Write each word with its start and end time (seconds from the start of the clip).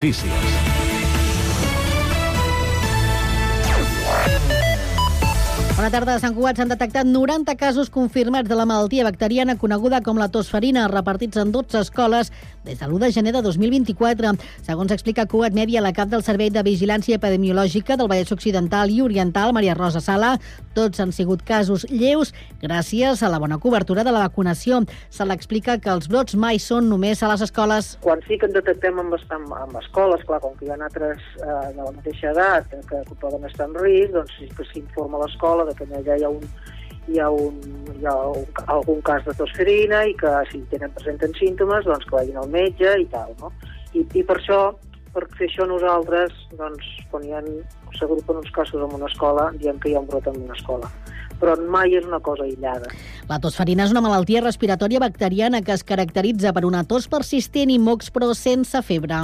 Notícies. 0.00 0.32
Bona 5.74 5.90
tarda. 5.90 6.14
A 6.14 6.20
Sant 6.22 6.34
Cugat 6.34 6.58
s'han 6.58 6.70
detectat 6.70 7.06
90 7.06 7.56
casos 7.58 7.90
confirmats 7.90 8.46
de 8.50 8.54
la 8.54 8.64
malaltia 8.66 9.02
bacteriana 9.06 9.54
coneguda 9.58 10.00
com 10.06 10.18
la 10.18 10.26
tosferina, 10.30 10.88
repartits 10.90 11.38
en 11.38 11.50
12 11.50 11.78
escoles 11.82 12.30
des 12.66 12.78
de 12.78 12.86
l'1 12.86 12.98
de 12.98 13.10
gener 13.14 13.32
de 13.34 13.42
2024. 13.42 14.32
Segons 14.66 14.94
explica 14.94 15.26
Cugat 15.26 15.54
Mèdia, 15.54 15.82
la 15.82 15.92
cap 15.94 16.10
del 16.10 16.22
Servei 16.26 16.50
de 16.50 16.62
Vigilància 16.62 17.18
Epidemiològica 17.18 17.94
del 17.96 18.10
Vallès 18.10 18.30
Occidental 18.34 18.90
i 18.90 19.02
Oriental, 19.02 19.54
Maria 19.54 19.74
Rosa 19.78 20.02
Sala, 20.02 20.36
tots 20.78 21.02
han 21.02 21.12
sigut 21.14 21.42
casos 21.46 21.84
lleus 21.90 22.32
gràcies 22.62 23.22
a 23.22 23.32
la 23.32 23.42
bona 23.42 23.58
cobertura 23.58 24.04
de 24.06 24.14
la 24.14 24.22
vacunació. 24.28 24.80
Se 25.10 25.26
l'explica 25.26 25.78
que 25.82 25.90
els 25.90 26.08
brots 26.10 26.38
mai 26.38 26.62
són 26.62 26.88
només 26.92 27.22
a 27.22 27.32
les 27.32 27.42
escoles. 27.48 27.96
Quan 28.04 28.22
sí 28.28 28.38
que 28.38 28.46
en 28.46 28.54
detectem 28.54 28.98
amb, 29.02 29.18
amb, 29.34 29.54
amb 29.64 29.78
escoles, 29.82 30.24
clar, 30.28 30.40
com 30.44 30.54
que 30.58 30.68
hi 30.68 30.72
ha 30.72 30.78
altres 30.78 31.22
eh, 31.42 31.60
de 31.74 31.82
la 31.82 31.92
mateixa 31.92 32.32
edat 32.32 32.70
que, 32.70 33.02
que 33.10 33.20
poden 33.20 33.46
estar 33.48 33.68
en 33.68 33.78
risc, 33.82 34.14
doncs 34.14 34.34
sí 34.38 34.50
que 34.54 34.66
s'informa 34.72 35.22
l'escola 35.24 35.66
de 35.68 35.74
que 35.78 35.88
allà 35.88 36.18
hi 36.18 36.26
ha 36.26 36.32
un, 36.32 36.44
hi 37.08 37.18
ha, 37.18 37.30
un, 37.30 37.58
hi 37.98 38.06
ha 38.06 38.14
un, 38.30 38.44
algun 38.66 39.00
cas 39.06 39.24
de 39.26 39.34
tosferina 39.38 40.04
i 40.08 40.14
que 40.18 40.34
si 40.52 40.60
tenen 40.72 40.92
presenten 40.96 41.34
símptomes 41.38 41.88
doncs 41.88 42.06
que 42.08 42.16
vagin 42.16 42.38
al 42.40 42.50
metge 42.52 42.94
i 43.02 43.08
tal, 43.12 43.32
no? 43.40 43.52
I, 43.96 44.04
i 44.04 44.24
per 44.28 44.36
això, 44.38 44.60
per 45.18 45.26
fer 45.38 45.48
això 45.50 45.66
nosaltres, 45.66 46.34
doncs, 46.58 46.86
quan 47.10 47.26
hi 47.26 47.34
ha, 47.34 47.42
s'agrupen 47.98 48.38
uns 48.44 48.52
casos 48.54 48.84
en 48.84 48.94
una 48.94 49.10
escola, 49.10 49.50
diem 49.58 49.80
que 49.82 49.90
hi 49.90 49.96
ha 49.98 50.02
un 50.04 50.10
brot 50.10 50.30
en 50.30 50.44
una 50.46 50.58
escola 50.58 50.90
però 51.38 51.54
mai 51.70 51.92
és 51.94 52.02
una 52.02 52.18
cosa 52.18 52.42
aïllada. 52.42 52.90
La 53.30 53.38
tosferina 53.38 53.86
és 53.86 53.94
una 53.94 54.02
malaltia 54.02 54.42
respiratòria 54.42 54.98
bacteriana 54.98 55.62
que 55.62 55.76
es 55.76 55.86
caracteritza 55.86 56.50
per 56.50 56.66
una 56.66 56.82
tos 56.82 57.06
persistent 57.06 57.70
i 57.70 57.78
mocs 57.78 58.10
però 58.10 58.32
sense 58.34 58.82
febre. 58.82 59.22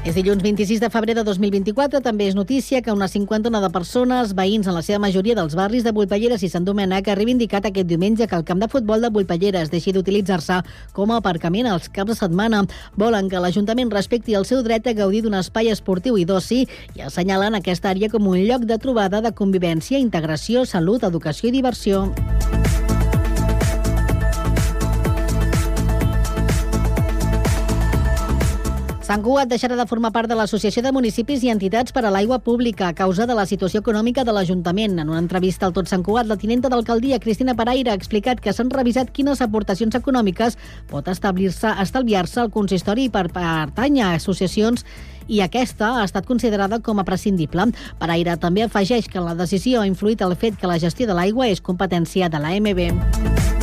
És 0.00 0.14
dilluns 0.16 0.40
26 0.40 0.80
de 0.80 0.88
febrer 0.88 1.12
de 1.18 1.22
2024. 1.26 2.00
També 2.00 2.24
és 2.30 2.34
notícia 2.34 2.80
que 2.80 2.92
una 2.92 3.08
cinquantena 3.08 3.60
de 3.60 3.68
persones, 3.70 4.32
veïns 4.32 4.66
en 4.66 4.72
la 4.72 4.80
seva 4.80 4.98
majoria 5.02 5.36
dels 5.36 5.52
barris 5.58 5.84
de 5.84 5.92
Bullpelleres 5.92 6.40
i 6.42 6.48
Sant 6.48 6.64
Domènec, 6.64 7.10
ha 7.10 7.16
reivindicat 7.18 7.68
aquest 7.68 7.86
diumenge 7.90 8.26
que 8.26 8.38
el 8.38 8.46
camp 8.48 8.62
de 8.64 8.68
futbol 8.72 9.04
de 9.04 9.10
Bullpelleres 9.12 9.68
deixi 9.68 9.92
d'utilitzar-se 9.92 10.62
com 10.96 11.12
a 11.12 11.20
aparcament 11.20 11.68
als 11.68 11.90
caps 11.92 12.14
de 12.14 12.16
setmana. 12.16 12.62
Volen 12.96 13.28
que 13.28 13.44
l'Ajuntament 13.44 13.92
respecti 13.92 14.34
el 14.34 14.48
seu 14.48 14.64
dret 14.64 14.88
a 14.88 14.96
gaudir 14.96 15.20
d'un 15.26 15.36
espai 15.36 15.68
esportiu 15.68 16.16
i 16.16 16.24
d'oci 16.24 16.62
i 16.96 17.04
assenyalen 17.04 17.60
aquesta 17.60 17.92
àrea 17.92 18.08
com 18.08 18.32
un 18.32 18.40
lloc 18.40 18.64
de 18.64 18.80
trobada 18.80 19.20
de 19.20 19.36
convivència, 19.36 20.00
integració, 20.00 20.64
salut, 20.64 21.04
educació 21.04 21.52
i 21.52 21.56
diversió. 21.60 22.06
Sant 29.10 29.24
Cugat 29.26 29.48
deixarà 29.50 29.74
de 29.74 29.88
formar 29.90 30.12
part 30.14 30.30
de 30.30 30.36
l'Associació 30.38 30.84
de 30.86 30.92
Municipis 30.94 31.42
i 31.42 31.48
Entitats 31.50 31.90
per 31.90 32.04
a 32.06 32.12
l'Aigua 32.14 32.36
Pública 32.46 32.86
a 32.86 32.94
causa 32.94 33.24
de 33.26 33.34
la 33.34 33.42
situació 33.42 33.80
econòmica 33.82 34.22
de 34.22 34.30
l'Ajuntament. 34.30 35.00
En 35.02 35.08
una 35.10 35.18
entrevista 35.18 35.66
al 35.66 35.72
Tot 35.74 35.90
Sant 35.90 36.04
Cugat, 36.06 36.28
la 36.30 36.36
tinenta 36.38 36.70
d'alcaldia, 36.70 37.18
Cristina 37.18 37.56
Paraire, 37.58 37.90
ha 37.90 37.98
explicat 37.98 38.38
que 38.38 38.54
s'han 38.54 38.70
revisat 38.70 39.10
quines 39.10 39.42
aportacions 39.42 39.98
econòmiques 39.98 40.54
pot 40.92 41.10
establir-se 41.10 41.72
estalviar-se 41.82 42.44
al 42.44 42.52
consistori 42.54 43.08
per 43.10 43.26
pertany 43.34 43.98
a 43.98 44.12
associacions 44.14 44.86
i 45.26 45.42
aquesta 45.42 45.96
ha 45.96 46.04
estat 46.06 46.28
considerada 46.30 46.78
com 46.78 47.02
a 47.02 47.06
prescindible. 47.08 47.72
Paraire 47.98 48.38
també 48.38 48.62
afegeix 48.62 49.10
que 49.10 49.26
la 49.26 49.34
decisió 49.34 49.82
ha 49.82 49.90
influït 49.90 50.22
el 50.22 50.38
fet 50.38 50.54
que 50.54 50.70
la 50.70 50.78
gestió 50.78 51.10
de 51.10 51.18
l'aigua 51.18 51.50
és 51.50 51.58
competència 51.58 52.30
de 52.30 52.38
l'AMB. 52.38 53.59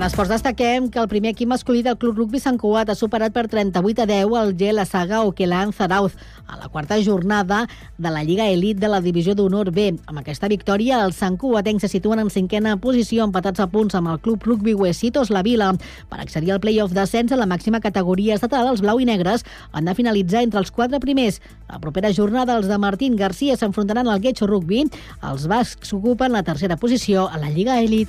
En 0.00 0.06
esports 0.06 0.30
destaquem 0.32 0.86
que 0.88 0.96
el 0.96 1.08
primer 1.12 1.34
equip 1.34 1.50
masculí 1.50 1.82
del 1.84 1.98
Club 2.00 2.16
Rugby 2.16 2.38
Sant 2.40 2.56
Cugat 2.56 2.88
ha 2.88 2.94
superat 2.96 3.34
per 3.34 3.42
38 3.52 4.00
a 4.00 4.06
10 4.08 4.30
el 4.40 4.54
Gel 4.56 4.80
Saga 4.88 5.18
Oquelan 5.28 5.74
Zarauz 5.76 6.14
a 6.46 6.56
la 6.56 6.70
quarta 6.72 6.96
jornada 7.04 7.66
de 7.98 8.08
la 8.08 8.22
Lliga 8.24 8.46
Elit 8.48 8.78
de 8.80 8.88
la 8.88 9.02
Divisió 9.04 9.34
d'Honor 9.36 9.68
B. 9.76 9.90
Amb 10.08 10.22
aquesta 10.22 10.48
victòria, 10.48 11.02
els 11.04 11.20
Sant 11.20 11.36
Cugatencs 11.36 11.84
se 11.84 11.90
situen 11.92 12.22
en 12.24 12.30
cinquena 12.32 12.78
posició, 12.80 13.26
empatats 13.28 13.60
a 13.60 13.66
punts 13.68 13.94
amb 13.94 14.08
el 14.08 14.22
Club 14.24 14.48
Rugby 14.48 14.72
Huesitos 14.72 15.28
La 15.28 15.42
Vila. 15.44 15.74
Per 16.08 16.20
accedir 16.24 16.54
al 16.54 16.64
play-off 16.64 16.96
d'ascens 16.96 17.36
a 17.36 17.36
la 17.36 17.44
màxima 17.44 17.84
categoria 17.84 18.40
estatal, 18.40 18.72
els 18.72 18.80
blau 18.80 19.04
i 19.04 19.04
negres 19.04 19.44
han 19.72 19.84
de 19.84 19.94
finalitzar 19.94 20.46
entre 20.46 20.64
els 20.64 20.72
quatre 20.72 20.96
primers. 21.04 21.42
La 21.68 21.76
propera 21.76 22.08
jornada, 22.16 22.56
els 22.56 22.72
de 22.72 22.80
Martín 22.80 23.20
Garcia 23.20 23.60
s'enfrontaran 23.60 24.08
al 24.08 24.24
Getxo 24.24 24.48
Rugby. 24.48 24.86
Els 25.20 25.44
bascs 25.44 25.92
ocupen 25.92 26.32
la 26.32 26.42
tercera 26.42 26.80
posició 26.80 27.28
a 27.28 27.36
la 27.36 27.52
Lliga 27.52 27.82
Elit. 27.84 28.08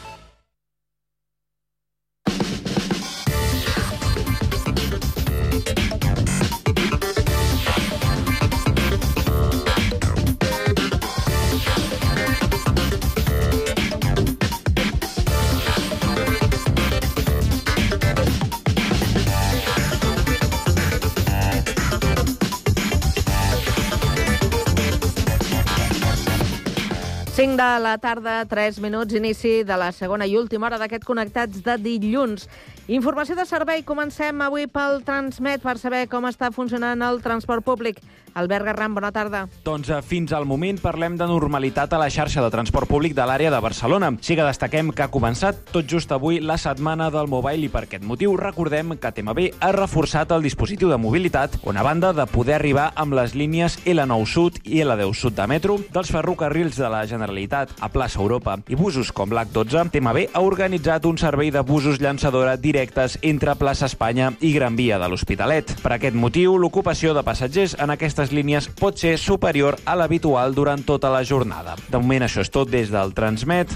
De 27.41 27.79
la 27.81 27.97
tarda, 27.97 28.45
3 28.45 28.77
minuts, 28.79 29.15
inici 29.17 29.63
de 29.65 29.73
la 29.73 29.87
segona 29.91 30.27
i 30.29 30.35
última 30.37 30.67
hora 30.67 30.77
d'aquest 30.77 31.07
Connectats 31.07 31.63
de 31.65 31.73
dilluns. 31.81 32.45
Informació 32.87 33.35
de 33.37 33.45
servei. 33.45 33.83
Comencem 33.85 34.41
avui 34.41 34.65
pel 34.65 35.03
Transmet 35.05 35.61
per 35.61 35.77
saber 35.77 36.07
com 36.09 36.25
està 36.25 36.49
funcionant 36.55 37.05
el 37.05 37.21
transport 37.21 37.63
públic. 37.65 38.01
Albert 38.33 38.65
Garram, 38.65 38.93
bona 38.95 39.11
tarda. 39.11 39.45
Doncs 39.65 39.89
eh, 39.91 39.99
fins 40.05 40.31
al 40.33 40.45
moment 40.47 40.79
parlem 40.79 41.17
de 41.19 41.27
normalitat 41.27 41.91
a 41.93 41.99
la 41.99 42.09
xarxa 42.09 42.43
de 42.43 42.51
transport 42.53 42.87
públic 42.87 43.15
de 43.15 43.25
l'àrea 43.27 43.51
de 43.51 43.59
Barcelona. 43.59 44.11
Sí 44.23 44.37
que 44.39 44.45
destaquem 44.47 44.91
que 44.95 45.03
ha 45.03 45.11
començat 45.11 45.59
tot 45.71 45.87
just 45.89 46.11
avui 46.15 46.39
la 46.39 46.57
setmana 46.57 47.09
del 47.11 47.27
mobile 47.31 47.67
i 47.67 47.71
per 47.71 47.83
aquest 47.85 48.05
motiu 48.07 48.37
recordem 48.39 48.95
que 48.97 49.11
TMB 49.11 49.47
ha 49.59 49.71
reforçat 49.75 50.31
el 50.31 50.47
dispositiu 50.47 50.89
de 50.89 50.99
mobilitat 51.01 51.57
on 51.67 51.77
a 51.77 51.83
banda 51.83 52.13
de 52.15 52.25
poder 52.31 52.55
arribar 52.55 52.91
amb 52.95 53.17
les 53.19 53.35
línies 53.35 53.77
L9 53.85 54.25
Sud 54.25 54.61
i 54.63 54.81
L10 54.85 55.13
Sud 55.13 55.35
de 55.35 55.47
metro 55.51 55.77
dels 55.91 56.11
ferrocarrils 56.11 56.79
de 56.79 56.89
la 56.89 57.03
Generalitat 57.07 57.75
a 57.79 57.91
plaça 57.91 58.21
Europa 58.21 58.57
i 58.69 58.79
busos 58.79 59.11
com 59.11 59.31
l'H12, 59.35 59.89
TMB 59.91 60.31
ha 60.33 60.45
organitzat 60.45 61.05
un 61.05 61.19
servei 61.19 61.51
de 61.51 61.61
busos 61.67 61.99
llançadora 61.99 62.55
directes 62.71 63.17
entre 63.21 63.57
plaça 63.59 63.89
Espanya 63.91 64.31
i 64.39 64.53
Gran 64.55 64.77
Via 64.79 64.99
de 65.01 65.09
l'Hospitalet. 65.11 65.75
Per 65.83 65.93
aquest 65.97 66.15
motiu, 66.15 66.55
l'ocupació 66.57 67.15
de 67.17 67.25
passatgers 67.27 67.75
en 67.83 67.91
aquestes 67.91 68.31
línies 68.31 68.69
pot 68.79 68.97
ser 69.01 69.17
superior 69.19 69.79
a 69.85 69.97
l'habitual 69.99 70.55
durant 70.55 70.85
tota 70.87 71.11
la 71.11 71.25
jornada. 71.27 71.75
De 71.89 71.99
moment 71.99 72.29
això 72.29 72.45
és 72.45 72.53
tot 72.53 72.71
des 72.71 72.93
del 72.93 73.15
Transmet. 73.17 73.75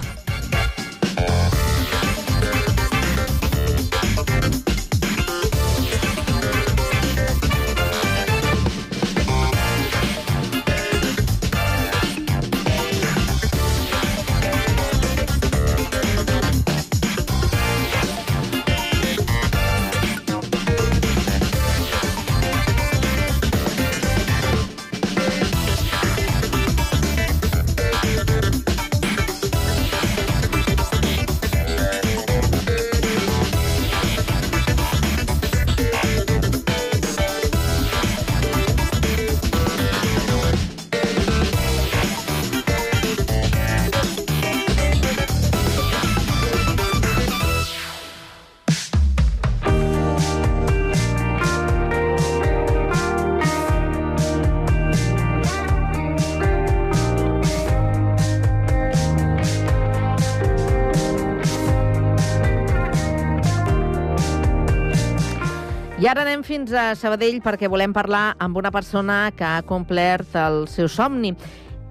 Fins 66.66 66.78
a 66.82 66.96
Sabadell 66.98 67.36
perquè 67.44 67.68
volem 67.70 67.92
parlar 67.94 68.34
amb 68.42 68.56
una 68.58 68.72
persona 68.74 69.30
que 69.38 69.44
ha 69.46 69.62
complert 69.62 70.32
el 70.34 70.64
seu 70.66 70.88
somni 70.90 71.30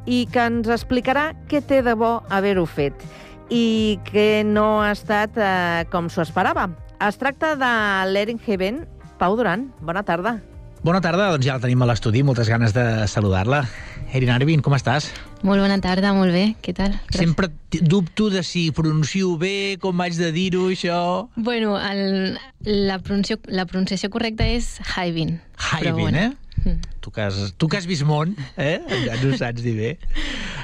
i 0.04 0.26
que 0.28 0.42
ens 0.50 0.68
explicarà 0.68 1.30
què 1.48 1.62
té 1.64 1.80
de 1.86 1.94
bo 1.96 2.18
haver-ho 2.28 2.66
fet 2.68 3.06
i 3.48 3.96
que 4.04 4.44
no 4.44 4.82
ha 4.84 4.90
estat 4.92 5.38
eh, 5.40 5.86
com 5.94 6.10
s'ho 6.12 6.26
esperava. 6.26 6.68
Es 7.00 7.16
tracta 7.22 7.54
de 7.56 7.72
l'Erin 8.12 8.42
Heaven. 8.42 8.84
Pau 9.16 9.38
Duran, 9.40 9.70
bona 9.80 10.04
tarda. 10.04 10.42
Bona 10.84 11.00
tarda, 11.00 11.30
doncs 11.32 11.48
ja 11.48 11.56
la 11.56 11.64
tenim 11.64 11.80
a 11.80 11.88
l'estudi, 11.88 12.26
moltes 12.26 12.52
ganes 12.52 12.76
de 12.76 13.08
saludar-la. 13.08 13.64
Erin 14.14 14.32
Arvin, 14.32 14.62
com 14.64 14.76
estàs? 14.78 15.10
Molt 15.46 15.62
bona 15.62 15.78
tarda, 15.84 16.14
molt 16.16 16.34
bé, 16.34 16.46
què 16.64 16.74
tal? 16.78 16.94
Gràcies. 17.10 17.22
Sempre 17.22 17.50
dubto 17.82 18.30
de 18.34 18.44
si 18.46 18.70
pronuncio 18.76 19.36
bé, 19.42 19.78
com 19.82 19.98
vaig 19.98 20.18
de 20.20 20.32
dir-ho, 20.36 20.70
això... 20.74 20.98
Bueno, 21.36 21.76
el, 21.80 22.38
la, 22.66 23.00
pronunciació, 23.04 23.42
la 23.54 23.68
pronunciació 23.70 24.10
correcta 24.14 24.48
és 24.48 24.76
Haivin. 24.96 25.38
Haivin, 25.72 26.16
eh? 26.22 26.32
Mm. 26.64 26.80
Tu 27.04 27.12
que, 27.12 27.22
has, 27.22 27.54
tu 27.60 27.70
que 27.70 27.78
has 27.78 27.86
vist 27.90 28.06
món, 28.08 28.34
eh? 28.58 28.80
Ja 29.06 29.20
no 29.22 29.36
saps 29.38 29.66
dir 29.66 29.76
bé. 29.78 29.92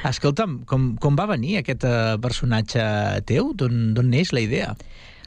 Escolta'm, 0.08 0.62
com, 0.70 0.94
com 1.02 1.20
va 1.20 1.28
venir 1.30 1.60
aquest 1.60 1.86
eh, 1.86 2.18
personatge 2.24 2.82
teu? 3.30 3.52
D'on 3.58 4.02
neix 4.10 4.34
la 4.34 4.42
idea? 4.42 4.74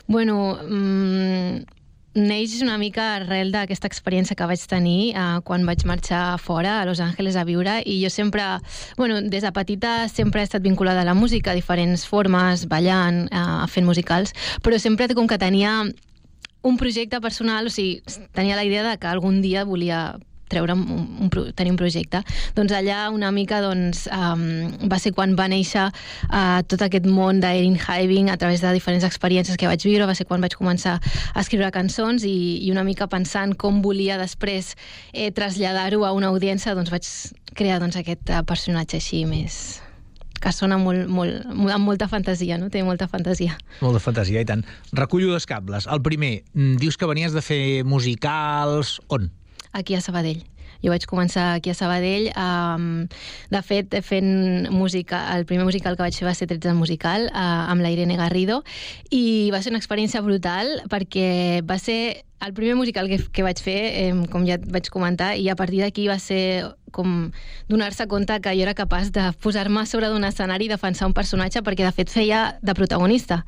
Bueno, 0.06 0.58
mm, 0.64 1.83
neix 2.14 2.60
una 2.62 2.78
mica 2.78 3.16
arrel 3.16 3.50
d'aquesta 3.52 3.88
experiència 3.90 4.36
que 4.38 4.46
vaig 4.46 4.62
tenir 4.70 5.12
eh, 5.12 5.40
quan 5.44 5.66
vaig 5.66 5.84
marxar 5.84 6.38
fora 6.38 6.80
a 6.80 6.86
Los 6.86 7.02
Angeles 7.02 7.36
a 7.36 7.44
viure 7.44 7.80
i 7.84 7.98
jo 8.02 8.10
sempre, 8.10 8.42
bueno, 8.96 9.20
des 9.20 9.42
de 9.42 9.52
petita 9.52 10.08
sempre 10.08 10.40
he 10.40 10.48
estat 10.48 10.62
vinculada 10.62 11.02
a 11.02 11.08
la 11.08 11.14
música, 11.14 11.50
a 11.50 11.58
diferents 11.58 12.06
formes, 12.06 12.68
ballant, 12.70 13.26
eh, 13.30 13.66
fent 13.68 13.86
musicals, 13.86 14.34
però 14.62 14.78
sempre 14.78 15.10
com 15.14 15.26
que 15.26 15.38
tenia 15.38 15.82
un 16.64 16.78
projecte 16.80 17.20
personal, 17.20 17.66
o 17.66 17.70
sigui, 17.70 18.00
tenia 18.32 18.56
la 18.56 18.64
idea 18.64 18.86
de 18.86 18.96
que 18.96 19.10
algun 19.10 19.42
dia 19.42 19.64
volia 19.68 20.14
treure 20.54 20.76
un, 20.76 20.84
un, 21.26 21.30
tenir 21.56 21.74
un 21.74 21.78
projecte. 21.80 22.22
Doncs 22.56 22.74
allà 22.76 23.08
una 23.12 23.32
mica 23.34 23.60
doncs, 23.64 24.06
um, 24.14 24.88
va 24.90 25.00
ser 25.02 25.14
quan 25.16 25.36
va 25.38 25.48
néixer 25.50 25.88
uh, 25.90 26.62
tot 26.70 26.86
aquest 26.86 27.08
món 27.10 27.42
d'Erin 27.42 27.78
Hiving 27.78 28.30
a 28.32 28.38
través 28.40 28.64
de 28.64 28.72
diferents 28.76 29.06
experiències 29.06 29.58
que 29.60 29.70
vaig 29.70 29.84
viure, 29.84 30.08
va 30.08 30.16
ser 30.16 30.28
quan 30.30 30.44
vaig 30.44 30.56
començar 30.58 30.98
a 30.98 31.44
escriure 31.44 31.72
cançons 31.74 32.26
i, 32.28 32.36
i 32.64 32.72
una 32.74 32.86
mica 32.86 33.10
pensant 33.10 33.56
com 33.58 33.82
volia 33.84 34.18
després 34.20 34.74
eh, 35.12 35.30
traslladar-ho 35.34 36.04
a 36.06 36.14
una 36.16 36.30
audiència, 36.32 36.76
doncs 36.78 36.92
vaig 36.94 37.08
crear 37.54 37.80
doncs, 37.82 37.98
aquest 38.00 38.30
uh, 38.30 38.44
personatge 38.46 39.00
així 39.02 39.24
més 39.28 39.84
que 40.44 40.52
sona 40.52 40.76
molt, 40.80 41.08
molt, 41.08 41.46
amb 41.72 41.88
molta 41.88 42.08
fantasia, 42.10 42.58
no? 42.60 42.68
Té 42.72 42.82
molta 42.84 43.08
fantasia. 43.08 43.56
Molt 43.80 43.96
de 43.96 44.02
fantasia, 44.04 44.42
i 44.44 44.48
tant. 44.48 44.64
Recullo 44.92 45.32
dos 45.32 45.48
cables. 45.48 45.88
El 45.88 46.02
primer, 46.04 46.34
mm, 46.52 46.76
dius 46.82 47.00
que 47.00 47.08
venies 47.08 47.32
de 47.32 47.40
fer 47.44 47.62
musicals... 47.88 48.98
On? 49.08 49.30
Aquí 49.74 49.94
a 49.94 50.00
Sabadell. 50.00 50.42
Jo 50.84 50.92
vaig 50.92 51.06
començar 51.08 51.54
aquí 51.54 51.72
a 51.72 51.76
Sabadell, 51.76 52.28
um, 52.36 53.06
de 53.52 53.62
fet, 53.64 53.94
fent 54.04 54.68
música, 54.72 55.22
el 55.36 55.46
primer 55.48 55.64
musical 55.64 55.96
que 55.96 56.04
vaig 56.04 56.16
fer 56.18 56.28
va 56.28 56.34
ser 56.36 56.48
13 56.50 56.74
musical, 56.76 57.28
uh, 57.30 57.70
amb 57.72 57.84
la 57.84 57.92
Irene 57.94 58.18
Garrido, 58.20 58.62
i 59.10 59.50
va 59.54 59.62
ser 59.64 59.72
una 59.72 59.80
experiència 59.80 60.22
brutal 60.24 60.76
perquè 60.92 61.62
va 61.64 61.80
ser 61.80 62.24
el 62.44 62.52
primer 62.52 62.74
musical 62.76 63.08
que, 63.08 63.18
que 63.32 63.42
vaig 63.46 63.60
fer, 63.62 63.78
eh, 63.96 64.14
com 64.30 64.44
ja 64.46 64.58
et 64.58 64.64
vaig 64.68 64.88
comentar, 64.92 65.34
i 65.38 65.46
a 65.48 65.54
partir 65.56 65.80
d'aquí 65.80 66.08
va 66.10 66.18
ser 66.18 66.74
com 66.94 67.30
donar-se 67.68 68.04
compte 68.06 68.36
que 68.40 68.52
jo 68.54 68.62
era 68.62 68.74
capaç 68.78 69.08
de 69.10 69.22
posar-me 69.42 69.82
sobre 69.86 70.06
d'un 70.12 70.22
escenari 70.28 70.66
i 70.66 70.70
defensar 70.70 71.08
un 71.08 71.14
personatge, 71.16 71.62
perquè 71.66 71.82
de 71.86 71.90
fet 71.96 72.10
feia 72.12 72.58
de 72.62 72.74
protagonista. 72.74 73.40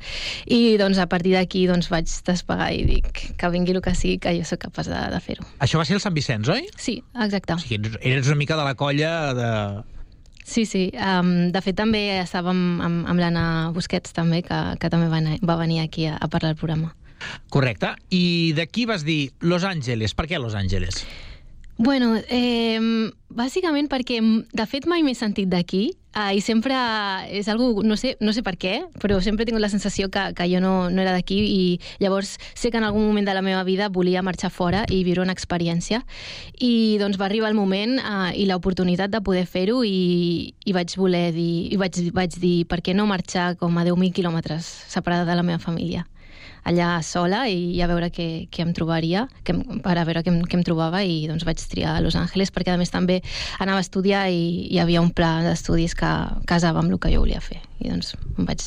I 0.47 0.75
doncs 0.81 0.97
a 0.99 1.05
partir 1.07 1.35
d'aquí 1.37 1.65
doncs, 1.69 1.87
vaig 1.93 2.09
despegar 2.27 2.71
i 2.75 2.83
dic 2.89 3.21
que 3.39 3.49
vingui 3.53 3.71
el 3.77 3.81
que 3.85 3.93
sigui, 3.95 4.17
que 4.19 4.33
jo 4.35 4.43
sóc 4.49 4.59
capaç 4.65 4.89
de, 4.91 4.99
de 5.13 5.21
fer-ho. 5.23 5.45
Això 5.63 5.79
va 5.79 5.85
ser 5.87 5.95
el 5.95 6.03
Sant 6.03 6.15
Vicenç, 6.17 6.49
oi? 6.51 6.65
Sí, 6.75 6.97
exacte. 7.15 7.55
O 7.55 7.59
sigui, 7.63 7.79
eres- 7.79 8.01
eres 8.01 8.27
una 8.27 8.35
mica 8.41 8.57
de 8.59 8.65
la 8.67 8.75
colla 8.75 9.13
de... 9.37 9.51
Sí, 10.47 10.65
sí. 10.65 10.89
Um, 10.95 11.49
de 11.51 11.59
fet, 11.61 11.75
també 11.75 12.05
estàvem 12.21 12.79
amb, 12.81 13.07
amb 13.11 13.19
l'Anna 13.19 13.71
Busquets, 13.75 14.13
també, 14.15 14.41
que, 14.47 14.59
que 14.79 14.89
també 14.89 15.07
va, 15.11 15.17
anar- 15.23 15.39
va 15.43 15.55
venir 15.59 15.81
aquí 15.83 16.05
a, 16.07 16.17
a 16.19 16.27
parlar 16.31 16.51
al 16.55 16.59
programa. 16.59 16.93
Correcte. 17.49 17.95
I 18.09 18.53
d'aquí 18.57 18.85
vas 18.85 19.05
dir 19.07 19.31
Los 19.39 19.63
Angeles. 19.63 20.13
Per 20.13 20.27
què 20.27 20.39
Los 20.41 20.55
Angeles? 20.55 21.05
Bueno, 21.77 22.15
eh, 22.27 22.79
bàsicament 23.29 23.85
perquè, 23.85 24.17
de 24.49 24.65
fet, 24.65 24.87
mai 24.89 25.03
m'he 25.05 25.13
sentit 25.13 25.45
d'aquí 25.51 25.91
eh, 26.17 26.31
i 26.33 26.41
sempre 26.41 26.73
és 27.29 27.45
algo, 27.53 27.83
no 27.85 27.93
sé, 28.01 28.15
no 28.17 28.33
sé 28.33 28.41
per 28.41 28.55
què, 28.57 28.79
però 28.97 29.19
sempre 29.21 29.45
he 29.45 29.49
tingut 29.49 29.61
la 29.61 29.69
sensació 29.69 30.09
que, 30.09 30.23
que 30.33 30.47
jo 30.49 30.57
no, 30.63 30.89
no 30.89 31.03
era 31.03 31.13
d'aquí 31.13 31.37
i 31.37 31.61
llavors 32.01 32.33
sé 32.57 32.71
que 32.73 32.81
en 32.81 32.87
algun 32.87 33.05
moment 33.05 33.29
de 33.29 33.37
la 33.37 33.45
meva 33.45 33.61
vida 33.61 33.91
volia 33.93 34.25
marxar 34.25 34.49
fora 34.49 34.87
i 34.89 35.03
viure 35.05 35.21
una 35.21 35.37
experiència 35.37 36.01
i 36.57 36.97
doncs 36.97 37.21
va 37.21 37.29
arribar 37.29 37.53
el 37.53 37.59
moment 37.59 37.99
eh, 38.01 38.33
i 38.41 38.49
l'oportunitat 38.49 39.13
de 39.13 39.21
poder 39.21 39.45
fer-ho 39.45 39.83
i, 39.85 40.55
i 40.65 40.73
vaig 40.73 40.97
voler 40.97 41.27
dir, 41.37 41.69
i 41.69 41.77
vaig, 41.77 42.01
vaig 42.09 42.41
dir 42.41 42.57
per 42.65 42.81
què 42.81 42.97
no 42.97 43.05
marxar 43.05 43.51
com 43.61 43.77
a 43.77 43.85
10.000 43.85 44.17
quilòmetres 44.17 44.65
separada 44.89 45.29
de 45.29 45.37
la 45.37 45.45
meva 45.45 45.61
família 45.61 46.07
allà 46.67 46.97
sola 47.05 47.45
i 47.47 47.79
a 47.81 47.87
veure 47.89 48.11
què, 48.13 48.47
què 48.51 48.65
em 48.65 48.73
trobaria, 48.75 49.27
que, 49.47 49.55
per 49.83 49.95
a 49.95 50.05
veure 50.07 50.23
què 50.25 50.33
què 50.47 50.59
em 50.59 50.65
trobava 50.67 51.03
i 51.07 51.23
doncs 51.29 51.47
vaig 51.47 51.63
triar 51.71 51.97
a 51.97 52.03
Los 52.03 52.19
Angeles 52.19 52.51
perquè 52.53 52.75
a 52.75 52.79
més 52.81 52.93
també 52.93 53.21
anava 53.63 53.81
a 53.81 53.85
estudiar 53.85 54.27
i 54.33 54.67
hi 54.67 54.79
havia 54.83 55.03
un 55.03 55.11
pla 55.15 55.37
d'estudis 55.45 55.95
que 55.97 56.13
casava 56.49 56.83
amb 56.83 56.93
el 56.93 57.01
que 57.01 57.13
jo 57.13 57.23
volia 57.23 57.43
fer 57.43 57.61
i 57.79 57.91
doncs 57.91 58.15
em 58.37 58.47
vaig 58.47 58.63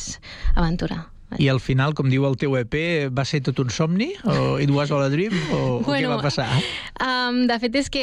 aventurar. 0.56 1.06
I 1.38 1.47
al 1.47 1.61
final, 1.62 1.94
com 1.94 2.08
diu 2.11 2.25
el 2.26 2.35
teu 2.41 2.56
EP, 2.58 2.75
va 3.14 3.23
ser 3.29 3.38
tot 3.47 3.61
un 3.62 3.70
somni? 3.70 4.08
O 4.26 4.56
It 4.58 4.73
was 4.75 4.91
all 4.91 5.05
a 5.05 5.11
dream? 5.12 5.37
O, 5.55 5.61
o 5.79 5.93
què 5.93 6.06
va 6.11 6.19
passar? 6.23 6.49
Um, 7.00 7.47
de 7.49 7.56
fet 7.62 7.76
és 7.79 7.87
que 7.88 8.02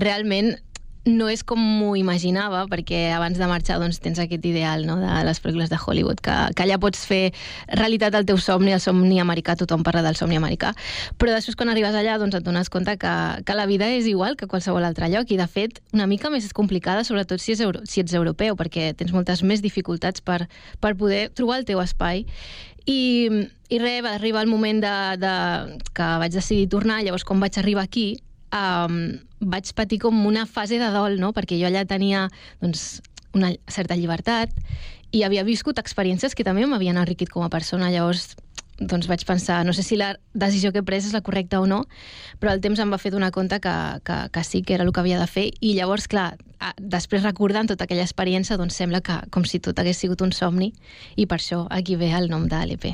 realment 0.00 0.54
no 1.08 1.28
és 1.32 1.42
com 1.46 1.58
m'ho 1.58 1.94
imaginava, 1.96 2.64
perquè 2.70 3.08
abans 3.16 3.38
de 3.40 3.48
marxar 3.48 3.78
doncs, 3.80 3.98
tens 4.04 4.20
aquest 4.20 4.44
ideal 4.46 4.84
no? 4.86 4.98
de 5.00 5.08
les 5.26 5.40
pel·lícules 5.42 5.72
de 5.72 5.78
Hollywood, 5.80 6.20
que, 6.24 6.36
que 6.54 6.64
allà 6.64 6.78
pots 6.80 7.04
fer 7.08 7.32
realitat 7.80 8.14
el 8.18 8.28
teu 8.28 8.38
somni, 8.42 8.74
el 8.76 8.82
somni 8.84 9.20
americà, 9.22 9.56
tothom 9.58 9.82
parla 9.86 10.04
del 10.04 10.18
somni 10.20 10.38
americà, 10.38 10.74
però 11.18 11.34
després 11.34 11.56
quan 11.58 11.72
arribes 11.72 11.96
allà 11.96 12.18
doncs, 12.20 12.36
et 12.38 12.46
dones 12.46 12.70
compte 12.72 12.98
que, 13.00 13.14
que 13.44 13.58
la 13.58 13.66
vida 13.70 13.88
és 13.96 14.08
igual 14.10 14.36
que 14.36 14.50
qualsevol 14.50 14.84
altre 14.84 15.08
lloc, 15.12 15.32
i 15.32 15.40
de 15.40 15.48
fet 15.48 15.82
una 15.96 16.06
mica 16.10 16.30
més 16.30 16.52
complicada, 16.52 17.06
sobretot 17.08 17.42
si, 17.42 17.56
és 17.56 17.64
euro, 17.64 17.82
si 17.88 18.04
ets 18.04 18.14
europeu, 18.14 18.56
perquè 18.58 18.92
tens 18.98 19.14
moltes 19.16 19.42
més 19.42 19.64
dificultats 19.64 20.20
per, 20.20 20.44
per 20.82 20.94
poder 21.00 21.28
trobar 21.34 21.62
el 21.62 21.68
teu 21.68 21.80
espai. 21.82 22.26
I, 22.88 23.28
i 23.68 23.78
res, 23.80 24.00
va 24.04 24.14
arribar 24.16 24.46
el 24.46 24.48
moment 24.48 24.80
de, 24.80 24.94
de, 25.20 25.32
que 25.92 26.06
vaig 26.22 26.32
decidir 26.32 26.70
tornar, 26.72 27.02
llavors 27.04 27.26
quan 27.28 27.40
vaig 27.42 27.58
arribar 27.60 27.84
aquí, 27.84 28.14
um, 28.52 28.98
vaig 29.40 29.72
patir 29.74 29.98
com 30.02 30.26
una 30.26 30.46
fase 30.46 30.78
de 30.78 30.90
dol, 30.94 31.18
no? 31.20 31.32
perquè 31.32 31.58
jo 31.60 31.66
allà 31.68 31.84
tenia 31.86 32.28
doncs, 32.62 33.00
una 33.34 33.52
certa 33.68 33.96
llibertat 33.96 34.50
i 35.12 35.22
havia 35.24 35.44
viscut 35.44 35.78
experiències 35.80 36.34
que 36.34 36.44
també 36.44 36.66
m'havien 36.66 36.96
enriquit 37.00 37.30
com 37.32 37.42
a 37.44 37.48
persona, 37.52 37.90
llavors 37.90 38.34
doncs 38.78 39.08
vaig 39.10 39.24
pensar, 39.26 39.64
no 39.66 39.72
sé 39.74 39.82
si 39.82 39.96
la 39.98 40.12
decisió 40.38 40.70
que 40.70 40.78
he 40.78 40.86
pres 40.86 41.06
és 41.08 41.12
la 41.12 41.20
correcta 41.26 41.58
o 41.58 41.66
no, 41.66 41.80
però 42.38 42.52
el 42.54 42.60
temps 42.62 42.78
em 42.78 42.92
va 42.92 42.98
fer 43.02 43.10
donar 43.10 43.32
compte 43.34 43.58
que, 43.58 43.72
que, 44.06 44.18
que 44.30 44.44
sí 44.46 44.62
que 44.62 44.76
era 44.76 44.84
el 44.86 44.92
que 44.92 45.00
havia 45.02 45.18
de 45.18 45.26
fer 45.26 45.48
i 45.58 45.72
llavors, 45.74 46.06
clar, 46.06 46.36
a- 46.62 46.74
després 46.78 47.24
recordant 47.26 47.66
tota 47.66 47.88
aquella 47.88 48.04
experiència, 48.06 48.56
doncs 48.56 48.78
sembla 48.78 49.00
que 49.02 49.16
com 49.34 49.42
si 49.44 49.58
tot 49.58 49.78
hagués 49.82 49.98
sigut 49.98 50.22
un 50.22 50.30
somni 50.30 50.70
i 51.16 51.26
per 51.26 51.40
això 51.40 51.64
aquí 51.74 51.96
ve 51.98 52.12
el 52.14 52.30
nom 52.30 52.46
de 52.46 52.62
l'EP. 52.70 52.92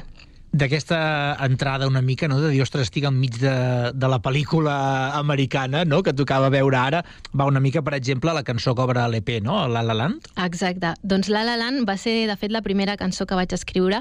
D'aquesta 0.55 0.99
entrada 1.43 1.89
una 1.91 1.99
mica, 1.99 2.29
no?, 2.31 2.37
de 2.39 2.53
dir, 2.53 2.61
ostres, 2.63 2.87
estic 2.87 3.09
enmig 3.09 3.41
de, 3.41 3.55
de 3.91 4.09
la 4.11 4.21
pel·lícula 4.23 4.75
americana, 5.19 5.81
no?, 5.83 5.99
que 6.07 6.13
tocava 6.15 6.47
veure 6.55 6.79
ara, 6.79 7.01
va 7.35 7.49
una 7.51 7.59
mica, 7.59 7.83
per 7.83 7.97
exemple, 7.99 8.31
la 8.37 8.45
cançó 8.47 8.71
que 8.79 8.85
obre 8.85 9.03
l'EP, 9.11 9.41
no?, 9.43 9.65
La 9.67 9.83
La 9.83 9.97
Land. 9.99 10.29
Exacte. 10.45 10.93
Doncs 11.03 11.33
La 11.35 11.43
La 11.43 11.57
Land 11.59 11.83
va 11.89 11.99
ser, 11.99 12.15
de 12.31 12.39
fet, 12.39 12.55
la 12.55 12.63
primera 12.63 12.95
cançó 13.01 13.27
que 13.27 13.35
vaig 13.35 13.51
escriure 13.59 13.99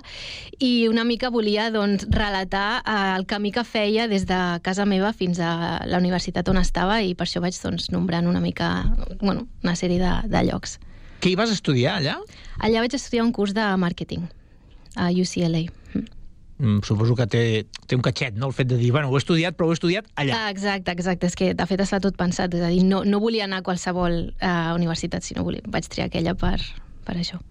i 0.61 0.85
una 0.91 1.07
mica 1.09 1.33
volia 1.33 1.71
doncs, 1.73 2.05
relatar 2.13 2.83
eh, 2.85 2.99
el 3.17 3.25
camí 3.25 3.49
que 3.51 3.65
feia 3.65 4.05
des 4.07 4.29
de 4.29 4.39
casa 4.61 4.85
meva 4.85 5.09
fins 5.17 5.41
a 5.41 5.81
la 5.89 5.97
universitat 5.97 6.53
on 6.53 6.61
estava 6.61 7.01
i 7.01 7.15
per 7.17 7.25
això 7.25 7.41
vaig 7.41 7.57
doncs, 7.57 7.89
nombrant 7.89 8.29
una 8.29 8.43
mica 8.43 8.75
bueno, 9.21 9.47
una 9.65 9.73
sèrie 9.73 9.97
de, 9.97 10.15
de 10.29 10.45
llocs. 10.51 10.77
Què 11.17 11.33
hi 11.33 11.37
vas 11.39 11.49
estudiar, 11.49 11.97
allà? 11.97 12.19
Allà 12.61 12.85
vaig 12.85 12.93
estudiar 12.93 13.25
un 13.25 13.33
curs 13.33 13.57
de 13.57 13.73
màrqueting 13.81 14.29
a 14.93 15.09
UCLA. 15.09 15.65
Mm. 16.59 16.83
Suposo 16.85 17.15
que 17.17 17.25
té, 17.27 17.43
té 17.89 17.97
un 17.97 18.03
catxet, 18.05 18.37
no?, 18.37 18.51
el 18.51 18.57
fet 18.57 18.69
de 18.69 18.77
dir, 18.77 18.91
bueno, 18.93 19.09
ho 19.09 19.17
he 19.17 19.21
estudiat, 19.21 19.57
però 19.57 19.67
ho 19.67 19.73
he 19.73 19.79
estudiat 19.79 20.09
allà. 20.21 20.37
Ah, 20.37 20.51
exacte, 20.53 20.93
exacte. 20.93 21.31
És 21.31 21.37
que, 21.39 21.53
de 21.57 21.69
fet, 21.69 21.81
està 21.83 21.99
tot 22.03 22.17
pensat. 22.19 22.53
És 22.53 22.63
a 22.63 22.69
dir, 22.71 22.83
no, 22.87 23.03
no 23.07 23.21
volia 23.23 23.47
anar 23.47 23.63
a 23.63 23.65
qualsevol 23.65 24.19
uh, 24.29 24.75
universitat, 24.77 25.25
sinó 25.25 25.45
volia, 25.47 25.65
vaig 25.67 25.89
triar 25.89 26.11
aquella 26.11 26.37
per, 26.37 26.59
per 27.07 27.17
això. 27.17 27.41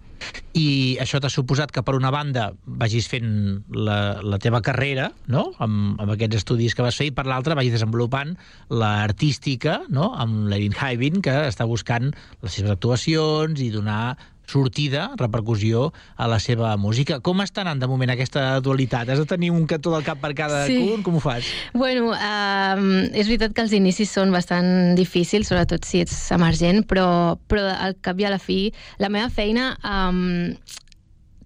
I 0.55 0.99
això 1.03 1.19
t'ha 1.19 1.31
suposat 1.33 1.73
que, 1.75 1.83
per 1.83 1.97
una 1.97 2.13
banda, 2.15 2.53
vagis 2.63 3.09
fent 3.11 3.31
la, 3.75 4.21
la 4.23 4.39
teva 4.43 4.61
carrera, 4.65 5.09
no?, 5.27 5.49
amb, 5.59 5.99
amb 5.99 6.15
aquests 6.15 6.43
estudis 6.43 6.77
que 6.79 6.85
vas 6.87 6.99
fer, 7.01 7.09
i 7.11 7.15
per 7.17 7.27
l'altra 7.27 7.57
vagis 7.59 7.75
desenvolupant 7.75 8.37
l'artística, 8.71 9.81
no?, 9.91 10.13
amb 10.15 10.47
l'Erin 10.53 10.77
Hivin, 10.79 11.23
que 11.27 11.35
està 11.49 11.67
buscant 11.67 12.13
les 12.45 12.55
seves 12.55 12.71
actuacions 12.77 13.61
i 13.65 13.73
donar 13.75 14.15
sortida, 14.47 15.11
repercussió 15.17 15.93
a 16.17 16.27
la 16.29 16.39
seva 16.43 16.77
música. 16.77 17.21
Com 17.21 17.41
està 17.45 17.63
anant 17.63 17.81
de 17.81 17.89
moment 17.89 18.11
aquesta 18.13 18.61
dualitat? 18.61 19.09
Has 19.09 19.23
de 19.23 19.27
tenir 19.27 19.51
un 19.55 19.67
cantó 19.67 19.93
del 19.95 20.05
cap 20.05 20.21
per 20.21 20.35
cada 20.35 20.67
Sí. 20.67 20.79
cul? 20.79 21.03
Com 21.03 21.17
ho 21.17 21.21
fas? 21.21 21.45
Bueno, 21.73 22.11
um, 22.13 22.91
és 23.15 23.27
veritat 23.27 23.55
que 23.55 23.63
els 23.63 23.73
inicis 23.73 24.11
són 24.11 24.33
bastant 24.33 24.95
difícils, 24.99 25.49
sobretot 25.49 25.85
si 25.85 26.01
ets 26.01 26.31
emergent, 26.33 26.85
però, 26.87 27.39
però 27.49 27.69
al 27.79 27.97
cap 28.01 28.19
i 28.21 28.25
a 28.25 28.31
la 28.31 28.39
fi, 28.39 28.73
la 28.99 29.09
meva 29.09 29.31
feina 29.31 29.77
um, 29.85 30.55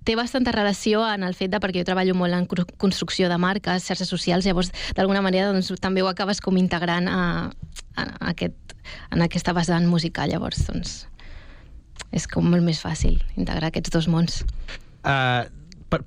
té 0.06 0.14
bastanta 0.14 0.52
relació 0.52 1.02
en 1.08 1.24
el 1.26 1.34
fet 1.34 1.50
de, 1.50 1.58
perquè 1.58 1.82
jo 1.82 1.88
treballo 1.88 2.14
molt 2.14 2.32
en 2.32 2.46
construcció 2.78 3.28
de 3.28 3.38
marques, 3.38 3.84
xarxes 3.88 4.08
socials, 4.08 4.46
llavors 4.46 4.70
d'alguna 4.94 5.22
manera 5.22 5.50
doncs, 5.52 5.72
també 5.80 6.02
ho 6.02 6.08
acabes 6.08 6.40
com 6.40 6.56
integrant 6.56 7.08
a, 7.10 7.50
a, 7.96 8.02
a 8.02 8.30
aquest, 8.30 8.76
en 9.10 9.22
aquesta 9.22 9.52
vessant 9.52 9.86
musical, 9.90 10.30
llavors 10.30 10.62
doncs 10.70 11.06
és 12.16 12.26
com 12.30 12.46
molt 12.48 12.64
més 12.64 12.80
fàcil 12.82 13.18
integrar 13.36 13.70
aquests 13.70 13.92
dos 13.94 14.08
mons. 14.10 14.42
Uh, 15.06 15.46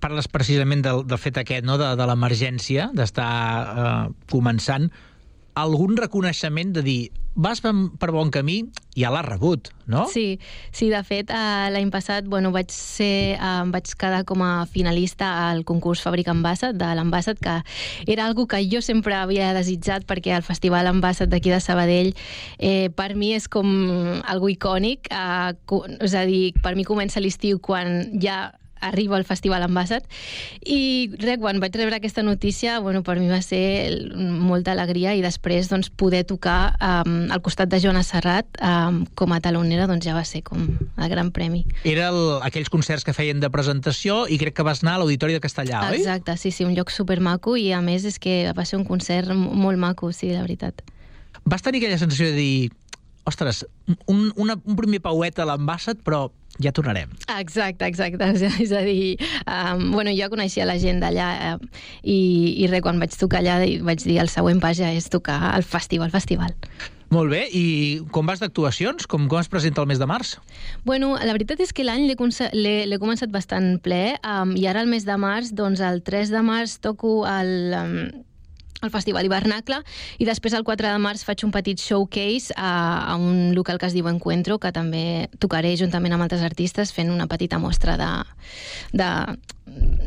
parles 0.01 0.27
precisament 0.31 0.83
del, 0.85 1.03
del 1.07 1.21
fet 1.21 1.39
aquest, 1.41 1.65
no? 1.67 1.77
de, 1.81 1.91
de 1.99 2.07
l'emergència, 2.09 2.89
d'estar 2.95 3.29
uh, 3.29 4.01
començant. 4.31 4.89
Algun 5.59 5.97
reconeixement 5.99 6.73
de 6.75 6.85
dir 6.85 7.01
vas 7.39 7.61
per, 7.63 8.11
bon 8.11 8.31
camí, 8.35 8.57
ja 8.99 9.11
l'has 9.13 9.23
rebut, 9.23 9.69
no? 9.87 10.03
Sí, 10.11 10.39
sí, 10.75 10.89
de 10.91 10.99
fet, 11.07 11.29
eh, 11.31 11.69
l'any 11.71 11.87
passat 11.93 12.27
bueno, 12.27 12.51
vaig, 12.51 12.67
ser, 12.73 13.37
eh, 13.37 13.63
vaig 13.71 13.93
quedar 13.95 14.25
com 14.27 14.43
a 14.43 14.65
finalista 14.67 15.29
al 15.47 15.63
concurs 15.63 16.03
Fàbrica 16.03 16.33
Ambassat 16.35 16.75
de 16.75 16.89
l'Ambassat, 16.99 17.39
que 17.39 17.55
era 18.11 18.25
algo 18.25 18.47
que 18.47 18.59
jo 18.67 18.83
sempre 18.83 19.15
havia 19.15 19.53
desitjat 19.55 20.03
perquè 20.09 20.35
el 20.35 20.43
Festival 20.43 20.91
Ambassat 20.91 21.31
d'aquí 21.31 21.53
de 21.53 21.61
Sabadell 21.63 22.11
eh, 22.57 22.89
per 22.91 23.13
mi 23.15 23.31
és 23.37 23.47
com 23.47 23.69
algo 24.27 24.51
icònic, 24.51 25.07
eh, 25.07 25.55
és 26.03 26.15
a 26.15 26.25
dir, 26.27 26.51
per 26.59 26.75
mi 26.75 26.83
comença 26.83 27.23
l'estiu 27.23 27.63
quan 27.63 28.19
ja 28.19 28.49
arriba 28.79 29.17
al 29.17 29.25
Festival 29.27 29.63
Ambassat 29.65 30.05
i 30.65 31.11
res, 31.19 31.39
quan 31.41 31.59
vaig 31.61 31.75
rebre 31.77 31.99
aquesta 31.99 32.23
notícia 32.23 32.79
bueno, 32.79 33.03
per 33.03 33.19
mi 33.19 33.29
va 33.31 33.41
ser 33.45 34.09
molta 34.15 34.73
alegria 34.73 35.13
i 35.15 35.23
després 35.23 35.69
doncs, 35.71 35.89
poder 35.89 36.23
tocar 36.29 36.75
um, 36.79 37.29
al 37.31 37.43
costat 37.45 37.71
de 37.71 37.79
Joana 37.83 38.03
Serrat 38.07 38.59
um, 38.61 39.03
com 39.15 39.33
a 39.35 39.41
talonera 39.43 39.87
doncs, 39.89 40.05
ja 40.07 40.15
va 40.17 40.25
ser 40.27 40.43
com 40.47 40.65
el 40.69 41.09
gran 41.11 41.31
premi. 41.35 41.65
Era 41.87 42.09
el, 42.13 42.21
aquells 42.45 42.71
concerts 42.71 43.05
que 43.07 43.15
feien 43.15 43.41
de 43.43 43.51
presentació 43.53 44.25
i 44.27 44.39
crec 44.41 44.57
que 44.59 44.65
vas 44.67 44.83
anar 44.83 44.97
a 44.97 45.03
l'Auditori 45.03 45.35
de 45.37 45.43
Castellà, 45.43 45.85
oi? 45.89 46.01
Exacte, 46.01 46.37
sí, 46.37 46.51
sí, 46.55 46.67
un 46.67 46.75
lloc 46.77 46.93
supermaco 46.93 47.55
i 47.59 47.69
a 47.75 47.81
més 47.85 48.07
és 48.07 48.19
que 48.21 48.41
va 48.55 48.65
ser 48.65 48.79
un 48.79 48.87
concert 48.87 49.33
molt 49.35 49.79
maco, 49.79 50.13
sí, 50.15 50.31
la 50.33 50.45
veritat. 50.45 50.83
Vas 51.49 51.63
tenir 51.65 51.81
aquella 51.81 51.99
sensació 52.01 52.29
de 52.29 52.37
dir 52.37 52.69
ostres, 53.29 53.65
un, 54.07 54.31
una, 54.35 54.57
un 54.65 54.77
primer 54.77 55.01
pauet 55.05 55.39
a 55.39 55.45
l'Ambassat, 55.47 56.01
però 56.05 56.27
ja 56.63 56.73
tornarem. 56.75 57.09
Exacte, 57.39 57.87
exacte. 57.87 58.29
És 58.63 58.71
a- 58.71 58.83
dir, 58.85 59.17
um, 59.45 59.89
bueno, 59.91 60.11
jo 60.15 60.29
coneixia 60.31 60.67
la 60.67 60.77
gent 60.79 61.01
d'allà 61.03 61.29
eh, 61.53 61.57
i, 62.03 62.19
i 62.63 62.69
res, 62.71 62.83
quan 62.85 62.99
vaig 63.01 63.15
tocar 63.19 63.41
allà 63.43 63.59
vaig 63.85 64.05
dir 64.05 64.19
el 64.21 64.31
següent 64.31 64.61
pas 64.63 64.77
ja 64.79 64.91
és 64.93 65.09
tocar 65.11 65.39
al 65.53 65.63
festival, 65.67 66.11
festival. 66.11 66.55
Molt 67.09 67.31
bé, 67.33 67.47
i 67.57 68.01
com 68.13 68.27
vas 68.29 68.37
d'actuacions? 68.41 69.07
Com, 69.09 69.25
com 69.31 69.39
es 69.41 69.49
presenta 69.49 69.81
el 69.81 69.87
mes 69.89 69.97
de 69.97 70.05
març? 70.05 70.35
Bueno, 70.85 71.15
la 71.17 71.33
veritat 71.33 71.61
és 71.63 71.73
que 71.73 71.81
l'any 71.83 72.05
l'he 72.05 72.99
començat 73.01 73.33
bastant 73.33 73.79
ple 73.81 74.13
um, 74.21 74.53
i 74.53 74.67
ara 74.69 74.83
el 74.85 74.91
mes 74.91 75.07
de 75.07 75.17
març, 75.17 75.49
doncs 75.57 75.81
el 75.81 76.03
3 76.05 76.29
de 76.35 76.43
març 76.45 76.77
toco 76.83 77.23
al, 77.25 77.49
um, 77.79 77.95
al 78.81 78.91
Festival 78.93 79.25
Hivernacle 79.27 79.81
i 80.19 80.27
després 80.27 80.55
el 80.55 80.65
4 80.67 80.91
de 80.93 81.01
març 81.01 81.25
faig 81.27 81.43
un 81.47 81.51
petit 81.55 81.79
showcase 81.81 82.55
a, 82.55 82.71
a 83.11 83.15
un 83.19 83.53
local 83.55 83.79
que 83.79 83.89
es 83.89 83.95
diu 83.95 84.07
Encuentro 84.11 84.59
que 84.59 84.71
també 84.75 85.29
tocaré 85.39 85.75
juntament 85.79 86.15
amb 86.15 86.25
altres 86.25 86.43
artistes 86.45 86.93
fent 86.95 87.11
una 87.11 87.27
petita 87.27 87.59
mostra 87.59 87.97
de, 87.99 88.09
de, 88.93 89.09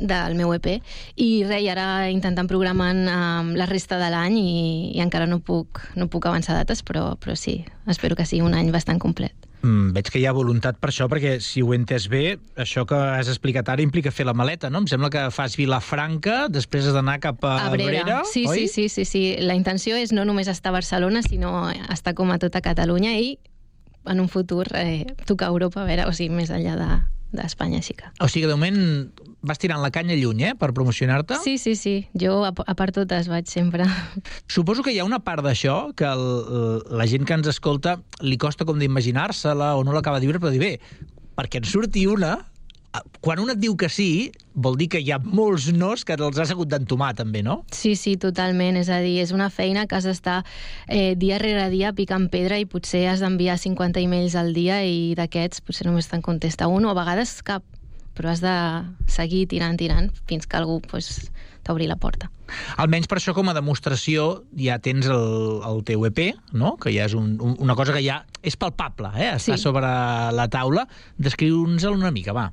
del 0.00 0.36
meu 0.38 0.54
EP 0.56 0.68
i 0.72 1.28
res, 1.44 1.62
i 1.62 1.70
ara 1.72 2.08
intentant 2.10 2.48
programant 2.50 3.04
um, 3.06 3.54
la 3.58 3.68
resta 3.70 4.00
de 4.00 4.10
l'any 4.12 4.40
i, 4.40 4.50
i 4.96 5.04
encara 5.04 5.28
no 5.28 5.42
puc, 5.44 5.84
no 5.96 6.08
puc 6.08 6.26
avançar 6.26 6.56
dates 6.58 6.82
però, 6.82 7.12
però 7.20 7.36
sí, 7.38 7.62
espero 7.86 8.16
que 8.18 8.26
sigui 8.26 8.46
un 8.46 8.56
any 8.58 8.72
bastant 8.74 9.00
complet. 9.02 9.36
Mm, 9.62 9.92
veig 9.94 10.08
que 10.10 10.18
hi 10.18 10.26
ha 10.26 10.32
voluntat 10.34 10.78
per 10.82 10.90
això, 10.90 11.06
perquè 11.10 11.36
si 11.42 11.62
ho 11.62 11.70
he 11.70 11.78
entès 11.78 12.08
bé, 12.10 12.36
això 12.58 12.82
que 12.88 12.98
has 12.98 13.30
explicat 13.30 13.68
ara 13.70 13.84
implica 13.84 14.10
fer 14.10 14.26
la 14.26 14.34
maleta, 14.34 14.70
no? 14.70 14.82
Em 14.82 14.88
sembla 14.90 15.10
que 15.14 15.22
fas 15.34 15.54
Vilafranca, 15.58 16.48
després 16.50 16.88
has 16.90 16.96
d'anar 16.98 17.20
cap 17.22 17.46
a, 17.46 17.54
Abrera. 17.68 18.22
sí, 18.26 18.42
oi? 18.48 18.66
sí, 18.66 18.68
sí, 18.68 18.88
sí, 18.88 19.06
sí. 19.06 19.22
La 19.40 19.54
intenció 19.54 19.96
és 19.96 20.10
no 20.10 20.26
només 20.26 20.50
estar 20.50 20.74
a 20.74 20.78
Barcelona, 20.80 21.22
sinó 21.22 21.70
estar 21.70 22.16
com 22.18 22.34
a 22.34 22.40
tota 22.42 22.60
Catalunya 22.64 23.14
i 23.22 23.36
en 24.04 24.18
un 24.18 24.28
futur 24.28 24.66
eh, 24.74 25.06
tocar 25.26 25.46
a 25.46 25.54
Europa, 25.54 25.82
a 25.82 25.86
veure, 25.86 26.08
o 26.10 26.12
sigui, 26.12 26.34
més 26.34 26.50
enllà 26.50 26.74
de 26.80 26.90
d'Espanya, 27.32 27.82
sí 27.82 27.96
que. 27.98 28.08
O 28.20 28.28
sigui, 28.28 28.46
de 28.46 28.56
moment 28.56 28.78
vas 29.42 29.58
tirant 29.58 29.82
la 29.82 29.90
canya 29.90 30.14
lluny, 30.18 30.44
eh?, 30.50 30.54
per 30.58 30.70
promocionar-te. 30.76 31.40
Sí, 31.42 31.56
sí, 31.58 31.74
sí. 31.76 31.94
Jo 32.18 32.42
a, 32.46 32.52
a 32.52 32.74
part 32.78 32.94
totes 32.94 33.28
vaig 33.32 33.48
sempre. 33.50 33.88
Suposo 34.54 34.84
que 34.86 34.94
hi 34.94 35.00
ha 35.02 35.08
una 35.08 35.22
part 35.24 35.42
d'això 35.44 35.94
que 35.98 36.06
el, 36.06 36.26
la 36.92 37.08
gent 37.10 37.26
que 37.26 37.34
ens 37.38 37.50
escolta 37.50 37.98
li 38.22 38.38
costa 38.38 38.68
com 38.68 38.78
d'imaginar-se-la 38.78 39.74
o 39.78 39.82
no 39.84 39.96
l'acaba 39.96 40.20
de 40.20 40.28
viure, 40.28 40.42
però 40.42 40.52
dir, 40.54 40.62
bé, 40.62 41.08
perquè 41.38 41.62
en 41.62 41.68
surti 41.68 42.06
una, 42.06 42.36
quan 43.24 43.40
un 43.40 43.52
et 43.52 43.60
diu 43.60 43.76
que 43.78 43.88
sí, 43.92 44.32
vol 44.52 44.76
dir 44.76 44.88
que 44.92 45.00
hi 45.00 45.12
ha 45.14 45.18
molts 45.22 45.70
nos 45.72 46.04
que 46.04 46.16
els 46.18 46.38
has 46.42 46.52
hagut 46.52 46.68
d'entomar, 46.68 47.12
també, 47.16 47.42
no? 47.46 47.62
Sí, 47.72 47.94
sí, 47.96 48.16
totalment. 48.20 48.76
És 48.80 48.90
a 48.92 49.00
dir, 49.04 49.18
és 49.22 49.32
una 49.32 49.48
feina 49.50 49.86
que 49.86 49.96
has 49.96 50.08
d'estar 50.08 50.42
eh, 50.88 51.14
dia 51.16 51.38
rere 51.40 51.68
dia 51.72 51.94
picant 51.96 52.28
pedra 52.32 52.58
i 52.60 52.66
potser 52.68 53.06
has 53.08 53.24
d'enviar 53.24 53.56
50 53.60 54.02
emails 54.02 54.36
al 54.36 54.52
dia 54.56 54.82
i 54.84 55.14
d'aquests 55.18 55.64
potser 55.64 55.88
només 55.88 56.10
te'n 56.10 56.24
contesta 56.24 56.68
un 56.68 56.84
o 56.84 56.92
a 56.92 56.98
vegades 56.98 57.38
cap 57.46 57.64
però 58.16 58.32
has 58.32 58.42
de 58.44 58.54
seguir 59.10 59.46
tirant, 59.50 59.78
tirant, 59.80 60.10
fins 60.28 60.46
que 60.46 60.58
algú 60.58 60.80
pues, 60.84 61.30
t'obri 61.66 61.86
la 61.88 61.96
porta. 61.96 62.30
Almenys 62.82 63.08
per 63.08 63.18
això, 63.20 63.32
com 63.36 63.48
a 63.48 63.54
demostració, 63.56 64.42
ja 64.58 64.78
tens 64.82 65.06
el, 65.08 65.62
el 65.68 65.84
teu 65.88 66.04
EP, 66.08 66.20
no? 66.52 66.74
que 66.80 66.92
ja 66.92 67.06
és 67.08 67.14
un, 67.16 67.36
un, 67.40 67.54
una 67.62 67.76
cosa 67.78 67.94
que 67.96 68.02
ja 68.04 68.22
és 68.42 68.58
palpable, 68.60 69.12
eh? 69.16 69.30
està 69.36 69.56
Sí. 69.56 69.62
sobre 69.62 69.86
la 70.34 70.48
taula. 70.52 70.86
Descriu'ns-el 71.22 71.96
una 71.96 72.10
mica, 72.12 72.34
va. 72.36 72.50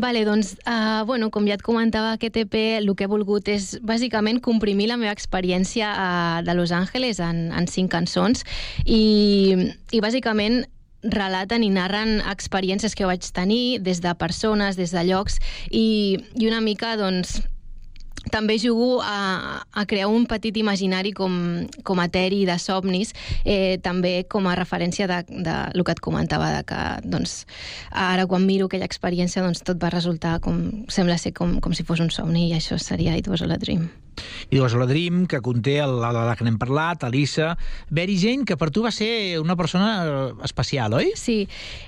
Vale, 0.00 0.24
doncs, 0.24 0.54
uh, 0.64 1.04
bueno, 1.04 1.28
com 1.28 1.44
ja 1.44 1.58
et 1.58 1.62
comentava, 1.62 2.14
aquest 2.16 2.38
EP 2.40 2.54
el 2.78 2.88
que 2.96 3.04
he 3.04 3.10
volgut 3.10 3.50
és 3.52 3.74
bàsicament 3.84 4.40
comprimir 4.40 4.86
la 4.88 4.96
meva 4.96 5.12
experiència 5.12 5.90
uh, 5.92 6.38
de 6.46 6.54
Los 6.56 6.72
Angeles 6.72 7.20
en, 7.20 7.50
en 7.52 7.68
cinc 7.68 7.92
cançons 7.92 8.46
i, 8.86 9.52
i 9.92 10.00
bàsicament 10.00 10.62
relaten 11.02 11.64
i 11.64 11.70
narren 11.72 12.20
experiències 12.28 12.96
que 12.96 13.08
vaig 13.08 13.24
tenir 13.32 13.80
des 13.80 14.02
de 14.04 14.12
persones, 14.14 14.76
des 14.76 14.92
de 14.92 15.04
llocs 15.08 15.40
i, 15.70 16.18
i 16.36 16.48
una 16.48 16.60
mica, 16.60 16.96
doncs, 17.00 17.40
també 18.28 18.58
jugo 18.58 19.00
a, 19.02 19.64
a 19.72 19.86
crear 19.86 20.10
un 20.12 20.26
petit 20.28 20.56
imaginari 20.60 21.12
com, 21.16 21.32
com 21.86 22.02
eteri 22.04 22.42
de 22.44 22.58
somnis, 22.60 23.14
eh, 23.44 23.78
també 23.82 24.26
com 24.28 24.46
a 24.46 24.56
referència 24.58 25.08
de, 25.08 25.22
de 25.30 25.56
lo 25.74 25.84
que 25.84 25.96
et 25.96 26.04
comentava, 26.04 26.50
de 26.58 26.62
que 26.68 26.82
doncs, 27.08 27.46
ara 27.90 28.28
quan 28.28 28.44
miro 28.46 28.68
aquella 28.68 28.88
experiència 28.88 29.42
doncs, 29.42 29.64
tot 29.64 29.80
va 29.80 29.92
resultar 29.94 30.38
com, 30.44 30.84
sembla 30.92 31.16
ser 31.18 31.32
com, 31.32 31.58
com 31.64 31.72
si 31.72 31.86
fos 31.86 32.04
un 32.04 32.12
somni 32.12 32.50
i 32.50 32.54
això 32.58 32.78
seria 32.78 33.16
It 33.16 33.32
Was 33.32 33.42
All 33.46 33.56
a 33.56 33.60
Dream. 33.60 33.88
I 34.50 34.56
dius 34.56 34.74
la 34.74 34.86
Dream, 34.86 35.26
que 35.30 35.40
conté 35.44 35.78
el, 35.84 35.98
la, 36.00 36.12
la 36.12 36.36
que 36.36 36.46
n'hem 36.46 36.58
parlat, 36.60 37.04
Elisa, 37.08 37.54
Mary 37.90 38.16
Jane, 38.20 38.46
que 38.48 38.56
per 38.60 38.70
tu 38.74 38.84
va 38.84 38.92
ser 38.94 39.38
una 39.40 39.56
persona 39.56 39.90
eh, 40.04 40.32
especial, 40.44 40.94
oi? 40.98 41.12
Sí, 41.16 41.44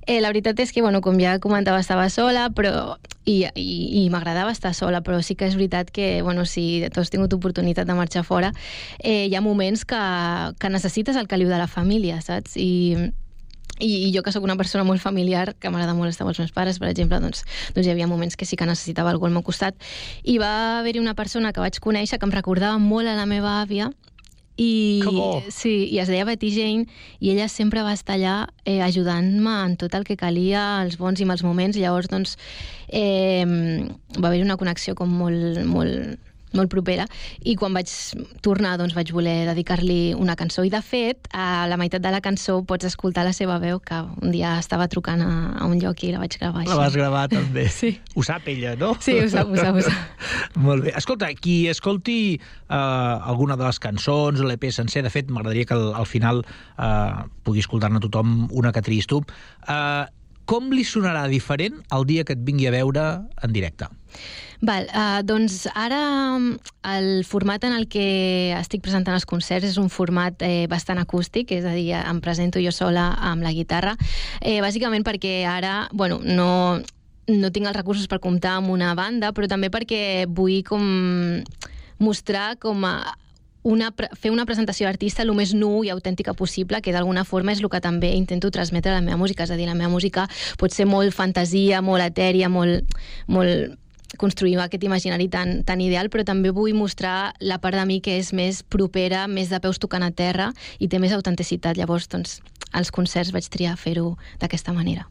eh, 0.07 0.21
la 0.21 0.31
veritat 0.33 0.61
és 0.62 0.73
que, 0.73 0.83
bueno, 0.85 1.02
com 1.05 1.19
ja 1.21 1.38
comentava, 1.43 1.83
estava 1.83 2.09
sola, 2.12 2.49
però 2.55 2.97
i, 3.25 3.43
i, 3.55 4.05
i 4.05 4.07
m'agradava 4.11 4.52
estar 4.55 4.75
sola, 4.75 5.02
però 5.07 5.21
sí 5.23 5.37
que 5.38 5.47
és 5.50 5.57
veritat 5.59 5.91
que, 5.95 6.23
bueno, 6.23 6.47
si 6.47 6.85
tu 6.93 7.02
has 7.02 7.12
tingut 7.12 7.35
oportunitat 7.35 7.88
de 7.88 7.99
marxar 7.99 8.25
fora, 8.26 8.52
eh, 8.99 9.26
hi 9.29 9.35
ha 9.37 9.45
moments 9.45 9.87
que, 9.88 10.02
que 10.59 10.73
necessites 10.73 11.19
el 11.19 11.31
caliu 11.31 11.50
de 11.50 11.61
la 11.61 11.71
família, 11.71 12.21
saps? 12.25 12.57
I, 12.57 13.12
i, 13.78 14.09
i 14.09 14.12
jo 14.14 14.23
que 14.23 14.33
sóc 14.33 14.45
una 14.47 14.57
persona 14.57 14.85
molt 14.87 15.02
familiar, 15.02 15.57
que 15.59 15.71
m'agrada 15.71 15.97
molt 15.99 16.12
estar 16.12 16.26
amb 16.26 16.33
els 16.33 16.42
meus 16.42 16.54
pares, 16.54 16.78
per 16.78 16.90
exemple, 16.92 17.19
doncs, 17.23 17.42
doncs 17.75 17.88
hi 17.88 17.92
havia 17.95 18.07
moments 18.07 18.37
que 18.38 18.47
sí 18.47 18.57
que 18.57 18.69
necessitava 18.69 19.11
algú 19.11 19.26
al 19.26 19.35
meu 19.35 19.42
costat. 19.42 19.75
I 20.23 20.38
va 20.42 20.81
haver-hi 20.81 21.02
una 21.02 21.16
persona 21.19 21.52
que 21.52 21.64
vaig 21.64 21.81
conèixer 21.83 22.21
que 22.21 22.28
em 22.28 22.35
recordava 22.35 22.78
molt 22.78 23.11
a 23.11 23.19
la 23.19 23.26
meva 23.26 23.61
àvia, 23.62 23.90
i, 24.61 25.00
sí, 25.49 25.88
i 25.88 25.99
es 26.02 26.11
deia 26.12 26.26
Betty 26.28 26.50
Jane 26.52 26.85
i 27.25 27.31
ella 27.33 27.47
sempre 27.49 27.81
va 27.83 27.95
estar 27.97 28.19
allà 28.19 28.35
eh, 28.69 28.83
ajudant-me 28.85 29.54
en 29.64 29.78
tot 29.81 29.95
el 29.97 30.04
que 30.04 30.19
calia, 30.21 30.83
els 30.85 30.99
bons 31.00 31.23
i 31.23 31.28
mals 31.28 31.42
moments, 31.47 31.78
llavors 31.81 32.11
doncs 32.12 32.37
eh, 32.88 33.47
va 34.19 34.28
haver 34.28 34.42
una 34.45 34.59
connexió 34.61 34.95
com 34.99 35.09
molt, 35.09 35.62
molt, 35.64 36.21
molt 36.57 36.71
propera 36.73 37.07
i 37.45 37.57
quan 37.59 37.75
vaig 37.77 37.91
tornar 38.45 38.77
doncs 38.81 38.95
vaig 38.97 39.13
voler 39.15 39.43
dedicar-li 39.49 40.15
una 40.19 40.37
cançó 40.39 40.65
i 40.67 40.73
de 40.73 40.83
fet 40.85 41.29
a 41.33 41.67
la 41.71 41.79
meitat 41.81 42.03
de 42.05 42.13
la 42.13 42.23
cançó 42.25 42.61
pots 42.69 42.89
escoltar 42.89 43.25
la 43.27 43.35
seva 43.37 43.59
veu 43.63 43.81
que 43.81 43.99
un 44.23 44.33
dia 44.35 44.57
estava 44.61 44.89
trucant 44.93 45.23
a, 45.25 45.33
a 45.61 45.69
un 45.69 45.81
lloc 45.83 46.05
i 46.05 46.13
la 46.13 46.23
vaig 46.23 46.39
gravar 46.39 46.67
La 46.69 46.79
vas 46.79 46.97
gravar 46.97 47.27
també. 47.33 47.69
Sí. 47.83 47.95
Ho 48.15 48.23
sap 48.23 48.47
ella, 48.53 48.75
no? 48.79 48.93
Sí, 49.01 49.15
ho 49.19 49.29
sap, 49.33 49.49
ho 49.49 49.57
sap, 49.57 49.79
ho 49.79 49.83
sap. 49.83 50.27
Molt 50.67 50.85
bé. 50.85 50.93
Escolta, 50.99 51.31
qui 51.35 51.67
escolti 51.73 52.37
uh, 52.37 52.77
alguna 53.33 53.57
de 53.59 53.65
les 53.65 53.81
cançons, 53.83 54.43
l'EP 54.45 54.69
sencer, 54.75 55.03
de 55.03 55.11
fet, 55.11 55.31
m'agradaria 55.33 55.67
que 55.67 55.75
al, 55.75 55.89
al 55.99 56.07
final 56.07 56.43
uh, 56.45 57.25
pugui 57.47 57.65
escoltar-ne 57.65 58.03
tothom 58.05 58.45
una 58.53 58.75
que 58.77 58.85
triïs 58.85 59.09
tu, 59.11 59.23
uh, 59.23 60.05
com 60.53 60.69
li 60.69 60.85
sonarà 60.85 61.25
diferent 61.33 61.79
el 61.97 62.03
dia 62.05 62.27
que 62.29 62.35
et 62.37 62.41
vingui 62.45 62.67
a 62.69 62.73
veure 62.75 63.03
en 63.41 63.55
directe? 63.55 63.87
Val, 64.63 64.85
uh, 64.93 65.23
doncs 65.25 65.65
ara 65.73 66.03
el 66.93 67.25
format 67.27 67.65
en 67.65 67.73
el 67.73 67.89
que 67.91 68.53
estic 68.59 68.83
presentant 68.85 69.17
els 69.17 69.25
concerts 69.27 69.71
és 69.71 69.79
un 69.81 69.89
format 69.91 70.45
eh, 70.45 70.69
bastant 70.71 71.01
acústic, 71.01 71.55
és 71.57 71.65
a 71.65 71.73
dir, 71.75 71.89
em 71.97 72.21
presento 72.23 72.61
jo 72.63 72.71
sola 72.71 73.09
amb 73.33 73.43
la 73.43 73.55
guitarra, 73.57 73.97
eh, 74.43 74.61
bàsicament 74.63 75.07
perquè 75.09 75.41
ara, 75.49 75.89
bueno, 75.91 76.21
no, 76.23 76.79
no 77.33 77.51
tinc 77.51 77.73
els 77.73 77.79
recursos 77.81 78.07
per 78.07 78.21
comptar 78.21 78.59
amb 78.61 78.71
una 78.77 78.93
banda, 78.99 79.33
però 79.33 79.49
també 79.49 79.73
perquè 79.73 80.29
vull 80.29 80.61
com 80.69 80.85
mostrar 82.03 82.59
com 82.61 82.85
a 82.85 82.97
una, 83.62 83.92
fer 84.19 84.33
una 84.33 84.47
presentació 84.47 84.88
d'artista 84.88 85.23
el 85.23 85.33
més 85.37 85.54
nu 85.54 85.83
i 85.85 85.90
autèntica 85.92 86.35
possible, 86.35 86.81
que 86.83 86.92
d'alguna 86.95 87.25
forma 87.25 87.52
és 87.52 87.62
el 87.62 87.71
que 87.71 87.81
també 87.81 88.12
intento 88.16 88.50
transmetre 88.50 88.92
a 88.92 88.99
la 88.99 89.04
meva 89.04 89.21
música. 89.21 89.45
És 89.45 89.52
a 89.54 89.59
dir, 89.59 89.69
la 89.71 89.78
meva 89.78 89.90
música 89.92 90.28
pot 90.59 90.75
ser 90.75 90.87
molt 90.87 91.14
fantasia, 91.14 91.83
molt 91.83 92.02
etèria, 92.04 92.49
molt, 92.49 92.97
molt 93.28 93.78
construir 94.19 94.59
aquest 94.61 94.85
imaginari 94.85 95.28
tan, 95.28 95.62
tan 95.64 95.81
ideal, 95.81 96.11
però 96.11 96.25
també 96.25 96.52
vull 96.52 96.75
mostrar 96.76 97.33
la 97.40 97.59
part 97.62 97.78
de 97.78 97.87
mi 97.88 98.00
que 98.04 98.19
és 98.21 98.33
més 98.37 98.62
propera, 98.62 99.26
més 99.28 99.49
de 99.49 99.61
peus 99.61 99.81
tocant 99.81 100.04
a 100.04 100.11
terra 100.11 100.52
i 100.78 100.88
té 100.88 101.00
més 101.00 101.14
autenticitat. 101.16 101.78
Llavors, 101.78 102.09
doncs, 102.12 102.40
als 102.73 102.92
concerts 102.92 103.33
vaig 103.33 103.49
triar 103.49 103.76
fer-ho 103.81 104.16
d'aquesta 104.40 104.75
manera. 104.76 105.09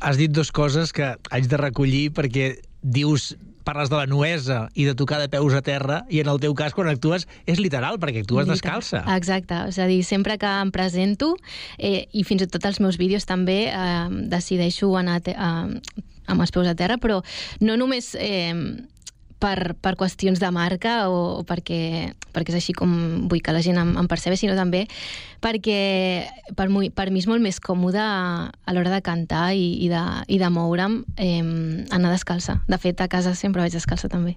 Has 0.00 0.16
dit 0.16 0.32
dues 0.32 0.50
coses 0.52 0.94
que 0.96 1.14
haig 1.30 1.48
de 1.48 1.60
recollir 1.60 2.08
perquè 2.16 2.54
dius 2.80 3.34
parles 3.70 3.90
de 3.92 3.96
la 4.00 4.06
nuesa 4.10 4.60
i 4.74 4.84
de 4.88 4.96
tocar 4.98 5.20
de 5.22 5.28
peus 5.30 5.54
a 5.54 5.62
terra 5.62 6.02
i 6.10 6.18
en 6.24 6.28
el 6.32 6.40
teu 6.42 6.54
cas 6.58 6.74
quan 6.74 6.90
actues 6.90 7.28
és 7.46 7.62
literal 7.62 8.00
perquè 8.02 8.24
actues 8.24 8.48
Literal. 8.48 8.58
descalça. 8.82 9.04
Exacte, 9.16 9.62
és 9.70 9.78
a 9.78 9.86
dir, 9.86 10.02
sempre 10.04 10.36
que 10.42 10.50
em 10.60 10.70
presento 10.74 11.36
eh, 11.78 12.08
i 12.12 12.24
fins 12.26 12.42
i 12.42 12.50
tot 12.50 12.66
els 12.66 12.80
meus 12.82 12.98
vídeos 12.98 13.26
també 13.30 13.60
eh, 13.70 14.06
decideixo 14.32 14.90
anar 14.98 15.20
te- 15.22 15.36
eh, 15.38 16.06
amb 16.30 16.40
els 16.44 16.50
peus 16.54 16.66
a 16.70 16.74
terra, 16.78 16.98
però 17.02 17.20
no 17.60 17.76
només 17.80 18.12
eh, 18.18 18.54
per, 19.40 19.74
per 19.80 19.94
qüestions 19.96 20.38
de 20.38 20.50
marca 20.52 21.08
o, 21.08 21.40
o 21.40 21.44
perquè, 21.48 22.12
perquè 22.34 22.52
és 22.52 22.58
així 22.60 22.74
com 22.76 22.92
vull 23.30 23.40
que 23.40 23.54
la 23.56 23.62
gent 23.64 23.78
em, 23.80 23.94
em 23.98 24.08
percebi, 24.10 24.36
sinó 24.36 24.52
també 24.58 24.84
perquè 25.40 26.26
per, 26.56 26.68
mu- 26.68 26.90
per 26.94 27.08
mi 27.10 27.22
és 27.22 27.26
molt 27.30 27.40
més 27.42 27.58
còmode 27.64 28.00
a 28.02 28.74
l'hora 28.76 28.92
de 28.92 29.00
cantar 29.02 29.54
i, 29.56 29.72
i, 29.84 29.88
de, 29.88 30.02
i 30.28 30.38
de 30.38 30.50
moure'm 30.52 31.00
eh, 31.16 31.40
anar 31.90 32.12
descalça. 32.12 32.60
De 32.68 32.78
fet, 32.78 33.00
a 33.00 33.08
casa 33.08 33.34
sempre 33.34 33.62
vaig 33.64 33.72
descalça 33.72 34.08
també. 34.12 34.36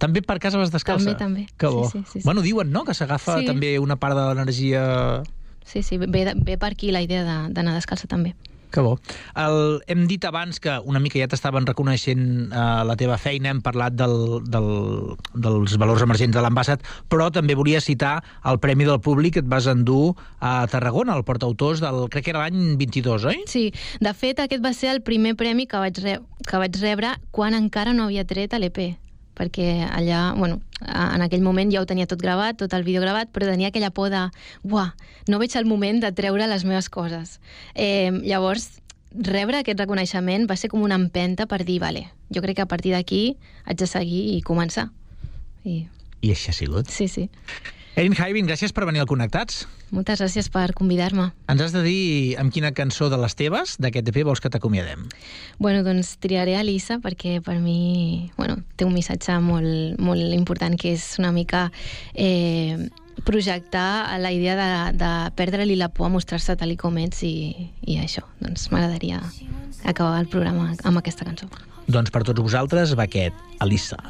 També 0.00 0.22
per 0.26 0.40
casa 0.42 0.58
vas 0.58 0.72
descalça? 0.74 1.14
També, 1.14 1.44
també. 1.46 1.58
Que 1.60 1.68
Sí, 1.68 1.74
bo. 1.76 1.84
sí, 1.90 1.98
sí, 2.10 2.18
sí. 2.20 2.24
Bueno, 2.24 2.42
diuen, 2.42 2.72
no?, 2.72 2.84
que 2.84 2.94
s'agafa 2.96 3.38
Sí. 3.40 3.46
també 3.46 3.78
una 3.78 3.96
part 3.96 4.16
de 4.16 4.24
l'energia... 4.30 5.22
Sí, 5.64 5.82
sí, 5.82 5.96
ve, 5.98 6.06
de- 6.26 6.34
ve 6.36 6.58
per 6.58 6.72
aquí 6.74 6.90
la 6.92 7.00
idea 7.00 7.22
de- 7.24 7.52
d'anar 7.54 7.74
descalça 7.76 8.08
també. 8.08 8.34
Que 8.74 8.82
bo. 8.82 8.96
El, 9.38 9.82
hem 9.86 10.08
dit 10.10 10.24
abans 10.26 10.58
que 10.58 10.72
una 10.82 10.98
mica 10.98 11.20
ja 11.20 11.28
t'estaven 11.30 11.66
reconeixent 11.68 12.24
eh, 12.50 12.64
la 12.88 12.96
teva 12.98 13.18
feina, 13.22 13.52
hem 13.54 13.60
parlat 13.62 13.94
del, 13.94 14.16
del, 14.50 14.66
dels 15.46 15.76
valors 15.78 16.02
emergents 16.02 16.34
de 16.34 16.42
l'ambassat, 16.42 16.82
però 17.12 17.28
també 17.34 17.54
volia 17.54 17.82
citar 17.84 18.16
el 18.50 18.58
Premi 18.64 18.88
del 18.88 18.98
Públic 19.04 19.36
que 19.36 19.44
et 19.44 19.50
vas 19.50 19.68
endur 19.70 20.16
a 20.40 20.56
Tarragona, 20.70 21.14
al 21.14 21.22
portautors 21.28 21.84
del, 21.84 22.08
crec 22.10 22.26
que 22.26 22.34
era 22.34 22.42
l'any 22.42 22.74
22, 22.80 23.28
oi? 23.30 23.44
Sí, 23.50 23.68
de 24.02 24.14
fet, 24.18 24.42
aquest 24.42 24.64
va 24.64 24.74
ser 24.74 24.90
el 24.96 25.04
primer 25.06 25.36
premi 25.38 25.68
que 25.70 25.78
vaig, 25.78 26.02
re 26.02 26.18
que 26.44 26.60
vaig 26.60 26.82
rebre 26.82 27.14
quan 27.30 27.54
encara 27.54 27.94
no 27.94 28.10
havia 28.10 28.26
tret 28.26 28.58
l'EP 28.58 28.96
perquè 29.34 29.86
allà, 29.88 30.32
bueno, 30.38 30.60
en 30.84 31.24
aquell 31.24 31.42
moment 31.42 31.72
ja 31.72 31.82
ho 31.82 31.88
tenia 31.88 32.06
tot 32.10 32.22
gravat, 32.22 32.58
tot 32.60 32.74
el 32.76 32.86
vídeo 32.86 33.02
gravat, 33.02 33.30
però 33.34 33.48
tenia 33.50 33.72
aquella 33.72 33.90
por 33.90 34.10
de, 34.12 34.28
uah, 34.64 34.94
no 35.28 35.40
veig 35.42 35.56
el 35.58 35.68
moment 35.68 36.00
de 36.02 36.12
treure 36.12 36.48
les 36.50 36.64
meves 36.64 36.88
coses. 36.88 37.38
Eh, 37.74 38.10
llavors, 38.24 38.70
rebre 39.14 39.60
aquest 39.60 39.80
reconeixement 39.80 40.48
va 40.50 40.58
ser 40.58 40.70
com 40.72 40.82
una 40.82 40.98
empenta 40.98 41.46
per 41.46 41.62
dir, 41.64 41.80
vale, 41.82 42.08
jo 42.34 42.42
crec 42.42 42.58
que 42.58 42.66
a 42.66 42.70
partir 42.70 42.94
d'aquí 42.94 43.36
haig 43.64 43.78
de 43.78 43.90
seguir 43.90 44.24
i 44.34 44.42
començar. 44.42 44.90
I, 45.64 45.84
I 46.20 46.34
així 46.34 46.50
ha 46.50 46.56
sigut. 46.56 46.90
sí, 46.90 47.08
sí. 47.08 47.30
Erin 47.94 48.16
Haivin, 48.18 48.48
gràcies 48.50 48.72
per 48.74 48.88
venir 48.88 49.04
al 49.04 49.06
Connectats. 49.06 49.68
Moltes 49.94 50.18
gràcies 50.18 50.48
per 50.50 50.72
convidar-me. 50.74 51.28
Ens 51.52 51.62
has 51.62 51.74
de 51.74 51.84
dir 51.84 52.34
amb 52.42 52.52
quina 52.54 52.72
cançó 52.74 53.06
de 53.12 53.18
les 53.20 53.36
teves, 53.38 53.76
d'aquest 53.78 54.10
EP, 54.10 54.20
vols 54.26 54.42
que 54.42 54.50
t'acomiadem? 54.50 55.06
Bueno, 55.62 55.84
doncs 55.86 56.16
triaré 56.22 56.56
Elisa 56.58 56.98
perquè 57.02 57.38
per 57.44 57.60
mi 57.62 58.30
bueno, 58.38 58.58
té 58.74 58.88
un 58.88 58.94
missatge 58.96 59.38
molt, 59.44 60.00
molt 60.02 60.34
important 60.34 60.74
que 60.80 60.96
és 60.96 61.06
una 61.22 61.30
mica 61.34 61.68
eh, 62.14 62.88
projectar 63.22 64.18
la 64.18 64.32
idea 64.34 64.56
de, 64.58 64.98
de 64.98 65.12
perdre-li 65.38 65.78
la 65.78 65.92
por 65.94 66.10
a 66.10 66.14
mostrar-se 66.16 66.56
tal 66.58 66.74
i 66.74 66.78
com 66.80 66.98
ets 66.98 67.22
i, 67.22 67.54
i 67.86 68.00
això. 68.02 68.26
Doncs 68.42 68.66
m'agradaria 68.74 69.22
acabar 69.84 70.18
el 70.18 70.30
programa 70.32 70.72
amb 70.82 70.98
aquesta 70.98 71.28
cançó. 71.28 71.46
Doncs 71.86 72.10
per 72.10 72.24
tots 72.26 72.42
vosaltres 72.42 72.96
va 72.98 73.06
aquest, 73.06 73.38
Elisa. 73.62 74.00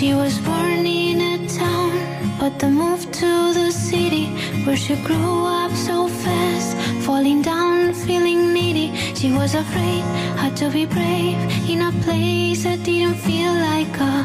She 0.00 0.14
was 0.14 0.38
born 0.38 0.86
in 0.86 1.20
a 1.20 1.46
town, 1.46 1.92
but 2.40 2.58
then 2.58 2.72
moved 2.72 3.12
to 3.20 3.52
the 3.52 3.70
city 3.70 4.28
where 4.64 4.74
she 4.74 4.96
grew 5.04 5.44
up 5.44 5.72
so 5.72 6.08
fast, 6.08 6.74
falling 7.04 7.42
down, 7.42 7.92
feeling 7.92 8.54
needy. 8.54 8.96
She 9.14 9.30
was 9.30 9.54
afraid, 9.54 10.02
had 10.40 10.56
to 10.56 10.70
be 10.70 10.86
brave 10.86 11.36
in 11.68 11.82
a 11.82 11.92
place 12.00 12.62
that 12.64 12.82
didn't 12.82 13.16
feel 13.16 13.52
like 13.52 13.94
a 14.00 14.22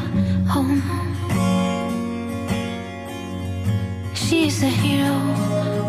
home. 0.48 0.82
She's 4.14 4.62
the 4.62 4.72
hero 4.84 5.18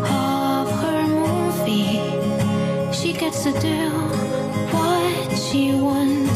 of 0.03 0.67
her 0.81 1.01
movie. 1.07 2.03
She 2.91 3.13
gets 3.13 3.41
to 3.43 3.53
do 3.53 3.89
what 4.75 5.31
she 5.31 5.71
wants 5.75 6.26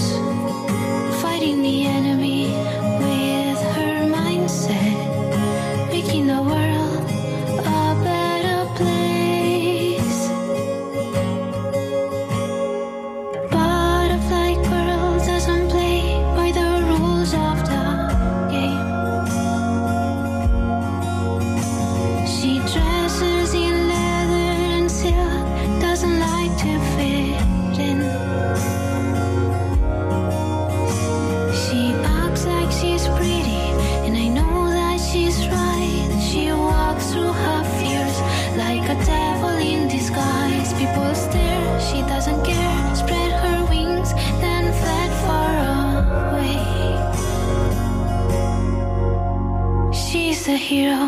the 50.51 50.57
hero 50.57 51.07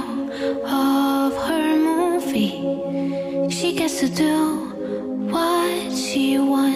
of 0.65 1.35
her 1.49 1.75
movie. 1.75 2.53
She 3.49 3.75
gets 3.75 3.99
to 3.99 4.07
do 4.07 4.37
what 5.33 5.91
she 5.91 6.39
wants 6.39 6.72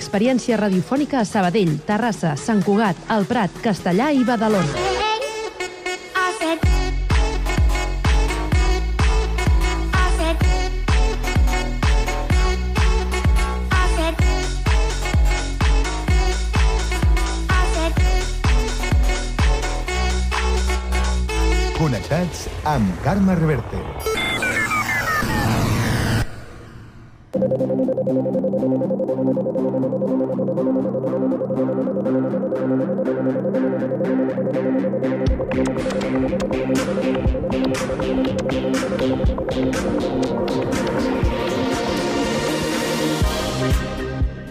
una 0.00 0.06
experiència 0.06 0.56
radiofònica 0.56 1.18
a 1.20 1.24
Sabadell, 1.28 1.78
Terrassa, 1.84 2.36
Sant 2.36 2.62
Cugat, 2.64 2.96
El 3.10 3.26
Prat, 3.28 3.50
Castellà 3.60 4.10
i 4.12 4.24
Badalona. 4.24 4.88
Connectats 21.76 22.48
amb 22.64 22.88
Carme 23.04 23.34
Reverte. 23.34 23.80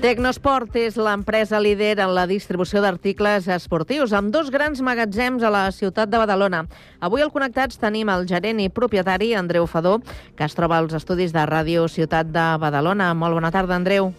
Tecnosport 0.09 0.73
és 0.79 0.95
l'empresa 0.97 1.59
líder 1.61 1.99
en 2.01 2.15
la 2.17 2.23
distribució 2.25 2.81
d'articles 2.81 3.45
esportius, 3.53 4.09
amb 4.17 4.31
dos 4.33 4.47
grans 4.49 4.81
magatzems 4.81 5.45
a 5.45 5.51
la 5.53 5.61
ciutat 5.69 6.09
de 6.09 6.17
Badalona. 6.17 6.63
Avui 7.05 7.21
al 7.21 7.29
Connectats 7.29 7.77
tenim 7.77 8.09
el 8.09 8.25
gerent 8.25 8.57
i 8.63 8.71
propietari, 8.73 9.35
Andreu 9.37 9.69
Fadó, 9.69 9.99
que 10.33 10.47
es 10.47 10.57
troba 10.57 10.79
als 10.81 10.97
estudis 10.97 11.29
de 11.29 11.45
Ràdio 11.45 11.85
Ciutat 11.93 12.33
de 12.33 12.47
Badalona. 12.57 13.13
Molt 13.13 13.37
bona 13.37 13.53
tarda, 13.53 13.77
Andreu. 13.77 14.09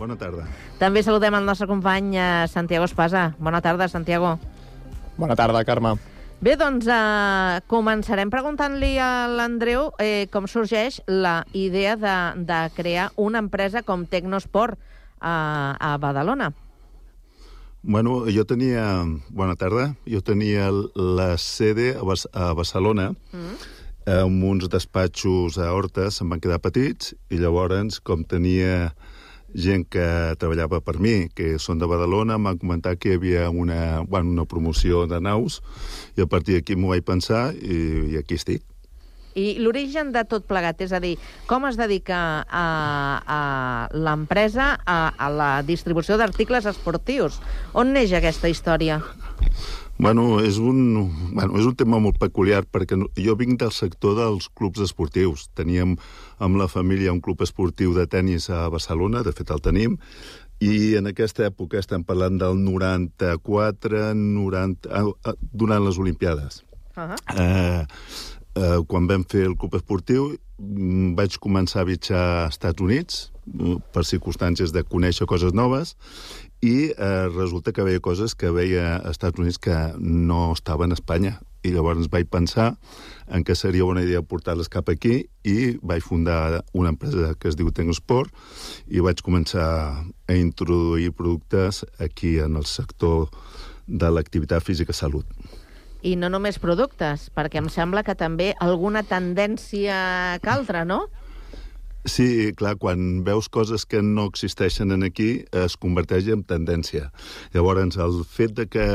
Bona 0.00 0.16
tarda. 0.16 0.48
També 0.80 1.04
saludem 1.04 1.36
el 1.36 1.44
nostre 1.44 1.68
company 1.68 2.16
eh, 2.16 2.48
Santiago 2.48 2.88
Espasa. 2.88 3.34
Bona 3.36 3.60
tarda, 3.60 3.92
Santiago. 3.92 4.38
Bona 5.20 5.36
tarda, 5.36 5.60
Carme. 5.68 5.98
Bé, 6.36 6.52
doncs 6.60 6.84
eh, 6.84 7.60
començarem 7.72 8.28
preguntant-li 8.28 8.98
a 9.00 9.24
l'Andreu 9.32 9.88
eh, 10.02 10.28
com 10.28 10.44
sorgeix 10.44 10.98
la 11.08 11.40
idea 11.56 11.94
de, 11.96 12.16
de 12.44 12.58
crear 12.76 13.08
una 13.16 13.40
empresa 13.40 13.80
com 13.82 14.04
Tecnosport 14.04 14.76
a, 15.16 15.76
a 15.80 15.96
Badalona. 15.96 16.50
Bueno, 17.80 18.26
jo 18.28 18.44
tenia... 18.44 19.06
Bona 19.30 19.56
tarda. 19.56 19.94
Jo 20.04 20.20
tenia 20.20 20.68
la 20.94 21.38
sede 21.40 21.94
a, 21.96 22.04
Bas 22.04 22.26
a 22.34 22.52
Barcelona, 22.52 23.12
mm. 23.32 23.56
amb 24.18 24.44
uns 24.44 24.68
despatxos 24.68 25.56
a 25.56 25.70
Horta, 25.72 26.10
se'n 26.12 26.28
van 26.28 26.42
quedar 26.42 26.60
petits, 26.60 27.14
i 27.32 27.40
llavors, 27.40 27.96
com 28.04 28.26
tenia 28.28 28.90
gent 29.54 29.86
que 29.90 30.06
treballava 30.40 30.80
per 30.84 30.98
mi, 31.02 31.28
que 31.34 31.56
són 31.62 31.78
de 31.78 31.88
Badalona, 31.88 32.36
em 32.36 32.48
van 32.48 32.58
comentar 32.60 32.96
que 32.98 33.12
hi 33.12 33.18
havia 33.20 33.50
una, 33.50 34.02
bueno, 34.08 34.32
una 34.32 34.46
promoció 34.48 35.06
de 35.06 35.20
naus, 35.20 35.60
i 36.16 36.24
a 36.24 36.30
partir 36.30 36.58
d'aquí 36.58 36.76
m'ho 36.76 36.94
vaig 36.94 37.06
pensar, 37.06 37.50
i, 37.54 37.78
i 38.12 38.18
aquí 38.20 38.40
estic. 38.40 38.64
I 39.36 39.58
l'origen 39.60 40.14
de 40.14 40.22
tot 40.24 40.46
plegat, 40.48 40.80
és 40.80 40.94
a 40.96 41.00
dir, 41.00 41.16
com 41.48 41.66
es 41.68 41.76
dedica 41.76 42.18
a, 42.48 42.66
a 43.20 43.40
l'empresa 43.92 44.78
a, 44.80 45.00
a 45.12 45.28
la 45.28 45.50
distribució 45.66 46.16
d'articles 46.16 46.68
esportius? 46.72 47.36
On 47.76 47.92
neix 47.92 48.16
aquesta 48.16 48.48
història? 48.48 49.02
Bueno, 49.98 50.40
és 50.44 50.58
un, 50.58 51.10
bueno, 51.32 51.56
és 51.56 51.64
un 51.64 51.74
tema 51.74 51.96
molt 51.98 52.18
peculiar 52.20 52.66
perquè 52.68 52.98
no- 53.00 53.08
jo 53.16 53.34
vinc 53.36 53.58
del 53.62 53.72
sector 53.72 54.16
dels 54.18 54.50
clubs 54.52 54.82
esportius. 54.84 55.48
Teníem 55.56 55.96
amb 56.38 56.56
la 56.60 56.68
família 56.68 57.12
un 57.12 57.22
club 57.24 57.40
esportiu 57.40 57.94
de 57.94 58.06
tennis 58.06 58.50
a 58.50 58.68
Barcelona, 58.68 59.22
de 59.24 59.32
fet 59.32 59.50
el 59.50 59.62
tenim, 59.64 59.96
i 60.60 60.96
en 60.96 61.06
aquesta 61.08 61.46
època 61.48 61.78
estem 61.80 62.04
parlant 62.04 62.36
del 62.40 62.56
94, 62.62 64.12
90, 64.14 64.88
ah, 64.92 65.04
ah, 65.24 65.34
durant 65.52 65.84
les 65.84 65.98
Olimpiades. 65.98 66.62
Uh 66.96 67.02
-huh. 67.02 67.16
Eh, 67.36 67.86
eh, 68.54 68.78
quan 68.86 69.06
vam 69.06 69.24
fer 69.24 69.44
el 69.46 69.56
club 69.56 69.74
esportiu 69.74 70.36
mm, 70.58 71.14
vaig 71.14 71.38
començar 71.38 71.80
a 71.80 71.84
viatjar 71.84 72.44
als 72.44 72.54
Estats 72.54 72.80
Units 72.82 73.32
mm, 73.44 73.76
per 73.92 74.04
circumstàncies 74.04 74.72
de 74.72 74.82
conèixer 74.82 75.26
coses 75.26 75.52
noves 75.52 75.96
i 76.62 76.92
eh, 76.96 77.28
resulta 77.34 77.72
que 77.72 77.84
veia 77.84 78.00
coses 78.00 78.34
que 78.34 78.50
veia 78.50 78.96
als 78.96 79.18
Estats 79.18 79.38
Units 79.38 79.58
que 79.58 79.76
no 79.98 80.52
estaven 80.52 80.92
a 80.92 80.98
Espanya 80.98 81.36
i 81.66 81.72
llavors 81.74 82.08
vaig 82.12 82.28
pensar 82.30 82.76
en 83.26 83.44
què 83.44 83.56
seria 83.58 83.86
bona 83.86 84.04
idea 84.06 84.22
portar-les 84.22 84.70
cap 84.72 84.88
aquí 84.92 85.26
i 85.44 85.76
vaig 85.82 86.04
fundar 86.06 86.62
una 86.72 86.92
empresa 86.94 87.34
que 87.40 87.50
es 87.50 87.58
diu 87.58 87.72
Tecnosport 87.74 88.32
i 88.86 89.02
vaig 89.04 89.22
començar 89.26 89.68
a 90.06 90.38
introduir 90.38 91.12
productes 91.12 91.84
aquí 91.98 92.38
en 92.38 92.56
el 92.56 92.66
sector 92.70 93.28
de 93.86 94.10
l'activitat 94.10 94.62
física 94.62 94.94
salut. 94.94 95.26
I 96.02 96.14
no 96.16 96.28
només 96.30 96.60
productes, 96.62 97.30
perquè 97.34 97.58
em 97.58 97.68
sembla 97.72 98.04
que 98.06 98.14
també 98.14 98.52
alguna 98.62 99.02
tendència 99.02 100.38
que 100.42 100.50
altra, 100.52 100.84
no? 100.86 101.06
Sí, 102.06 102.52
clar, 102.54 102.76
quan 102.78 103.24
veus 103.26 103.48
coses 103.50 103.82
que 103.84 103.98
no 104.00 104.28
existeixen 104.30 104.92
en 104.94 105.02
aquí, 105.02 105.42
es 105.50 105.74
converteix 105.76 106.28
en 106.30 106.44
tendència. 106.46 107.10
Llavors, 107.52 107.98
el 107.98 108.20
fet 108.30 108.54
de 108.54 108.68
que 108.70 108.86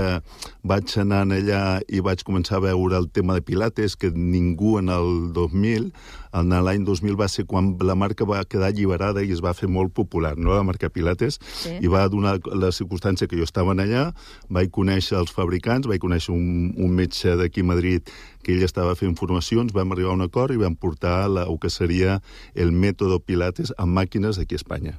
vaig 0.63 0.93
anar 1.01 1.25
allà 1.27 1.81
i 1.91 1.99
vaig 1.99 2.23
començar 2.23 2.61
a 2.61 2.65
veure 2.69 2.95
el 2.97 3.09
tema 3.11 3.35
de 3.35 3.43
Pilates, 3.43 3.97
que 3.99 4.13
ningú 4.15 4.77
en 4.79 4.87
el 4.89 5.33
2000, 5.35 5.91
en 6.39 6.55
l'any 6.63 6.85
2000 6.87 7.17
va 7.19 7.27
ser 7.27 7.43
quan 7.45 7.73
la 7.83 7.97
marca 7.99 8.23
va 8.23 8.45
quedar 8.47 8.69
alliberada 8.71 9.25
i 9.27 9.33
es 9.35 9.43
va 9.43 9.51
fer 9.53 9.67
molt 9.67 9.91
popular, 9.93 10.37
no 10.39 10.55
la 10.55 10.63
marca 10.63 10.89
Pilates, 10.89 11.41
Sí. 11.61 11.75
i 11.83 11.87
va 11.91 12.07
donar 12.07 12.39
la 12.55 12.71
circumstància 12.71 13.27
que 13.27 13.35
jo 13.35 13.43
estava 13.43 13.75
allà, 13.75 14.13
vaig 14.49 14.71
conèixer 14.71 15.17
els 15.19 15.31
fabricants, 15.35 15.87
vaig 15.87 15.99
conèixer 15.99 16.31
un, 16.31 16.71
un 16.77 16.95
metge 16.95 17.35
d'aquí 17.35 17.59
a 17.59 17.65
Madrid 17.75 18.07
que 18.41 18.55
ell 18.55 18.65
estava 18.65 18.95
fent 18.99 19.15
formacions, 19.19 19.73
vam 19.73 19.93
arribar 19.93 20.11
a 20.11 20.17
un 20.19 20.25
acord 20.25 20.53
i 20.53 20.59
vam 20.61 20.75
portar 20.75 21.29
la, 21.29 21.47
el 21.47 21.59
que 21.61 21.69
seria 21.69 22.19
el 22.55 22.73
mètode 22.73 23.21
Pilates 23.25 23.73
amb 23.77 23.95
màquines 23.97 24.41
aquí 24.41 24.57
a 24.57 24.61
Espanya. 24.61 24.97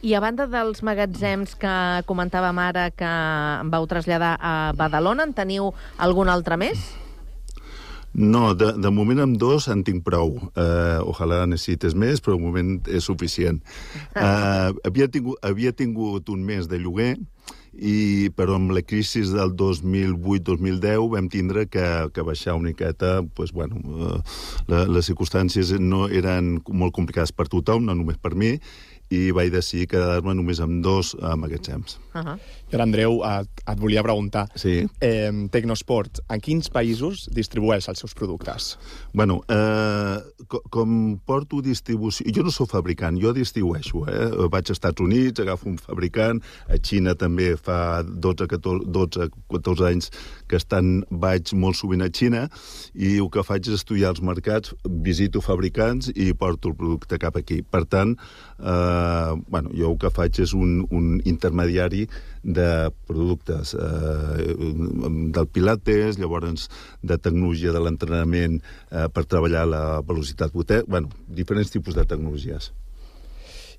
I 0.00 0.14
a 0.16 0.20
banda 0.24 0.46
dels 0.48 0.80
magatzems 0.80 1.52
que 1.60 1.74
comentàvem 2.08 2.56
ara 2.62 2.88
que 2.96 3.12
vau 3.68 3.84
traslladar 3.86 4.38
a 4.40 4.54
Badalona, 4.76 5.26
en 5.28 5.34
teniu 5.36 5.74
algun 6.00 6.32
altre 6.32 6.56
més? 6.56 6.80
No, 8.12 8.54
de, 8.58 8.72
de 8.80 8.90
moment 8.90 9.20
amb 9.22 9.36
dos 9.38 9.68
en 9.70 9.84
tinc 9.86 10.02
prou. 10.06 10.34
Uh, 10.50 10.98
ojalà 11.06 11.44
necessites 11.46 11.94
més, 11.94 12.18
però 12.24 12.38
de 12.38 12.42
moment 12.42 12.72
és 12.90 13.06
suficient. 13.06 13.60
Uh, 14.16 14.72
havia, 14.88 15.06
tingut, 15.12 15.38
havia 15.46 15.72
tingut 15.76 16.32
un 16.32 16.42
mes 16.48 16.66
de 16.66 16.80
lloguer, 16.80 17.14
i, 17.80 18.28
però 18.36 18.58
amb 18.58 18.74
la 18.76 18.82
crisi 18.84 19.22
del 19.24 19.54
2008-2010 19.56 21.08
vam 21.14 21.30
tindre 21.32 21.64
que, 21.72 21.86
que 22.12 22.24
baixar 22.26 22.58
una 22.58 22.70
miqueta, 22.70 23.20
pues, 23.34 23.54
bueno, 23.56 23.80
uh, 23.80 24.20
la, 24.68 24.84
les 24.84 25.08
circumstàncies 25.08 25.72
no 25.80 26.06
eren 26.08 26.58
molt 26.68 26.94
complicades 26.96 27.32
per 27.32 27.48
tothom, 27.48 27.88
no 27.88 27.96
només 27.96 28.20
per 28.20 28.36
mi, 28.36 28.58
i 29.10 29.30
vaig 29.34 29.50
decidir 29.50 29.88
quedar-me 29.90 30.36
només 30.38 30.60
amb 30.62 30.84
dos 30.84 31.16
uh, 31.18 31.34
magatzems. 31.40 31.98
Uh 32.14 32.20
-huh. 32.20 32.36
Ara, 32.70 32.84
Andreu, 32.86 33.20
et, 33.26 33.62
et 33.66 33.80
volia 33.80 34.02
preguntar. 34.06 34.46
Sí. 34.58 34.80
Eh, 35.02 35.30
Tecnosport, 35.52 36.22
en 36.30 36.42
quins 36.42 36.70
països 36.72 37.26
distribueix 37.34 37.88
els 37.90 38.02
seus 38.02 38.14
productes? 38.16 38.74
Bueno, 39.14 39.40
eh, 39.50 40.44
co 40.50 40.62
com 40.70 40.96
porto 41.26 41.60
distribució... 41.64 42.26
Jo 42.34 42.44
no 42.46 42.54
sóc 42.54 42.70
fabricant, 42.72 43.18
jo 43.20 43.34
distribueixo. 43.36 44.04
Eh? 44.10 44.28
Vaig 44.50 44.70
als 44.70 44.78
Estats 44.78 45.02
Units, 45.02 45.42
agafo 45.42 45.68
un 45.70 45.78
fabricant, 45.82 46.42
a 46.70 46.78
Xina 46.78 47.16
també 47.18 47.52
fa 47.58 48.00
12, 48.06 48.46
14, 48.54 48.86
12 48.90 49.30
14 49.50 49.88
anys 49.90 50.10
que 50.50 50.58
estan, 50.58 51.04
vaig 51.10 51.52
molt 51.54 51.78
sovint 51.78 52.02
a 52.02 52.10
Xina, 52.10 52.46
i 52.94 53.16
el 53.22 53.30
que 53.32 53.44
faig 53.46 53.70
és 53.70 53.78
estudiar 53.78 54.10
els 54.14 54.22
mercats, 54.26 54.74
visito 55.06 55.42
fabricants 55.44 56.10
i 56.16 56.32
porto 56.34 56.72
el 56.72 56.76
producte 56.78 57.20
cap 57.22 57.38
aquí. 57.38 57.60
Per 57.62 57.84
tant, 57.90 58.16
eh, 58.58 59.32
bueno, 59.46 59.70
jo 59.76 59.92
el 59.92 59.98
que 60.02 60.12
faig 60.14 60.42
és 60.42 60.54
un, 60.56 60.80
un 60.90 61.20
intermediari 61.24 62.06
de 62.42 62.90
productes 63.06 63.74
eh, 63.78 64.50
del 65.36 65.48
pilates, 65.52 66.18
llavors 66.18 66.68
de 67.02 67.18
tecnologia 67.18 67.72
de 67.76 67.82
l'entrenament 67.84 68.60
eh, 68.60 69.08
per 69.12 69.26
treballar 69.28 69.66
la 69.68 69.84
velocitat 70.06 70.54
potent, 70.54 70.86
bueno, 70.88 71.10
diferents 71.28 71.70
tipus 71.70 71.98
de 71.98 72.06
tecnologies. 72.08 72.72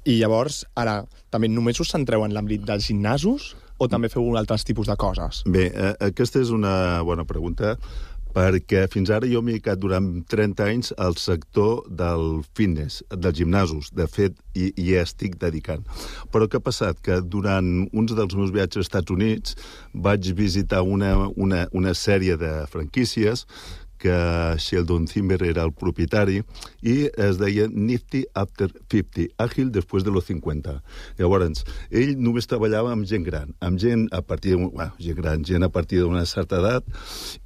I 0.01 0.15
llavors, 0.17 0.63
ara, 0.73 1.03
també 1.29 1.49
només 1.51 1.77
us 1.84 1.91
centreu 1.93 2.23
en 2.25 2.34
l'àmbit 2.34 2.63
dels 2.65 2.88
gimnasos 2.89 3.51
o 3.82 3.89
també 3.89 4.12
feu 4.13 4.36
altres 4.38 4.65
tipus 4.67 4.89
de 4.91 4.96
coses? 5.00 5.41
Bé, 5.50 5.67
eh, 5.74 5.94
aquesta 6.12 6.41
és 6.41 6.54
una 6.54 7.02
bona 7.08 7.26
pregunta 7.26 7.76
perquè 8.32 8.86
fins 8.91 9.12
ara 9.12 9.28
jo 9.28 9.41
m'he 9.44 9.58
dedicat 9.58 9.80
durant 9.82 10.06
30 10.32 10.63
anys 10.63 10.94
al 11.02 11.17
sector 11.20 11.84
del 11.88 12.41
fitness, 12.56 13.02
dels 13.12 13.38
gimnasos, 13.41 13.91
de 13.96 14.08
fet, 14.08 14.38
i, 14.56 14.70
i 14.72 14.91
ja 14.94 15.04
estic 15.04 15.38
dedicant. 15.41 15.84
Però 16.32 16.48
què 16.48 16.60
ha 16.60 16.63
passat? 16.63 17.02
Que 17.04 17.20
durant 17.22 17.89
uns 17.91 18.15
dels 18.15 18.36
meus 18.38 18.54
viatges 18.56 18.82
als 18.82 18.89
Estats 18.89 19.12
Units 19.12 19.58
vaig 19.94 20.32
visitar 20.38 20.82
una, 20.88 21.13
una, 21.36 21.65
una 21.76 21.96
sèrie 21.98 22.38
de 22.39 22.54
franquícies 22.72 23.46
que 24.02 24.14
Sheldon 24.58 25.06
Zimmer 25.08 25.40
era 25.46 25.64
el 25.68 25.74
propietari, 25.78 26.42
i 26.82 26.96
es 27.22 27.38
deia 27.42 27.68
Nifty 27.70 28.24
After 28.34 28.72
50, 28.92 29.30
àgil 29.42 29.70
després 29.74 30.06
de 30.08 30.14
los 30.14 30.26
50. 30.30 30.80
Llavors, 31.20 31.64
ell 31.94 32.16
només 32.18 32.50
treballava 32.50 32.96
amb 32.96 33.06
gent 33.10 33.28
gran, 33.28 33.54
amb 33.62 33.80
gent 33.82 34.08
a 34.12 34.24
partir 34.26 34.56
de, 34.56 34.64
bueno, 34.66 34.90
gent 35.00 35.20
gran, 35.22 35.46
gent 35.46 35.68
a 35.68 35.70
partir 35.70 36.02
d'una 36.02 36.26
certa 36.26 36.60
edat, 36.64 36.88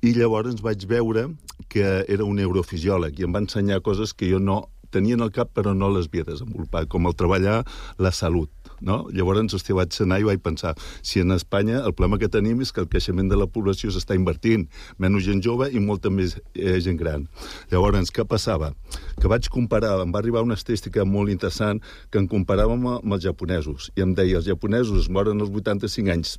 i 0.01 0.15
llavors 0.15 0.63
vaig 0.63 0.87
veure 0.87 1.27
que 1.71 2.05
era 2.07 2.23
un 2.23 2.39
neurofisiòleg 2.39 3.19
i 3.19 3.27
em 3.27 3.35
va 3.35 3.43
ensenyar 3.43 3.83
coses 3.83 4.15
que 4.15 4.31
jo 4.31 4.39
no 4.39 4.63
tenia 4.95 5.17
en 5.19 5.25
el 5.25 5.33
cap 5.35 5.51
però 5.51 5.75
no 5.75 5.91
les 5.91 6.07
havia 6.07 6.27
desenvolupat, 6.31 6.87
com 6.87 7.09
el 7.09 7.17
treballar 7.19 7.63
la 7.99 8.15
salut. 8.15 8.54
No? 8.81 9.05
Llavors, 9.13 9.53
hosti, 9.55 9.75
vaig 9.75 9.95
anar 10.03 10.19
i 10.21 10.27
vaig 10.27 10.41
pensar, 10.43 10.75
si 11.01 11.21
en 11.23 11.31
Espanya 11.35 11.81
el 11.83 11.93
problema 11.93 12.19
que 12.21 12.31
tenim 12.31 12.61
és 12.61 12.71
que 12.71 12.83
el 12.83 12.89
creixement 12.91 13.29
de 13.31 13.39
la 13.39 13.47
població 13.47 13.91
s'està 13.91 14.17
invertint, 14.17 14.67
menys 14.97 15.27
gent 15.27 15.43
jove 15.45 15.69
i 15.71 15.83
molta 15.83 16.09
més 16.09 16.37
eh, 16.53 16.79
gent 16.83 16.99
gran. 16.99 17.27
Llavors, 17.71 18.11
què 18.11 18.25
passava? 18.27 18.73
Que 19.21 19.31
vaig 19.31 19.49
comparar, 19.51 19.97
em 20.03 20.11
va 20.11 20.21
arribar 20.23 20.43
una 20.45 20.57
estadística 20.59 21.05
molt 21.05 21.31
interessant 21.33 21.81
que 22.11 22.21
em 22.21 22.27
comparàvem 22.31 22.89
amb 22.97 23.15
els 23.15 23.23
japonesos, 23.23 23.91
i 23.95 24.05
em 24.05 24.15
deia, 24.17 24.41
els 24.41 24.49
japonesos 24.49 25.09
moren 25.09 25.41
als 25.41 25.53
85 25.53 26.11
anys 26.15 26.37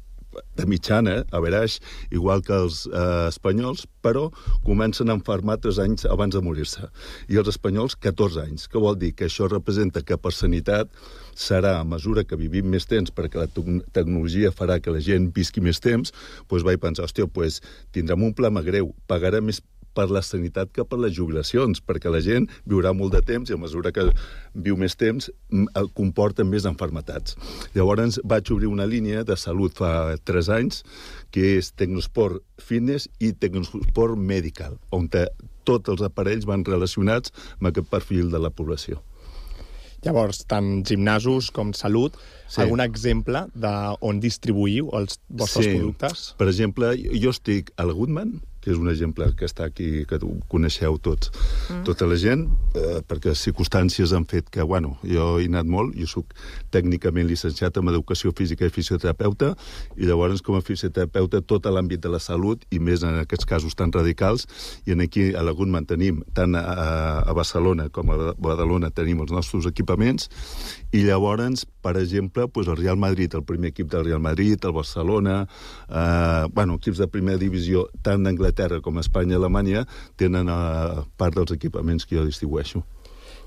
de 0.57 0.67
mitjana, 0.67 1.21
a 1.33 1.41
veraix, 1.43 1.79
igual 2.11 2.43
que 2.47 2.55
els 2.57 2.85
eh, 2.89 3.29
espanyols, 3.29 3.87
però 4.03 4.29
comencen 4.65 5.11
a 5.11 5.17
enfermar 5.19 5.59
3 5.63 5.81
anys 5.83 6.07
abans 6.11 6.35
de 6.37 6.43
morir-se. 6.45 6.89
I 7.33 7.41
els 7.41 7.51
espanyols, 7.53 7.97
14 7.99 8.43
anys. 8.45 8.67
Què 8.71 8.81
vol 8.83 8.99
dir? 9.01 9.13
Que 9.19 9.27
això 9.31 9.49
representa 9.51 10.03
que 10.07 10.19
per 10.19 10.33
sanitat 10.35 10.93
serà, 11.37 11.77
a 11.81 11.85
mesura 11.85 12.25
que 12.25 12.39
vivim 12.41 12.69
més 12.73 12.87
temps, 12.89 13.13
perquè 13.13 13.43
la 13.43 13.49
tec- 13.51 13.85
tecnologia 13.97 14.53
farà 14.55 14.79
que 14.81 14.95
la 14.95 15.03
gent 15.05 15.31
visqui 15.37 15.61
més 15.61 15.81
temps, 15.83 16.15
doncs 16.49 16.67
vaig 16.67 16.81
pensar, 16.81 17.05
hòstia, 17.09 17.27
doncs 17.27 17.61
tindrem 17.93 18.23
un 18.23 18.35
problema 18.35 18.63
greu, 18.65 18.95
pagarem 19.11 19.51
més 19.51 19.61
per 19.97 20.07
la 20.13 20.23
sanitat 20.25 20.71
que 20.77 20.85
per 20.85 20.99
les 21.01 21.15
jubilacions, 21.17 21.81
perquè 21.81 22.13
la 22.13 22.21
gent 22.25 22.47
viurà 22.69 22.93
molt 22.97 23.17
de 23.17 23.23
temps 23.25 23.51
i 23.51 23.57
a 23.57 23.61
mesura 23.61 23.93
que 23.97 24.05
viu 24.53 24.77
més 24.77 24.97
temps 25.01 25.31
comporta 25.97 26.45
més 26.45 26.69
enfermetats. 26.69 27.37
Llavors 27.75 28.21
vaig 28.25 28.53
obrir 28.53 28.69
una 28.69 28.87
línia 28.87 29.25
de 29.25 29.37
salut 29.41 29.75
fa 29.81 30.15
3 30.29 30.53
anys 30.61 30.83
que 31.33 31.57
és 31.57 31.73
Tecnosport 31.73 32.43
Fitness 32.63 33.09
i 33.19 33.33
Tecnosport 33.33 34.21
Medical, 34.21 34.77
on 34.93 35.09
tots 35.67 35.91
els 35.91 36.05
aparells 36.07 36.47
van 36.47 36.65
relacionats 36.65 37.33
amb 37.59 37.73
aquest 37.73 37.89
perfil 37.91 38.31
de 38.31 38.39
la 38.43 38.53
població. 38.55 39.01
Llavors, 40.05 40.45
tant 40.47 40.85
gimnasos 40.87 41.49
com 41.51 41.73
salut, 41.75 42.15
Sí. 42.15 42.55
sí. 42.55 42.61
algun 42.63 42.81
exemple 42.85 43.47
d'on 43.57 44.21
distribuïu 44.23 44.93
els 44.95 45.19
vostres 45.29 45.67
productes? 45.67 46.35
Per 46.39 46.47
exemple, 46.47 46.93
jo 46.97 47.33
estic 47.35 47.73
al 47.77 47.91
Goodman, 47.97 48.37
que 48.67 48.73
és 48.75 48.81
un 48.83 48.91
exemple 48.91 49.29
que 49.39 49.47
està 49.47 49.69
aquí, 49.71 50.03
que 50.11 50.19
coneixeu 50.51 50.97
tots, 50.99 51.31
mm. 51.71 51.85
tota 51.87 52.09
la 52.11 52.17
gent, 52.19 52.49
eh, 52.75 52.99
perquè 53.07 53.31
circumstàncies 53.39 54.11
han 54.17 54.27
fet 54.27 54.49
que, 54.51 54.65
bueno, 54.67 54.97
jo 55.07 55.37
he 55.39 55.47
anat 55.47 55.71
molt, 55.71 55.95
jo 55.95 56.09
sóc 56.11 56.35
tècnicament 56.75 57.31
llicenciat 57.31 57.79
en 57.79 57.93
Educació 57.93 58.33
Física 58.35 58.67
i 58.67 58.75
Fisioterapeuta, 58.75 59.53
i 59.95 60.11
llavors 60.11 60.43
com 60.43 60.59
a 60.59 60.65
fisioterapeuta 60.67 61.45
tot 61.47 61.69
l'àmbit 61.71 62.03
de 62.03 62.11
la 62.11 62.19
salut, 62.19 62.65
i 62.75 62.81
més 62.83 63.07
en 63.07 63.21
aquests 63.21 63.47
casos 63.47 63.79
tan 63.79 63.95
radicals, 63.95 64.49
i 64.83 64.97
en 64.97 65.05
aquí 65.07 65.29
a 65.39 65.47
la 65.47 65.55
Goodman 65.55 65.87
tenim, 65.87 66.25
tant 66.35 66.59
a, 66.59 66.65
a 67.23 67.37
Barcelona 67.39 67.87
com 67.95 68.11
a 68.11 68.19
Badalona 68.35 68.91
tenim 68.91 69.23
els 69.23 69.31
nostres 69.31 69.71
equipaments, 69.71 70.27
i 70.91 71.07
llavors, 71.07 71.63
per 71.87 71.95
exemple, 72.01 72.49
pues 72.51 72.67
el 72.67 72.81
Real 72.81 72.99
Madrid, 72.99 73.31
el 73.39 73.47
primer 73.47 73.71
equip 73.71 73.93
del 73.95 74.07
Real 74.11 74.21
Madrid, 74.21 74.59
el 74.65 74.75
Barcelona, 74.75 75.47
eh, 75.87 76.47
bueno, 76.51 76.81
equips 76.81 76.99
de 76.99 77.07
primera 77.07 77.39
divisió, 77.39 77.87
tant 78.03 78.27
d'Anglaterra 78.27 78.56
com 78.83 78.99
Espanya 78.99 79.37
i 79.37 79.41
Alemanya, 79.41 79.87
tenen 80.17 80.49
eh, 80.49 81.03
part 81.17 81.37
dels 81.37 81.53
equipaments 81.53 82.07
que 82.07 82.17
jo 82.17 82.25
distribueixo. 82.27 82.85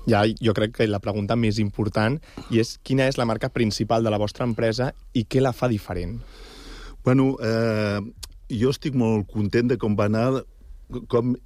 Ja, 0.08 0.22
jo 0.40 0.54
crec 0.56 0.78
que 0.78 0.86
la 0.88 1.00
pregunta 1.02 1.36
més 1.36 1.58
important 1.60 2.16
i 2.50 2.60
és 2.62 2.78
quina 2.86 3.08
és 3.10 3.18
la 3.20 3.26
marca 3.28 3.50
principal 3.52 4.04
de 4.04 4.12
la 4.12 4.20
vostra 4.20 4.46
empresa 4.48 4.92
i 5.12 5.26
què 5.28 5.42
la 5.42 5.52
fa 5.52 5.68
diferent? 5.68 6.16
Bueno, 7.04 7.34
eh, 7.44 8.00
jo 8.50 8.72
estic 8.72 8.96
molt 8.96 9.28
content 9.30 9.68
de 9.70 9.78
com 9.80 9.96
va 9.96 10.08
anar 10.10 10.42
com 11.08 11.36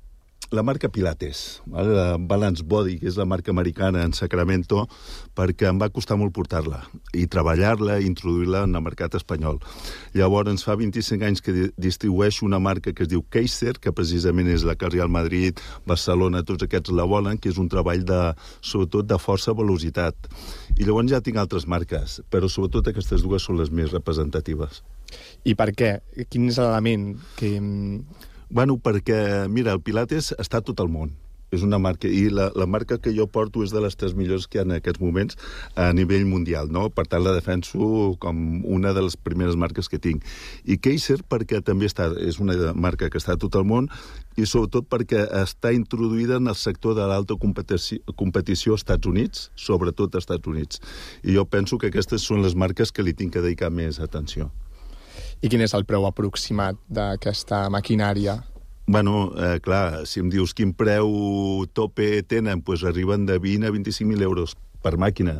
la 0.54 0.62
marca 0.62 0.88
Pilates, 0.88 1.60
la 1.66 2.16
Balance 2.18 2.62
Body, 2.64 2.98
que 3.00 3.08
és 3.10 3.16
la 3.18 3.26
marca 3.26 3.50
americana 3.52 4.04
en 4.06 4.12
Sacramento, 4.14 4.86
perquè 5.34 5.66
em 5.68 5.78
va 5.82 5.90
costar 5.90 6.16
molt 6.20 6.32
portar-la 6.36 6.80
i 7.12 7.26
treballar-la 7.30 7.98
i 8.00 8.06
introduir-la 8.08 8.62
en 8.68 8.74
el 8.78 8.82
mercat 8.86 9.14
espanyol. 9.18 9.58
Llavors, 10.14 10.64
fa 10.64 10.76
25 10.78 11.26
anys 11.26 11.42
que 11.42 11.52
di- 11.52 11.70
distribueixo 11.76 12.46
una 12.46 12.60
marca 12.62 12.92
que 12.94 13.04
es 13.04 13.10
diu 13.10 13.24
Kaiser, 13.28 13.74
que 13.82 13.92
precisament 13.92 14.48
és 14.54 14.64
la 14.64 14.76
que 14.78 14.88
Real 14.92 15.10
Madrid, 15.10 15.58
Barcelona, 15.86 16.44
tots 16.46 16.64
aquests 16.64 16.94
la 16.94 17.04
volen, 17.04 17.38
que 17.38 17.50
és 17.50 17.58
un 17.58 17.68
treball 17.68 18.04
de, 18.06 18.20
sobretot 18.60 19.06
de 19.10 19.18
força 19.18 19.54
velocitat. 19.54 20.14
I 20.78 20.84
llavors 20.86 21.10
ja 21.10 21.20
tinc 21.24 21.36
altres 21.42 21.66
marques, 21.66 22.20
però 22.30 22.48
sobretot 22.48 22.88
aquestes 22.90 23.22
dues 23.26 23.42
són 23.42 23.58
les 23.58 23.70
més 23.74 23.90
representatives. 23.92 24.82
I 25.44 25.54
per 25.54 25.70
què? 25.74 25.96
Quin 26.30 26.48
és 26.50 26.58
l'element 26.62 27.12
que... 27.38 27.52
Bueno, 28.54 28.76
perquè, 28.78 29.48
mira, 29.50 29.72
el 29.74 29.80
Pilates 29.82 30.28
està 30.38 30.60
a 30.60 30.62
tot 30.62 30.78
el 30.78 30.86
món. 30.86 31.08
És 31.50 31.64
una 31.66 31.80
marca, 31.82 32.06
i 32.06 32.28
la, 32.30 32.44
la 32.54 32.68
marca 32.70 33.00
que 33.02 33.10
jo 33.14 33.26
porto 33.26 33.64
és 33.66 33.72
de 33.74 33.80
les 33.82 33.98
tres 33.98 34.14
millors 34.14 34.46
que 34.46 34.60
hi 34.60 34.60
ha 34.60 34.64
en 34.68 34.76
aquests 34.76 35.02
moments 35.02 35.34
a 35.74 35.88
nivell 35.90 36.22
mundial, 36.30 36.70
no? 36.70 36.84
Per 36.94 37.02
tant, 37.10 37.24
la 37.26 37.34
defenso 37.34 38.14
com 38.22 38.62
una 38.62 38.94
de 38.94 39.02
les 39.08 39.18
primeres 39.18 39.58
marques 39.58 39.90
que 39.90 39.98
tinc. 39.98 40.22
I 40.70 40.78
Kaiser 40.78 41.18
perquè 41.26 41.64
també 41.66 41.90
està, 41.90 42.12
és 42.14 42.38
una 42.38 42.70
marca 42.78 43.10
que 43.10 43.18
està 43.18 43.34
a 43.34 43.42
tot 43.42 43.58
el 43.58 43.66
món 43.66 43.90
i 44.38 44.46
sobretot 44.46 44.86
perquè 44.86 45.26
està 45.42 45.74
introduïda 45.74 46.38
en 46.38 46.46
el 46.46 46.58
sector 46.58 46.94
de 46.94 47.10
l'alta 47.10 47.34
competició, 47.34 47.98
competició 48.14 48.78
als 48.78 48.86
Estats 48.86 49.10
Units, 49.10 49.48
sobretot 49.58 50.14
als 50.14 50.28
Estats 50.28 50.54
Units. 50.54 50.78
I 51.26 51.34
jo 51.34 51.42
penso 51.50 51.82
que 51.82 51.90
aquestes 51.90 52.22
són 52.22 52.46
les 52.46 52.54
marques 52.54 52.94
que 52.94 53.02
li 53.02 53.18
tinc 53.18 53.34
que 53.34 53.42
dedicar 53.42 53.74
més 53.74 53.98
atenció. 53.98 54.52
I 55.42 55.50
quin 55.50 55.64
és 55.64 55.74
el 55.76 55.86
preu 55.88 56.06
aproximat 56.08 56.78
d'aquesta 56.88 57.66
maquinària? 57.72 58.38
Bueno, 58.86 59.32
eh, 59.40 59.60
clar, 59.64 60.04
si 60.06 60.20
em 60.20 60.28
dius 60.28 60.52
quin 60.52 60.74
preu 60.76 61.08
tope 61.72 62.20
tenen, 62.28 62.60
doncs 62.60 62.84
arriben 62.84 63.24
de 63.24 63.38
20 63.40 63.70
a 63.70 63.72
25.000 63.72 64.22
euros 64.22 64.52
per 64.84 64.98
màquina. 65.00 65.38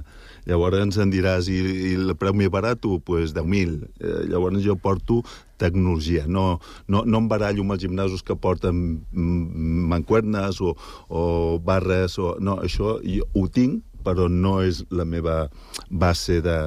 Llavors 0.48 0.80
ens 0.80 0.96
en 1.00 1.12
diràs, 1.12 1.50
i, 1.52 1.58
i 1.60 1.92
el 1.98 2.14
preu 2.20 2.32
més 2.36 2.48
barat? 2.52 2.80
Pues 3.04 3.34
10.000. 3.36 3.76
Eh, 4.00 4.22
llavors 4.32 4.64
jo 4.64 4.76
porto 4.80 5.20
tecnologia, 5.60 6.24
no, 6.26 6.58
no, 6.88 7.04
no 7.06 7.20
em 7.20 7.28
barallo 7.30 7.62
amb 7.62 7.76
els 7.76 7.84
gimnasos 7.84 8.24
que 8.26 8.34
porten 8.36 9.04
mancuernes 9.12 10.58
o, 10.60 10.74
o 11.08 11.22
barres, 11.62 12.18
o, 12.18 12.34
no, 12.40 12.58
això 12.64 12.98
jo 13.04 13.28
ho 13.32 13.46
tinc, 13.52 13.84
però 14.04 14.26
no 14.28 14.58
és 14.64 14.82
la 14.90 15.06
meva 15.08 15.46
base 15.88 16.40
de, 16.44 16.58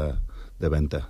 de 0.61 0.71
venda. 0.73 1.03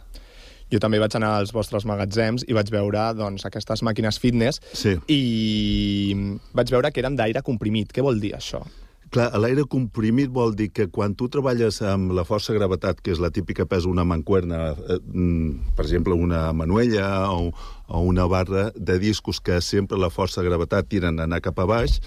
Jo 0.72 0.80
també 0.84 1.00
vaig 1.00 1.16
anar 1.16 1.38
als 1.40 1.54
vostres 1.56 1.86
magatzems 1.88 2.44
i 2.48 2.54
vaig 2.54 2.70
veure 2.74 3.14
doncs, 3.16 3.46
aquestes 3.48 3.84
màquines 3.88 4.20
fitness 4.20 4.60
Sí. 4.74 4.98
i 5.08 6.16
vaig 6.54 6.72
veure 6.74 6.92
que 6.92 7.00
eren 7.04 7.16
d'aire 7.16 7.42
comprimit. 7.46 7.94
Què 7.94 8.04
vol 8.04 8.20
dir 8.20 8.34
això? 8.38 8.64
Clar, 9.10 9.30
l'aire 9.40 9.64
comprimit 9.72 10.28
vol 10.36 10.52
dir 10.60 10.68
que 10.76 10.90
quan 10.92 11.14
tu 11.16 11.30
treballes 11.32 11.78
amb 11.82 12.12
la 12.12 12.26
força 12.28 12.52
gravetat, 12.54 13.00
que 13.00 13.14
és 13.14 13.22
la 13.24 13.30
típica 13.32 13.64
pesa 13.66 13.88
una 13.88 14.04
mancuerna, 14.04 14.74
eh, 14.76 14.98
mm, 15.00 15.76
per 15.78 15.86
exemple, 15.86 16.14
una 16.14 16.52
manuella 16.52 17.32
o, 17.32 17.54
o 17.88 18.02
una 18.02 18.26
barra 18.26 18.72
de 18.76 19.00
discos 19.00 19.40
que 19.42 19.62
sempre 19.62 19.98
la 19.98 20.12
força 20.12 20.42
de 20.42 20.50
gravetat 20.50 20.88
tiren 20.92 21.20
a 21.20 21.28
anar 21.28 21.42
cap 21.42 21.60
a 21.60 21.66
baix, 21.66 22.00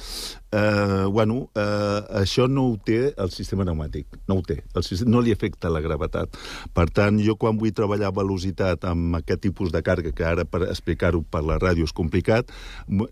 eh, 0.53 1.05
bueno, 1.11 1.51
eh, 1.55 2.01
això 2.21 2.49
no 2.49 2.67
ho 2.69 2.77
té 2.85 3.15
el 3.17 3.31
sistema 3.31 3.65
pneumàtic, 3.65 4.07
no 4.29 4.41
ho 4.41 4.43
té. 4.43 4.61
El 4.75 4.85
sistema, 4.85 5.11
no 5.15 5.23
li 5.25 5.33
afecta 5.33 5.71
la 5.71 5.81
gravetat. 5.81 6.37
Per 6.75 6.87
tant, 6.91 7.21
jo 7.23 7.37
quan 7.41 7.59
vull 7.59 7.73
treballar 7.77 8.13
velocitat 8.17 8.85
amb 8.91 9.21
aquest 9.21 9.45
tipus 9.47 9.73
de 9.73 9.83
càrrega, 9.87 10.13
que 10.17 10.27
ara 10.27 10.45
per 10.45 10.65
explicar-ho 10.69 11.23
per 11.23 11.43
la 11.47 11.59
ràdio 11.63 11.87
és 11.87 11.95
complicat, 11.97 12.51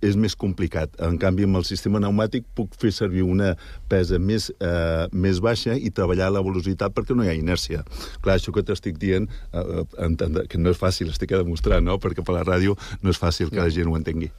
és 0.03 0.19
més 0.19 0.37
complicat. 0.37 0.99
En 1.05 1.19
canvi, 1.19 1.47
amb 1.49 1.63
el 1.63 1.67
sistema 1.69 2.03
pneumàtic 2.03 2.47
puc 2.59 2.75
fer 2.79 2.93
servir 2.93 3.23
una 3.23 3.55
pesa 3.89 4.19
més, 4.19 4.51
eh, 4.61 5.07
més 5.13 5.41
baixa 5.41 5.77
i 5.77 5.91
treballar 5.91 6.33
la 6.35 6.43
velocitat 6.43 6.93
perquè 6.95 7.17
no 7.17 7.25
hi 7.25 7.33
ha 7.33 7.39
inèrcia. 7.39 7.85
Clar, 8.21 8.39
això 8.39 8.53
que 8.53 8.63
t'estic 8.63 8.99
dient, 8.99 9.29
eh, 9.53 9.85
entendre, 10.05 10.47
que 10.49 10.59
no 10.59 10.71
és 10.71 10.79
fàcil, 10.79 11.11
estic 11.11 11.33
a 11.33 11.43
demostrar, 11.43 11.81
no? 11.83 11.99
perquè 11.99 12.25
per 12.25 12.35
la 12.35 12.45
ràdio 12.45 12.58
no 12.67 13.15
és 13.15 13.19
fàcil 13.21 13.51
que 13.51 13.63
la 13.63 13.71
gent 13.73 13.89
ho 13.89 13.97
entengui. 13.99 14.31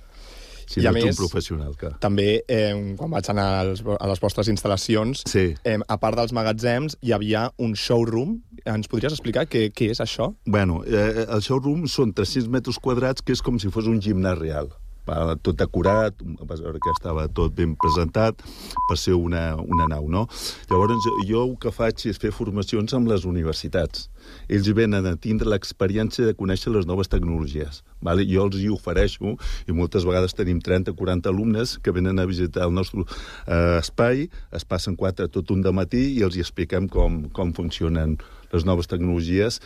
Si 0.70 0.78
I 0.78 0.86
no 0.86 0.92
ets 0.94 1.02
més, 1.08 1.18
un 1.18 1.18
professional, 1.18 1.72
clar. 1.80 1.96
També, 2.04 2.44
eh, 2.46 2.94
quan 3.00 3.10
vaig 3.10 3.26
anar 3.32 3.48
als, 3.64 3.82
a 3.82 4.10
les 4.12 4.20
vostres 4.22 4.52
instal·lacions, 4.54 5.24
sí. 5.26 5.48
eh, 5.66 5.80
a 5.82 5.98
part 5.98 6.20
dels 6.20 6.34
magatzems, 6.36 7.00
hi 7.02 7.16
havia 7.16 7.48
un 7.58 7.74
showroom. 7.74 8.36
Ens 8.70 8.92
podries 8.92 9.16
explicar 9.16 9.48
què, 9.50 9.72
què 9.74 9.90
és 9.96 10.04
això? 10.04 10.30
Bueno, 10.46 10.84
eh, 10.86 11.26
el 11.26 11.42
showroom 11.42 11.88
són 11.90 12.14
300 12.14 12.52
metres 12.54 12.78
quadrats, 12.78 13.26
que 13.26 13.34
és 13.34 13.42
com 13.42 13.58
si 13.58 13.74
fos 13.74 13.90
un 13.90 13.98
gimnàs 14.04 14.38
real. 14.38 14.70
Tot 15.44 15.60
veure 16.60 16.80
que 16.80 16.94
estava 16.94 17.28
tot 17.28 17.56
ben 17.56 17.76
presentat 17.80 18.42
per 18.88 18.98
ser 18.98 19.16
una, 19.18 19.56
una 19.60 19.88
nau, 19.90 20.08
no? 20.10 20.28
Llavors, 20.70 21.08
jo 21.28 21.44
el 21.48 21.56
que 21.62 21.74
faig 21.74 22.06
és 22.10 22.20
fer 22.22 22.32
formacions 22.36 22.94
amb 22.94 23.10
les 23.12 23.26
universitats. 23.26 24.08
Ells 24.50 24.70
venen 24.76 25.08
a 25.10 25.16
tindre 25.18 25.50
l'experiència 25.50 26.28
de 26.28 26.36
conèixer 26.38 26.74
les 26.74 26.88
noves 26.90 27.10
tecnologies. 27.10 27.82
Vale? 28.06 28.26
Jo 28.30 28.46
els 28.48 28.60
hi 28.62 28.70
ofereixo, 28.72 29.36
i 29.68 29.76
moltes 29.76 30.06
vegades 30.08 30.36
tenim 30.38 30.62
30-40 30.64 31.32
alumnes 31.32 31.78
que 31.84 31.94
venen 31.96 32.20
a 32.20 32.28
visitar 32.30 32.68
el 32.68 32.76
nostre 32.76 33.04
eh, 33.04 33.80
espai, 33.80 34.28
es 34.56 34.66
passen 34.66 34.96
quatre 35.00 35.28
tot 35.28 35.52
un 35.52 35.64
de 35.66 35.74
matí 35.76 36.06
i 36.16 36.24
els 36.24 36.38
hi 36.38 36.46
expliquem 36.46 36.88
com, 36.92 37.26
com 37.36 37.54
funcionen 37.56 38.18
les 38.54 38.66
noves 38.66 38.90
tecnologies 38.90 39.60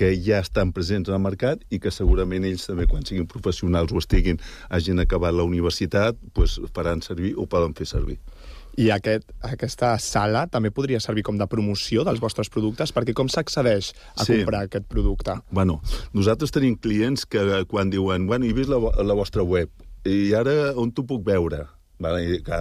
que 0.00 0.14
ja 0.24 0.38
estan 0.40 0.72
presents 0.72 1.10
al 1.12 1.20
mercat 1.20 1.60
i 1.68 1.76
que 1.82 1.90
segurament 1.92 2.46
ells 2.48 2.64
també, 2.70 2.86
quan 2.88 3.04
siguin 3.04 3.26
professionals 3.28 3.92
o 3.92 4.00
estiguin, 4.00 4.38
hagin 4.72 5.02
acabat 5.02 5.36
la 5.36 5.44
universitat, 5.44 6.16
pues, 6.32 6.56
faran 6.72 7.02
servir 7.04 7.34
o 7.36 7.44
poden 7.44 7.74
fer 7.76 7.84
servir. 7.90 8.16
I 8.80 8.86
aquest, 8.94 9.26
aquesta 9.44 9.90
sala 10.00 10.46
també 10.48 10.70
podria 10.72 11.00
servir 11.04 11.24
com 11.26 11.36
de 11.36 11.44
promoció 11.50 12.04
dels 12.06 12.22
vostres 12.22 12.48
productes, 12.48 12.94
perquè 12.96 13.12
com 13.12 13.28
s'accedeix 13.28 13.90
a 14.16 14.24
Sí. 14.24 14.38
comprar 14.38 14.62
aquest 14.68 14.86
producte? 14.88 15.34
Bueno, 15.50 15.82
nosaltres 16.14 16.50
tenim 16.54 16.76
clients 16.80 17.26
que 17.26 17.42
eh, 17.42 17.64
quan 17.66 17.90
diuen, 17.90 18.26
bueno, 18.26 18.46
he 18.46 18.54
vist 18.54 18.70
la, 18.70 18.78
la 19.04 19.14
vostra 19.14 19.42
web, 19.42 19.68
i 20.06 20.32
ara 20.32 20.72
on 20.80 20.92
t'ho 20.92 21.04
puc 21.04 21.26
veure? 21.26 21.66
Vale, 22.00 22.40
que 22.40 22.58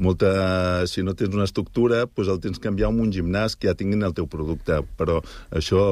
molta, 0.00 0.86
si 0.88 1.02
no 1.04 1.12
tens 1.12 1.34
una 1.36 1.44
estructura, 1.44 2.06
doncs 2.06 2.30
el 2.32 2.38
tens 2.40 2.60
que 2.60 2.70
enviar 2.72 2.88
a 2.88 2.94
un 2.96 3.10
gimnàs 3.12 3.58
que 3.60 3.68
ja 3.68 3.74
tinguin 3.76 4.06
el 4.06 4.14
teu 4.16 4.24
producte. 4.30 4.78
Però 4.96 5.18
això, 5.52 5.82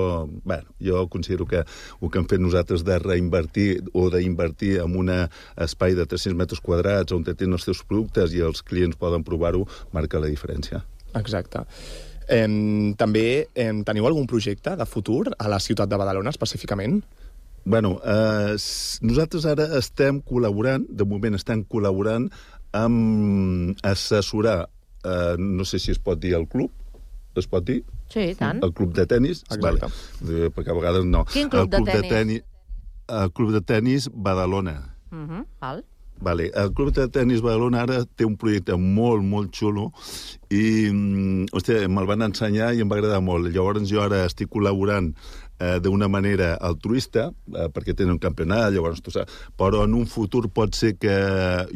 bueno, 0.40 0.72
jo 0.80 1.04
considero 1.12 1.44
que 1.46 1.60
el 1.66 2.10
que 2.10 2.22
hem 2.22 2.28
fet 2.30 2.40
nosaltres 2.40 2.86
de 2.88 2.96
reinvertir 3.02 3.82
o 3.92 4.08
d'invertir 4.08 4.78
en 4.80 4.96
un 4.96 5.12
espai 5.12 5.98
de 5.98 6.08
300 6.08 6.38
metres 6.38 6.64
quadrats 6.64 7.12
on 7.12 7.28
tenen 7.28 7.58
els 7.60 7.68
teus 7.68 7.84
productes 7.84 8.32
i 8.32 8.40
els 8.40 8.64
clients 8.64 8.96
poden 8.96 9.20
provar-ho, 9.26 9.66
marca 9.92 10.22
la 10.22 10.32
diferència. 10.32 10.80
Exacte. 11.20 11.66
Em, 12.32 12.94
també 12.96 13.50
em, 13.52 13.82
teniu 13.84 14.08
algun 14.08 14.24
projecte 14.30 14.78
de 14.78 14.86
futur 14.88 15.26
a 15.36 15.50
la 15.52 15.60
ciutat 15.60 15.90
de 15.90 16.00
Badalona 16.00 16.32
específicament? 16.32 17.02
Bueno, 17.64 18.00
eh, 18.04 18.56
nosaltres 19.06 19.44
ara 19.46 19.68
estem 19.78 20.18
col·laborant, 20.26 20.82
de 20.88 21.06
moment 21.06 21.38
estem 21.38 21.62
col·laborant 21.62 22.26
amb 22.72 23.76
assessorar, 23.86 24.68
eh, 25.04 25.34
no 25.38 25.64
sé 25.64 25.78
si 25.78 25.92
es 25.92 25.98
pot 25.98 26.20
dir 26.20 26.34
el 26.38 26.48
club, 26.48 26.70
es 27.36 27.48
pot 27.48 27.64
dir? 27.64 27.82
Sí, 28.12 28.34
tant. 28.36 28.62
El 28.64 28.74
club 28.76 28.92
de 28.96 29.06
tennis? 29.08 29.44
Exacte. 29.50 29.88
Eh, 30.26 30.50
perquè 30.52 30.72
a 30.72 30.76
vegades 30.76 31.06
no. 31.08 31.24
Quin 31.32 31.48
club 31.52 31.64
el 31.64 31.70
de 31.70 31.76
club 31.76 31.92
tennis? 31.92 32.10
tennis? 32.10 32.42
El 33.22 33.32
club 33.32 33.52
de 33.52 33.60
tennis 33.60 34.10
Badalona. 34.12 34.76
Uh 35.12 35.28
-huh, 35.28 35.46
val. 35.60 35.84
Vale. 36.22 36.52
El 36.54 36.72
Club 36.72 36.92
de 36.94 37.08
Tenis 37.08 37.40
Badalona 37.42 37.82
ara 37.82 38.04
té 38.04 38.24
un 38.24 38.36
projecte 38.38 38.76
molt, 38.78 39.24
molt 39.26 39.50
xulo 39.50 39.88
i, 40.54 40.86
mm, 40.92 41.48
hòstia, 41.50 41.88
me'l 41.90 42.06
van 42.06 42.22
ensenyar 42.28 42.70
i 42.76 42.80
em 42.84 42.88
va 42.88 43.00
agradar 43.00 43.20
molt. 43.20 43.50
Llavors 43.50 43.88
jo 43.90 44.02
ara 44.04 44.24
estic 44.28 44.48
col·laborant 44.48 45.10
eh, 45.62 45.78
d'una 45.80 46.08
manera 46.10 46.56
altruista, 46.60 47.28
eh, 47.30 47.68
perquè 47.72 47.94
tenen 47.94 48.16
un 48.16 48.22
campionat, 48.22 48.72
llavors 48.74 49.02
tu 49.04 49.14
saps, 49.14 49.32
però 49.58 49.84
en 49.86 49.94
un 49.94 50.08
futur 50.10 50.48
pot 50.50 50.74
ser 50.74 50.94
que 50.98 51.14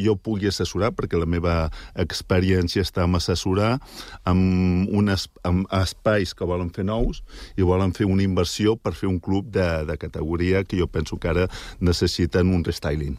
jo 0.00 0.16
pugui 0.18 0.50
assessorar, 0.50 0.92
perquè 0.96 1.20
la 1.20 1.28
meva 1.30 1.56
experiència 1.94 2.82
està 2.82 3.06
en 3.06 3.14
assessorar 3.18 3.76
amb, 4.24 4.90
unes, 4.90 5.28
amb 5.46 5.70
espais 5.80 6.34
que 6.34 6.48
volen 6.48 6.72
fer 6.74 6.86
nous 6.88 7.22
i 7.56 7.66
volen 7.66 7.94
fer 7.96 8.08
una 8.10 8.26
inversió 8.26 8.76
per 8.76 8.96
fer 8.98 9.08
un 9.10 9.20
club 9.22 9.52
de, 9.54 9.68
de 9.86 9.98
categoria 10.00 10.64
que 10.64 10.80
jo 10.80 10.90
penso 10.90 11.20
que 11.20 11.30
ara 11.30 11.48
necessiten 11.80 12.52
un 12.52 12.64
restyling. 12.66 13.16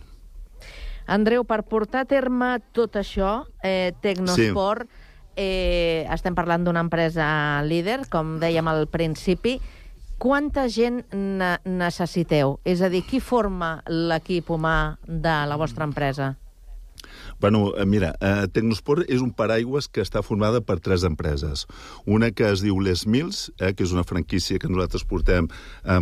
Andreu, 1.08 1.46
per 1.48 1.62
portar 1.64 2.04
a 2.04 2.08
terme 2.08 2.58
tot 2.76 2.98
això, 3.00 3.46
eh, 3.64 3.94
Tecnosport, 4.04 4.90
eh, 5.38 6.04
estem 6.12 6.36
parlant 6.36 6.66
d'una 6.66 6.84
empresa 6.84 7.28
líder, 7.64 8.02
com 8.12 8.36
dèiem 8.42 8.68
al 8.68 8.90
principi, 8.92 9.56
quanta 10.18 10.68
gent 10.68 11.06
ne 11.14 11.54
necessiteu? 11.66 12.58
És 12.66 12.82
a 12.82 12.90
dir, 12.90 13.04
qui 13.08 13.22
forma 13.22 13.78
l'equip 13.88 14.50
humà 14.54 14.98
de 15.06 15.38
la 15.50 15.58
vostra 15.60 15.88
empresa? 15.88 16.36
Bueno, 17.40 17.74
eh, 17.78 17.86
mira, 17.86 18.16
eh, 18.20 18.48
Tecnosport 18.52 19.06
és 19.14 19.22
un 19.22 19.30
paraigües 19.38 19.88
que 19.88 20.02
està 20.02 20.24
formada 20.26 20.62
per 20.66 20.80
tres 20.82 21.04
empreses. 21.06 21.68
Una 22.06 22.32
que 22.32 22.48
es 22.50 22.64
diu 22.66 22.80
Les 22.82 23.06
Mills, 23.06 23.52
eh, 23.60 23.74
que 23.78 23.86
és 23.86 23.94
una 23.94 24.06
franquícia 24.08 24.58
que 24.58 24.70
nosaltres 24.72 25.06
portem 25.06 25.48
eh, 25.86 26.00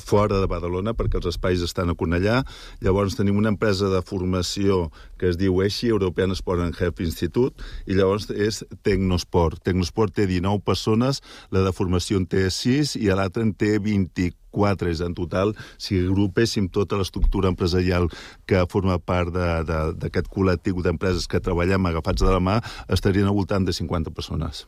fora 0.00 0.40
de 0.40 0.48
Badalona, 0.48 0.96
perquè 0.96 1.20
els 1.20 1.28
espais 1.34 1.60
estan 1.60 1.92
a 1.92 1.96
Cornellà. 1.98 2.42
Llavors 2.80 3.18
tenim 3.18 3.36
una 3.36 3.52
empresa 3.52 3.92
de 3.92 4.00
formació 4.02 4.86
que 5.18 5.28
es 5.28 5.36
diu 5.38 5.62
EXI, 5.62 5.88
European 5.88 6.32
Sport 6.34 6.60
and 6.60 6.74
Health 6.78 7.00
Institute, 7.00 7.62
i 7.86 7.94
llavors 7.94 8.28
és 8.30 8.64
Tecnosport. 8.82 9.62
Tecnosport 9.64 10.14
té 10.14 10.26
19 10.26 10.62
persones, 10.64 11.22
la 11.50 11.62
de 11.66 11.72
formació 11.72 12.18
en 12.18 12.26
té 12.26 12.48
6 12.50 12.96
i 12.96 13.08
l'altra 13.12 13.42
en 13.42 13.54
té 13.54 13.78
24 13.78 14.34
quatre, 14.56 14.88
és 14.88 15.02
en 15.04 15.12
total, 15.12 15.50
si 15.76 15.98
agrupéssim 16.00 16.70
tota 16.72 16.96
l'estructura 16.96 17.50
empresarial 17.52 18.06
que 18.48 18.62
forma 18.72 18.96
part 18.98 19.28
de- 19.34 19.64
de- 19.68 19.92
d'aquest 20.00 20.30
col·lectiu 20.32 20.80
d'empreses 20.80 21.26
que 21.28 21.40
treballem 21.40 21.84
agafats 21.84 22.22
de 22.22 22.30
la 22.32 22.40
mà, 22.40 22.62
estarien 22.88 23.26
al 23.26 23.34
voltant 23.34 23.66
de 23.66 23.74
50 23.74 24.10
persones. 24.10 24.66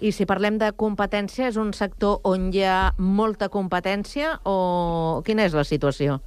I 0.00 0.10
si 0.10 0.26
parlem 0.26 0.58
de 0.58 0.72
competència, 0.72 1.46
és 1.46 1.56
un 1.56 1.72
sector 1.72 2.18
on 2.24 2.50
hi 2.52 2.64
ha 2.64 2.92
molta 2.98 3.48
competència 3.48 4.40
o 4.42 5.22
quina 5.24 5.44
és 5.44 5.54
la 5.54 5.62
situació? 5.62 6.20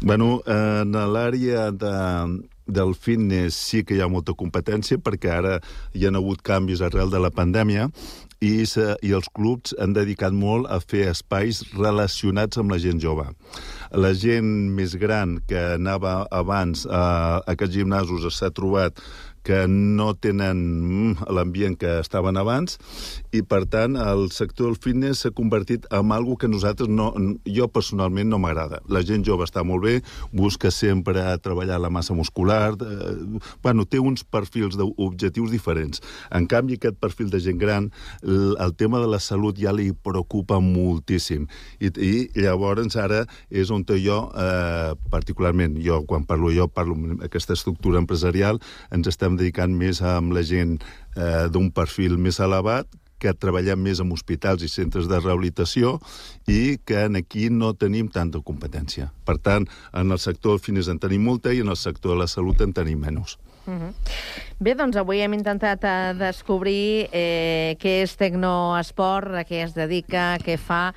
Bueno, 0.00 0.40
en 0.46 0.92
l'àrea 0.92 1.70
de, 1.70 2.48
del 2.68 2.94
fitness 2.94 3.56
sí 3.56 3.82
que 3.84 3.96
hi 3.96 4.02
ha 4.04 4.10
molta 4.12 4.36
competència 4.36 5.00
perquè 5.00 5.32
ara 5.34 5.58
hi 5.96 6.06
han 6.06 6.18
hagut 6.20 6.44
canvis 6.44 6.84
arrel 6.84 7.10
de 7.10 7.20
la 7.22 7.32
pandèmia 7.34 7.88
i, 8.44 8.66
se, 8.70 8.92
i 9.02 9.12
els 9.16 9.26
clubs 9.34 9.74
han 9.82 9.94
dedicat 9.96 10.34
molt 10.34 10.68
a 10.70 10.78
fer 10.82 11.08
espais 11.10 11.64
relacionats 11.74 12.60
amb 12.60 12.70
la 12.70 12.78
gent 12.82 13.00
jove. 13.02 13.26
La 13.90 14.12
gent 14.14 14.68
més 14.76 14.94
gran 15.00 15.38
que 15.48 15.58
anava 15.74 16.20
abans 16.30 16.84
a, 16.86 17.02
a 17.40 17.54
aquests 17.54 17.74
gimnasos 17.80 18.28
s'ha 18.36 18.52
trobat 18.54 19.02
que 19.48 19.64
no 19.68 20.12
tenen 20.12 20.58
mm, 20.60 21.28
l'ambient 21.32 21.78
que 21.80 21.94
estaven 22.02 22.36
abans 22.36 22.76
i, 23.32 23.40
per 23.40 23.62
tant, 23.72 23.96
el 23.96 24.28
sector 24.34 24.68
del 24.68 24.76
fitness 24.76 25.24
s'ha 25.24 25.32
convertit 25.32 25.86
en 25.94 26.12
algo 26.12 26.36
que 26.36 26.50
nosaltres 26.50 26.90
no, 26.92 27.08
jo 27.48 27.68
personalment 27.72 28.28
no 28.28 28.40
m'agrada. 28.42 28.82
La 28.92 29.00
gent 29.08 29.24
jove 29.24 29.46
està 29.48 29.64
molt 29.64 29.86
bé, 29.86 29.94
busca 30.36 30.72
sempre 30.74 31.24
treballar 31.40 31.78
la 31.80 31.88
massa 31.92 32.16
muscular, 32.16 32.74
eh, 32.76 33.14
bueno, 33.64 33.86
té 33.88 34.02
uns 34.02 34.24
perfils 34.24 34.76
d'objectius 34.76 35.54
diferents. 35.54 36.02
En 36.34 36.48
canvi, 36.50 36.76
aquest 36.76 37.00
perfil 37.00 37.32
de 37.32 37.40
gent 37.40 37.60
gran, 37.60 37.88
el, 38.22 38.74
tema 38.78 39.00
de 39.00 39.08
la 39.08 39.18
salut 39.18 39.56
ja 39.58 39.72
li 39.72 39.88
preocupa 39.92 40.60
moltíssim. 40.60 41.48
I, 41.80 41.88
i 41.88 42.12
llavors 42.36 42.98
ara 43.00 43.24
és 43.48 43.72
on 43.72 43.86
jo, 43.88 44.18
eh, 44.36 44.92
particularment, 45.10 45.78
jo 45.80 46.02
quan 46.06 46.28
parlo 46.28 46.52
jo, 46.52 46.68
parlo 46.68 46.98
aquesta 47.24 47.56
estructura 47.56 47.98
empresarial, 47.98 48.60
ens 48.92 49.08
estem 49.08 49.37
dedicant 49.38 49.74
més 49.74 50.02
amb 50.02 50.34
la 50.36 50.44
gent 50.46 50.78
eh, 50.78 51.46
d'un 51.52 51.70
perfil 51.74 52.18
més 52.18 52.40
elevat, 52.44 52.90
que 53.18 53.34
treballem 53.34 53.80
més 53.82 53.98
en 53.98 54.12
hospitals 54.14 54.62
i 54.62 54.68
centres 54.70 55.08
de 55.10 55.18
rehabilitació 55.18 55.96
i 56.46 56.78
que 56.86 57.02
en 57.08 57.18
aquí 57.18 57.48
no 57.50 57.72
tenim 57.74 58.12
tanta 58.14 58.38
competència. 58.46 59.10
Per 59.26 59.40
tant, 59.42 59.66
en 59.90 60.14
el 60.14 60.22
sector 60.22 60.54
del 60.54 60.62
fitness 60.62 60.92
en 60.92 61.02
tenim 61.02 61.26
molta 61.26 61.50
i 61.50 61.64
en 61.64 61.74
el 61.74 61.80
sector 61.80 62.14
de 62.14 62.22
la 62.22 62.30
salut 62.30 62.62
en 62.62 62.72
tenim 62.76 63.02
menys. 63.02 63.38
-huh. 63.68 63.92
Bé, 64.58 64.74
doncs 64.74 64.96
avui 64.98 65.20
hem 65.22 65.36
intentat 65.36 65.84
eh, 65.84 66.14
descobrir 66.18 67.08
eh, 67.12 67.76
què 67.80 68.00
és 68.04 68.16
Tecnoesport, 68.18 69.36
a 69.38 69.44
què 69.48 69.62
es 69.66 69.76
dedica, 69.76 70.36
què 70.42 70.58
fa 70.58 70.88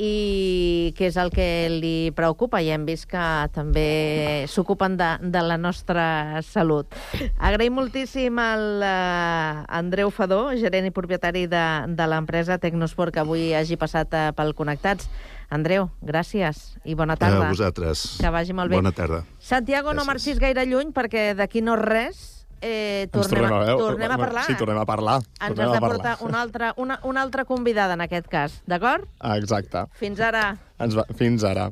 i 0.00 0.92
què 0.96 1.10
és 1.10 1.18
el 1.20 1.28
que 1.34 1.46
li 1.72 2.10
preocupa. 2.16 2.62
I 2.64 2.72
hem 2.72 2.86
vist 2.88 3.06
que 3.10 3.24
també 3.54 4.46
s'ocupen 4.48 4.96
de, 4.96 5.10
de 5.20 5.42
la 5.44 5.58
nostra 5.60 6.40
salut. 6.46 6.88
Agraïm 7.36 7.76
moltíssim 7.76 8.40
al 8.40 8.82
eh, 8.86 9.64
Andreu 9.80 10.12
Fadó, 10.14 10.46
gerent 10.56 10.88
i 10.88 10.94
propietari 10.94 11.44
de, 11.50 11.64
de 11.92 12.08
l'empresa 12.08 12.58
Tecnosport, 12.62 13.12
que 13.14 13.22
avui 13.22 13.50
hagi 13.54 13.76
passat 13.80 14.16
eh, 14.16 14.24
pel 14.36 14.56
Connectats. 14.56 15.10
Andreu, 15.50 15.88
gràcies 16.06 16.76
i 16.86 16.94
bona 16.94 17.16
tarda. 17.18 17.48
A 17.48 17.50
vosaltres. 17.50 18.04
Que 18.22 18.30
vagi 18.30 18.54
molt 18.56 18.70
bé. 18.70 18.78
Bona 18.78 18.94
tarda. 18.94 19.24
Santiago, 19.42 19.90
no 19.92 20.04
Gràcies. 20.04 20.06
marxis 20.06 20.38
gaire 20.42 20.64
lluny, 20.64 20.94
perquè 20.94 21.32
d'aquí 21.34 21.60
no 21.60 21.74
res 21.76 22.39
eh, 22.60 23.08
Ens 23.12 23.28
tornem, 23.28 23.52
a, 23.52 23.58
veure. 23.64 23.78
tornem 23.78 24.10
a 24.10 24.18
parlar. 24.18 24.44
Sí, 24.46 24.56
tornem 24.60 24.78
a 24.78 24.86
parlar. 24.86 25.18
Ens 25.20 25.54
tornem 25.54 25.66
has 25.66 25.76
a 25.76 25.80
de 25.80 25.86
portar 25.86 26.16
una 26.26 26.40
altra, 26.40 26.74
una, 26.76 27.00
una 27.04 27.22
altra 27.22 27.44
convidada, 27.44 27.94
en 27.94 28.04
aquest 28.06 28.28
cas, 28.28 28.60
d'acord? 28.66 29.08
Ah, 29.20 29.36
exacte. 29.38 29.86
Fins 30.00 30.20
ara. 30.20 30.56
Ens 30.78 30.96
va... 30.96 31.06
Fins 31.16 31.44
ara. 31.44 31.70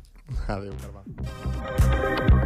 Adéu, 0.49 0.75
Carme. 0.83 2.38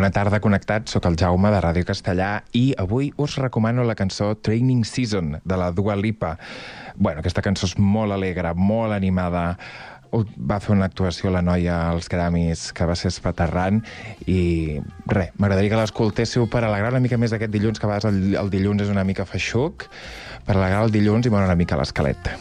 Bona 0.00 0.14
tarda, 0.16 0.38
connectats. 0.40 0.94
Soc 0.94 1.04
el 1.04 1.16
Jaume 1.20 1.50
de 1.52 1.58
Ràdio 1.60 1.84
Castellà 1.84 2.30
i 2.56 2.70
avui 2.80 3.10
us 3.20 3.34
recomano 3.36 3.82
la 3.84 3.92
cançó 3.92 4.30
Training 4.32 4.80
Season 4.88 5.34
de 5.44 5.56
la 5.60 5.66
Dua 5.76 5.92
Lipa. 5.92 6.38
Bueno, 6.96 7.20
aquesta 7.20 7.42
cançó 7.44 7.66
és 7.68 7.74
molt 7.76 8.14
alegre, 8.14 8.54
molt 8.56 8.96
animada, 8.96 9.42
va 10.40 10.56
fer 10.64 10.72
una 10.72 10.88
actuació 10.88 11.28
la 11.34 11.42
noia 11.44 11.74
als 11.90 12.08
Grammys 12.08 12.70
que 12.72 12.88
va 12.88 12.96
ser 12.96 13.12
espaterrant 13.12 13.82
i 14.24 14.78
res, 15.12 15.34
m'agradaria 15.36 15.74
que 15.74 15.82
l'escoltéssiu 15.82 16.48
per 16.48 16.62
alegrar 16.64 16.94
una 16.94 17.02
mica 17.04 17.18
més 17.20 17.36
aquest 17.36 17.52
dilluns, 17.52 17.76
que 17.76 17.84
a 17.84 17.90
vegades 17.92 18.08
el, 18.08 18.38
el 18.40 18.48
dilluns 18.56 18.86
és 18.86 18.94
una 18.94 19.04
mica 19.04 19.28
feixuc, 19.28 19.84
per 20.48 20.56
alegrar 20.56 20.86
el 20.86 20.96
dilluns 20.96 21.28
i 21.28 21.34
moure 21.34 21.44
una 21.52 21.60
mica 21.60 21.76
l'esquelet. 21.76 22.32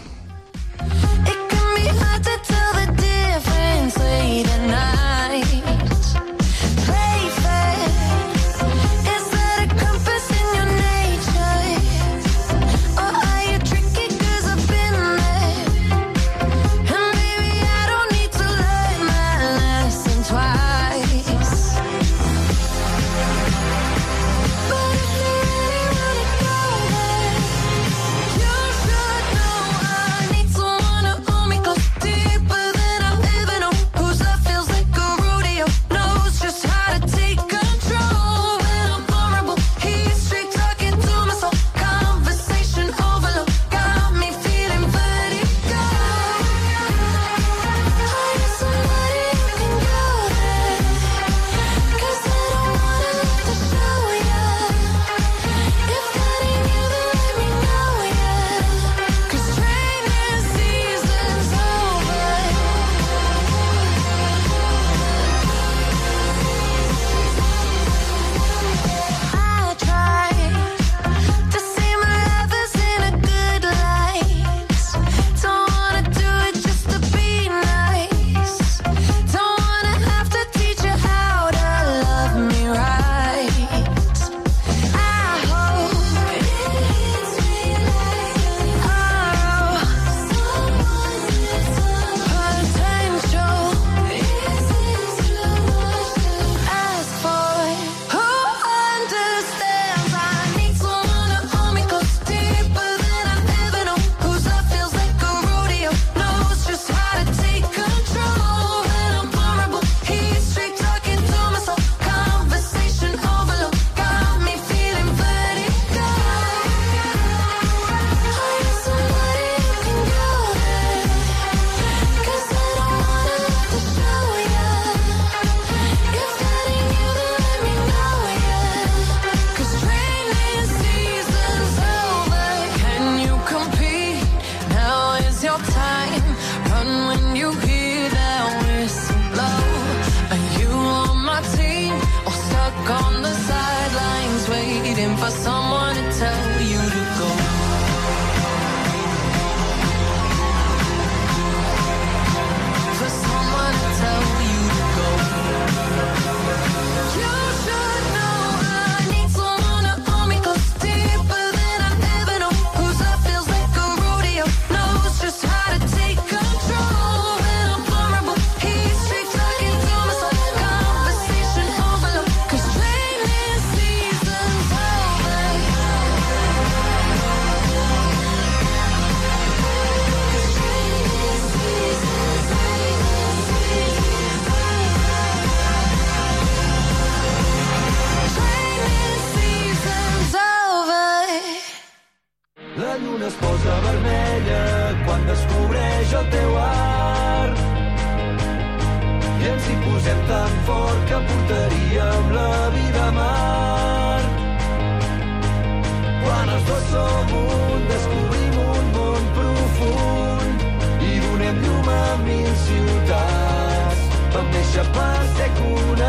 escaparse 214.79 215.51
con 215.57 216.01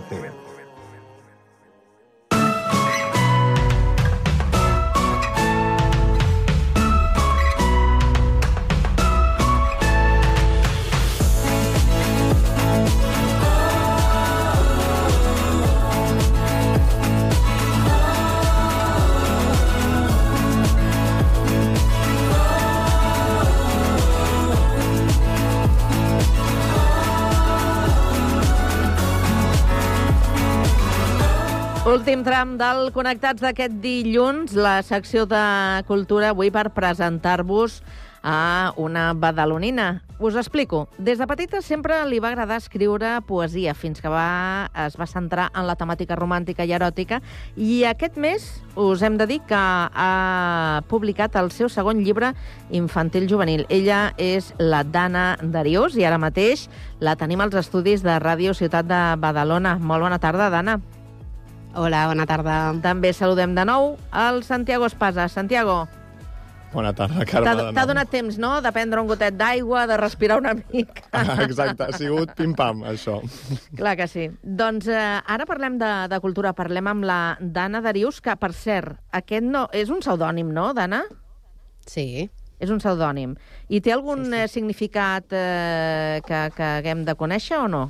fuertemente. 0.00 0.55
Últim 32.06 32.20
tram 32.22 32.52
del 32.54 32.92
Connectats 32.94 33.42
d'aquest 33.42 33.80
dilluns, 33.82 34.52
la 34.54 34.76
secció 34.86 35.24
de 35.26 35.40
cultura 35.88 36.28
avui 36.30 36.52
per 36.54 36.68
presentar-vos 36.70 37.80
a 38.22 38.70
una 38.78 39.08
badalonina. 39.10 40.04
Us 40.22 40.38
explico. 40.38 40.84
Des 41.02 41.18
de 41.18 41.26
petita 41.26 41.64
sempre 41.66 41.98
li 42.06 42.20
va 42.22 42.28
agradar 42.30 42.60
escriure 42.62 43.16
poesia, 43.26 43.74
fins 43.74 43.98
que 43.98 44.06
va, 44.06 44.70
es 44.86 44.94
va 44.94 45.10
centrar 45.10 45.48
en 45.50 45.66
la 45.66 45.74
temàtica 45.74 46.14
romàntica 46.14 46.62
i 46.62 46.76
eròtica, 46.78 47.18
i 47.58 47.82
aquest 47.90 48.14
mes 48.22 48.46
us 48.78 49.02
hem 49.02 49.18
de 49.18 49.26
dir 49.26 49.40
que 49.42 49.58
ha 49.58 50.84
publicat 50.86 51.34
el 51.42 51.50
seu 51.50 51.66
segon 51.66 52.04
llibre 52.06 52.36
infantil 52.70 53.26
juvenil. 53.26 53.66
Ella 53.66 54.12
és 54.14 54.52
la 54.62 54.84
Dana 54.86 55.32
Darius, 55.42 55.98
i 55.98 56.06
ara 56.06 56.22
mateix 56.22 56.68
la 57.02 57.18
tenim 57.18 57.42
als 57.42 57.58
estudis 57.66 58.06
de 58.06 58.14
Ràdio 58.22 58.54
Ciutat 58.54 58.86
de 58.86 59.08
Badalona. 59.18 59.80
Molt 59.82 60.06
bona 60.06 60.22
tarda, 60.22 60.54
Dana. 60.54 60.78
Hola, 61.76 62.06
bona 62.08 62.24
tarda. 62.24 62.56
També 62.80 63.12
saludem 63.12 63.52
de 63.54 63.66
nou 63.68 63.98
al 64.10 64.42
Santiago 64.46 64.86
Espasa. 64.88 65.28
Santiago, 65.28 65.84
Bona 66.72 66.90
tarda, 66.92 67.24
Carme. 67.24 67.70
t'ha 67.72 67.84
donat 67.88 68.10
temps, 68.10 68.36
no?, 68.42 68.58
de 68.60 68.70
prendre 68.74 69.00
un 69.00 69.06
gotet 69.08 69.36
d'aigua, 69.38 69.86
de 69.88 69.96
respirar 69.96 70.36
una 70.40 70.52
mica. 70.58 71.06
Ah, 71.12 71.38
Exacte, 71.46 71.86
ha 71.86 71.96
sigut 71.96 72.34
pim-pam, 72.36 72.82
això. 72.90 73.20
Clar 73.78 73.94
que 73.96 74.08
sí. 74.10 74.26
Doncs 74.42 74.88
eh, 74.92 75.04
ara 75.24 75.46
parlem 75.48 75.78
de, 75.80 75.92
de 76.12 76.18
cultura, 76.20 76.52
parlem 76.58 76.90
amb 76.90 77.06
la 77.08 77.20
Dana 77.40 77.80
Darius, 77.84 78.20
que, 78.20 78.34
per 78.36 78.52
cert, 78.52 78.98
aquest 79.16 79.46
no... 79.46 79.66
És 79.72 79.92
un 79.94 80.02
pseudònim, 80.04 80.50
no, 80.52 80.72
Dana? 80.76 81.04
Sí. 81.88 82.26
És 82.60 82.72
un 82.72 82.82
pseudònim. 82.82 83.36
I 83.68 83.80
té 83.84 83.94
algun 83.94 84.26
sí, 84.26 84.42
sí. 84.42 84.58
significat 84.58 85.32
eh, 85.32 86.20
que, 86.26 86.42
que 86.56 86.70
haguem 86.80 87.06
de 87.08 87.16
conèixer 87.16 87.62
o 87.62 87.70
no? 87.72 87.86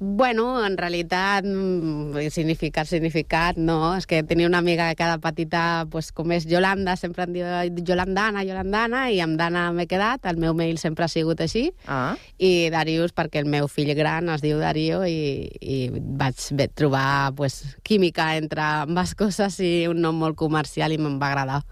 Bueno, 0.00 0.64
en 0.64 0.76
realitat, 0.78 1.44
mm, 1.44 2.30
significat, 2.30 2.86
significat, 2.86 3.56
no. 3.56 3.96
És 3.96 4.06
que 4.06 4.22
tenia 4.22 4.46
una 4.46 4.58
amiga 4.58 4.88
que 4.88 4.94
cada 4.94 5.18
petita, 5.18 5.86
pues, 5.90 6.12
com 6.12 6.30
és 6.30 6.46
Yolanda, 6.46 6.94
sempre 6.96 7.24
em 7.24 7.32
diu 7.32 7.44
Yolandana, 7.84 8.44
Yolandana, 8.44 9.10
i 9.10 9.18
amb 9.20 9.36
Dana 9.36 9.72
m'he 9.72 9.88
quedat. 9.88 10.24
El 10.26 10.36
meu 10.36 10.54
mail 10.54 10.78
sempre 10.78 11.04
ha 11.04 11.08
sigut 11.08 11.40
així. 11.40 11.72
Ah. 11.88 12.14
I 12.38 12.70
Darius, 12.70 13.12
perquè 13.12 13.42
el 13.42 13.46
meu 13.46 13.66
fill 13.66 13.92
gran 13.96 14.28
es 14.28 14.40
diu 14.40 14.58
Darío 14.58 15.04
i, 15.04 15.50
i 15.60 15.90
vaig 15.90 16.36
trobar 16.76 17.34
pues, 17.34 17.76
química 17.82 18.36
entre 18.36 18.62
ambes 18.62 19.14
coses 19.18 19.58
i 19.58 19.88
un 19.88 20.00
nom 20.00 20.14
molt 20.14 20.36
comercial 20.36 20.92
i 20.92 20.98
me'n 20.98 21.18
va 21.18 21.32
agradar. 21.32 21.64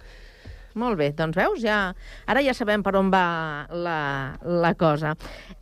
Molt 0.77 0.99
bé, 1.01 1.09
doncs 1.17 1.37
veus, 1.39 1.63
ja, 1.65 1.95
ara 2.29 2.43
ja 2.45 2.53
sabem 2.57 2.83
per 2.85 2.93
on 2.99 3.09
va 3.13 3.25
la, 3.73 3.99
la 4.45 4.75
cosa. 4.77 5.15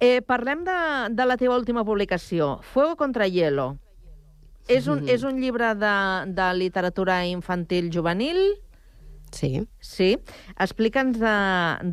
Eh, 0.03 0.19
parlem 0.27 0.65
de, 0.67 0.79
de 1.15 1.27
la 1.29 1.39
teva 1.39 1.55
última 1.55 1.85
publicació, 1.87 2.59
Fuego 2.73 2.97
contra 2.99 3.29
hielo. 3.31 3.77
És 4.67 4.89
un, 4.89 5.05
és 5.13 5.23
un 5.29 5.39
llibre 5.39 5.75
de, 5.77 5.95
de 6.35 6.49
literatura 6.57 7.21
infantil 7.29 7.93
juvenil? 7.93 8.41
Sí. 9.35 9.67
Sí. 9.79 10.15
Explica'ns 10.57 11.21
de, 11.21 11.37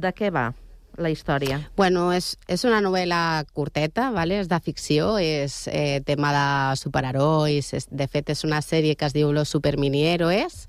de 0.01 0.13
què 0.15 0.32
va 0.34 0.49
la 0.97 1.09
història. 1.11 1.59
Bueno, 1.78 2.09
és, 2.15 2.34
és 2.51 2.63
una 2.67 2.82
novel·la 2.84 3.43
curteta, 3.53 4.09
vale? 4.15 4.39
és 4.41 4.49
de 4.51 4.59
ficció, 4.63 5.15
és 5.22 5.65
eh, 5.72 6.01
tema 6.07 6.32
de 6.36 6.47
superherois, 6.80 7.74
és, 7.78 7.88
de 7.91 8.07
fet 8.11 8.32
és 8.34 8.45
una 8.47 8.61
sèrie 8.65 8.95
que 8.95 9.07
es 9.07 9.15
diu 9.15 9.32
Los 9.36 9.53
Superminieroes, 9.53 10.67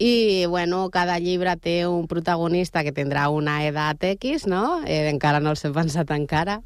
i 0.00 0.46
bueno, 0.46 0.88
cada 0.88 1.18
llibre 1.20 1.52
té 1.60 1.84
un 1.84 2.06
protagonista 2.08 2.80
que 2.80 2.92
tindrà 2.96 3.26
una 3.28 3.58
edat 3.66 4.00
X, 4.14 4.46
no? 4.48 4.80
Eh, 4.88 5.10
encara 5.10 5.42
no 5.44 5.52
els 5.52 5.60
he 5.60 5.70
pensat 5.76 6.08
encara. 6.16 6.62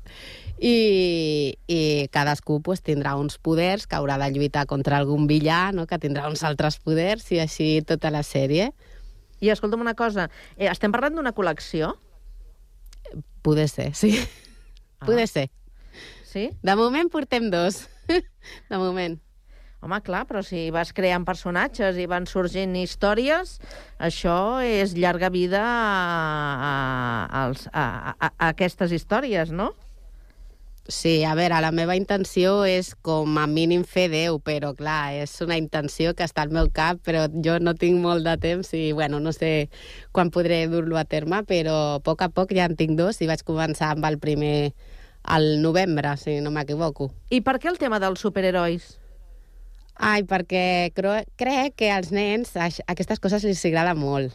I, 0.54 1.58
i 1.66 1.80
cadascú 2.14 2.60
pues, 2.62 2.84
tindrà 2.86 3.16
uns 3.18 3.40
poders 3.42 3.88
que 3.90 3.98
haurà 3.98 4.20
de 4.22 4.28
lluitar 4.30 4.68
contra 4.70 5.00
algun 5.02 5.26
villà, 5.26 5.72
no? 5.74 5.88
que 5.90 5.98
tindrà 5.98 6.28
uns 6.30 6.46
altres 6.46 6.78
poders, 6.78 7.26
i 7.34 7.42
així 7.42 7.68
tota 7.82 8.14
la 8.14 8.22
sèrie. 8.22 8.70
I 9.42 9.50
escolta'm 9.50 9.82
una 9.82 9.96
cosa, 9.98 10.28
eh, 10.54 10.70
estem 10.70 10.94
parlant 10.94 11.18
d'una 11.18 11.34
col·lecció? 11.34 11.90
Poder 13.42 13.66
ser, 13.66 13.90
sí. 13.98 14.14
Ah. 15.02 15.10
Poder 15.10 15.26
ser. 15.26 15.48
Sí? 16.22 16.52
De 16.62 16.78
moment 16.78 17.10
portem 17.10 17.50
dos. 17.50 17.88
De 18.70 18.78
moment. 18.78 19.18
Home, 19.84 19.98
clar, 20.00 20.22
però 20.24 20.40
si 20.40 20.70
vas 20.72 20.94
creant 20.96 21.26
personatges 21.28 21.98
i 22.00 22.06
van 22.08 22.24
sorgint 22.24 22.72
històries, 22.80 23.58
això 24.00 24.36
és 24.64 24.94
llarga 24.96 25.28
vida 25.28 25.60
a, 25.60 26.70
a, 27.28 27.42
a, 27.52 27.82
a, 27.82 28.14
a 28.30 28.30
aquestes 28.48 28.94
històries, 28.96 29.52
no? 29.52 29.74
Sí, 30.88 31.22
a 31.24 31.34
veure, 31.36 31.60
la 31.60 31.72
meva 31.72 31.98
intenció 32.00 32.54
és 32.64 32.94
com 33.04 33.36
a 33.40 33.44
mínim 33.48 33.84
fer 33.88 34.06
10, 34.12 34.40
però 34.44 34.72
clar, 34.76 35.12
és 35.20 35.36
una 35.44 35.60
intenció 35.60 36.16
que 36.16 36.24
està 36.24 36.48
al 36.48 36.56
meu 36.56 36.72
cap, 36.72 37.04
però 37.04 37.26
jo 37.44 37.58
no 37.60 37.76
tinc 37.76 38.00
molt 38.00 38.24
de 38.24 38.38
temps 38.40 38.72
i, 38.72 38.86
bueno, 38.96 39.20
no 39.20 39.36
sé 39.36 39.68
quan 40.16 40.32
podré 40.32 40.64
dur-lo 40.72 40.96
a 40.96 41.04
terme, 41.04 41.44
però 41.44 41.78
a 41.98 42.02
poc 42.04 42.24
a 42.24 42.32
poc 42.32 42.56
ja 42.56 42.72
en 42.72 42.76
tinc 42.80 42.96
dos 42.96 43.20
i 43.20 43.28
vaig 43.28 43.44
començar 43.44 43.92
amb 43.92 44.08
el 44.08 44.16
primer 44.20 44.74
al 45.24 45.60
novembre, 45.60 46.16
si 46.16 46.40
no 46.40 46.52
m'equivoco. 46.52 47.12
I 47.28 47.44
per 47.44 47.60
què 47.60 47.72
el 47.72 47.80
tema 47.80 48.00
dels 48.00 48.24
superherois? 48.24 48.94
Ai, 49.94 50.24
perquè 50.26 50.90
crec 50.94 51.76
que 51.78 51.90
als 51.94 52.10
nens 52.10 52.56
aquestes 52.58 53.20
coses 53.22 53.44
els 53.46 53.62
agrada 53.64 53.94
molt. 53.94 54.34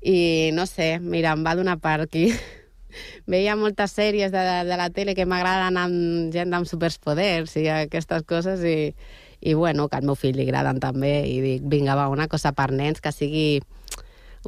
I 0.00 0.50
no 0.56 0.64
sé, 0.64 0.98
mira, 1.00 1.34
em 1.36 1.44
va 1.44 1.54
donar 1.54 1.76
per 1.78 2.00
aquí. 2.06 2.30
Veia 3.30 3.56
moltes 3.60 3.92
sèries 3.92 4.32
de, 4.32 4.44
de 4.66 4.78
la 4.80 4.88
tele 4.90 5.14
que 5.14 5.28
m'agraden 5.28 5.76
amb 5.76 6.32
gent 6.32 6.56
amb 6.56 6.66
superpoders 6.66 7.58
i 7.60 7.68
aquestes 7.68 8.24
coses 8.26 8.64
i, 8.64 8.94
i 9.40 9.54
bueno, 9.54 9.88
que 9.88 10.00
al 10.00 10.08
meu 10.08 10.16
fill 10.16 10.40
li 10.40 10.48
agraden 10.48 10.80
també 10.80 11.12
i 11.28 11.36
dic, 11.44 11.68
vinga, 11.68 11.94
va, 11.94 12.08
una 12.08 12.26
cosa 12.32 12.54
per 12.56 12.70
nens 12.72 13.04
que 13.04 13.12
sigui 13.12 13.60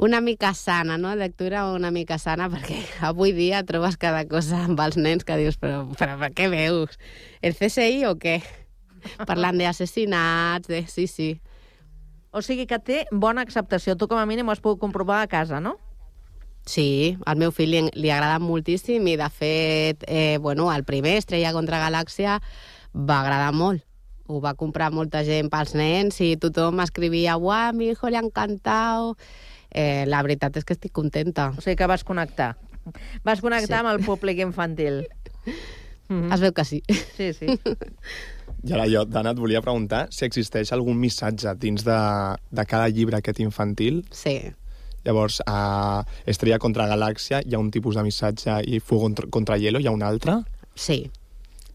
una 0.01 0.23
mica 0.25 0.55
sana, 0.55 0.97
no? 0.97 1.13
Lectura 1.15 1.67
una 1.71 1.91
mica 1.93 2.17
sana, 2.19 2.49
perquè 2.49 2.81
avui 3.11 3.37
dia 3.37 3.61
trobes 3.69 4.01
cada 4.01 4.25
cosa 4.25 4.65
amb 4.65 4.81
els 4.81 4.97
nens 4.97 5.29
que 5.29 5.37
dius, 5.37 5.61
però, 5.61 5.85
però 6.01 6.17
per 6.25 6.33
què 6.33 6.49
veus? 6.49 6.97
El 7.45 7.53
CSI 7.53 8.07
o 8.09 8.17
què? 8.17 8.41
Parlant 9.27 9.59
d'assassinats, 9.59 10.69
de... 10.69 10.85
sí, 10.87 11.07
sí. 11.07 11.31
O 12.33 12.41
sigui 12.41 12.65
que 12.67 12.79
té 12.81 13.03
bona 13.13 13.43
acceptació. 13.45 13.97
Tu 13.97 14.09
com 14.09 14.17
a 14.19 14.27
mínim 14.27 14.49
ho 14.49 14.53
has 14.55 14.61
pogut 14.65 14.81
comprovar 14.81 15.21
a 15.23 15.29
casa, 15.29 15.61
no? 15.61 15.77
Sí, 16.65 17.17
al 17.27 17.37
meu 17.41 17.51
fill 17.53 17.73
li, 17.75 17.81
li 17.99 18.11
agrada 18.15 18.39
moltíssim 18.39 19.07
i, 19.11 19.17
de 19.19 19.29
fet, 19.35 20.05
eh, 20.07 20.39
bueno, 20.41 20.69
el 20.73 20.85
primer, 20.87 21.17
Estrella 21.19 21.51
contra 21.53 21.81
Galàxia, 21.83 22.39
va 22.95 23.21
agradar 23.21 23.51
molt. 23.53 23.83
Ho 24.31 24.39
va 24.41 24.55
comprar 24.55 24.93
molta 24.95 25.25
gent 25.27 25.51
pels 25.51 25.75
nens 25.77 26.21
i 26.23 26.37
tothom 26.41 26.79
escrivia 26.81 27.35
«Uau, 27.37 27.51
a 27.69 27.73
mi 27.75 27.91
hijo 27.91 28.09
le 28.09 28.17
ha 28.17 28.23
encantado». 28.25 29.17
Eh, 29.75 30.05
la 30.07 30.21
veritat 30.23 30.57
és 30.61 30.65
que 30.69 30.75
estic 30.77 30.93
contenta. 30.93 31.49
O 31.57 31.61
sigui 31.65 31.77
que 31.81 31.87
vas 31.89 32.05
connectar. 32.05 32.55
Vas 33.25 33.41
connectar 33.41 33.79
Sí. 33.81 33.81
amb 33.81 33.89
el 33.89 34.03
públic 34.05 34.39
infantil. 34.45 35.07
Es 36.13 36.41
veu 36.45 36.53
que 36.53 36.65
sí. 36.69 36.83
Sí, 37.17 37.33
sí. 37.33 37.47
I 38.63 38.75
ara 38.77 38.87
jo, 38.87 39.05
Dana, 39.11 39.33
et 39.35 39.41
volia 39.43 39.63
preguntar 39.63 40.07
si 40.15 40.25
existeix 40.27 40.71
algun 40.75 40.99
missatge 41.01 41.55
dins 41.59 41.83
de, 41.83 42.01
de 42.55 42.65
cada 42.71 42.89
llibre 42.89 43.19
aquest 43.19 43.41
infantil. 43.43 44.05
Sí. 44.15 44.37
Llavors, 45.03 45.41
a 45.51 46.05
Estrella 46.31 46.61
contra 46.63 46.87
Galàxia 46.87 47.43
hi 47.43 47.57
ha 47.57 47.63
un 47.63 47.73
tipus 47.75 47.99
de 47.99 48.05
missatge 48.07 48.61
i 48.71 48.79
Fuego 48.79 49.11
contra, 49.35 49.59
Hielo 49.59 49.83
hi 49.83 49.89
ha 49.91 49.95
un 49.95 50.05
altre? 50.07 50.39
Sí. 50.79 51.11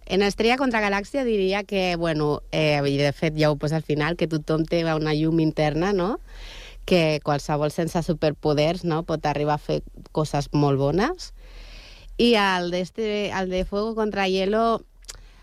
En 0.08 0.24
Estrella 0.24 0.56
contra 0.56 0.80
Galàxia 0.80 1.26
diria 1.28 1.66
que, 1.68 1.98
bueno, 2.00 2.42
eh, 2.56 2.80
i 2.80 2.96
de 2.96 3.12
fet 3.12 3.36
ja 3.36 3.52
ho 3.52 3.58
posa 3.60 3.82
al 3.82 3.84
final, 3.84 4.16
que 4.16 4.30
tothom 4.32 4.64
té 4.64 4.86
una 4.88 5.14
llum 5.14 5.42
interna, 5.44 5.92
no?, 5.92 6.18
que 6.88 7.20
qualsevol 7.20 7.74
sense 7.76 8.00
superpoders 8.00 8.86
no, 8.88 9.02
pot 9.04 9.26
arribar 9.28 9.58
a 9.58 9.60
fer 9.60 9.82
coses 10.16 10.48
molt 10.54 10.80
bones. 10.80 11.34
I 12.16 12.32
el, 12.40 12.72
este, 12.74 13.28
el 13.28 13.52
de 13.52 13.66
Fuego 13.66 13.92
contra 13.94 14.30
Hielo, 14.32 14.86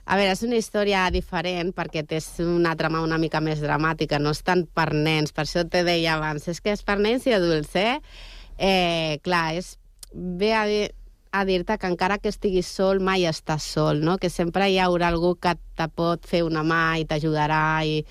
a 0.04 0.18
veure, 0.20 0.32
és 0.32 0.42
una 0.44 0.58
història 0.60 1.06
diferent 1.12 1.72
perquè 1.76 2.04
té 2.06 2.20
una 2.44 2.74
trama 2.76 3.00
una 3.04 3.18
mica 3.18 3.40
més 3.40 3.62
dramàtica, 3.64 4.18
no 4.20 4.34
és 4.36 4.42
tant 4.44 4.66
per 4.66 4.90
nens, 4.92 5.32
per 5.32 5.46
això 5.46 5.64
te 5.68 5.84
deia 5.86 6.18
abans, 6.18 6.48
és 6.48 6.60
que 6.60 6.74
és 6.76 6.84
per 6.84 6.98
nens 7.00 7.24
i 7.26 7.32
adults, 7.32 7.72
eh? 7.76 8.00
eh 8.58 9.16
clar, 9.24 9.54
és, 9.56 9.78
ve 10.12 10.52
a 10.54 10.66
dir, 10.68 10.84
a 11.34 11.44
dir-te 11.44 11.78
que 11.78 11.88
encara 11.90 12.18
que 12.18 12.30
estiguis 12.30 12.68
sol, 12.68 13.00
mai 13.00 13.24
estàs 13.26 13.64
sol, 13.66 14.04
no? 14.04 14.18
Que 14.22 14.30
sempre 14.30 14.68
hi 14.70 14.78
haurà 14.78 15.08
algú 15.10 15.34
que 15.34 15.56
te 15.74 15.88
pot 15.90 16.28
fer 16.30 16.44
una 16.46 16.62
mà 16.62 17.00
i 17.00 17.08
t'ajudarà 17.10 17.64
i 17.82 18.04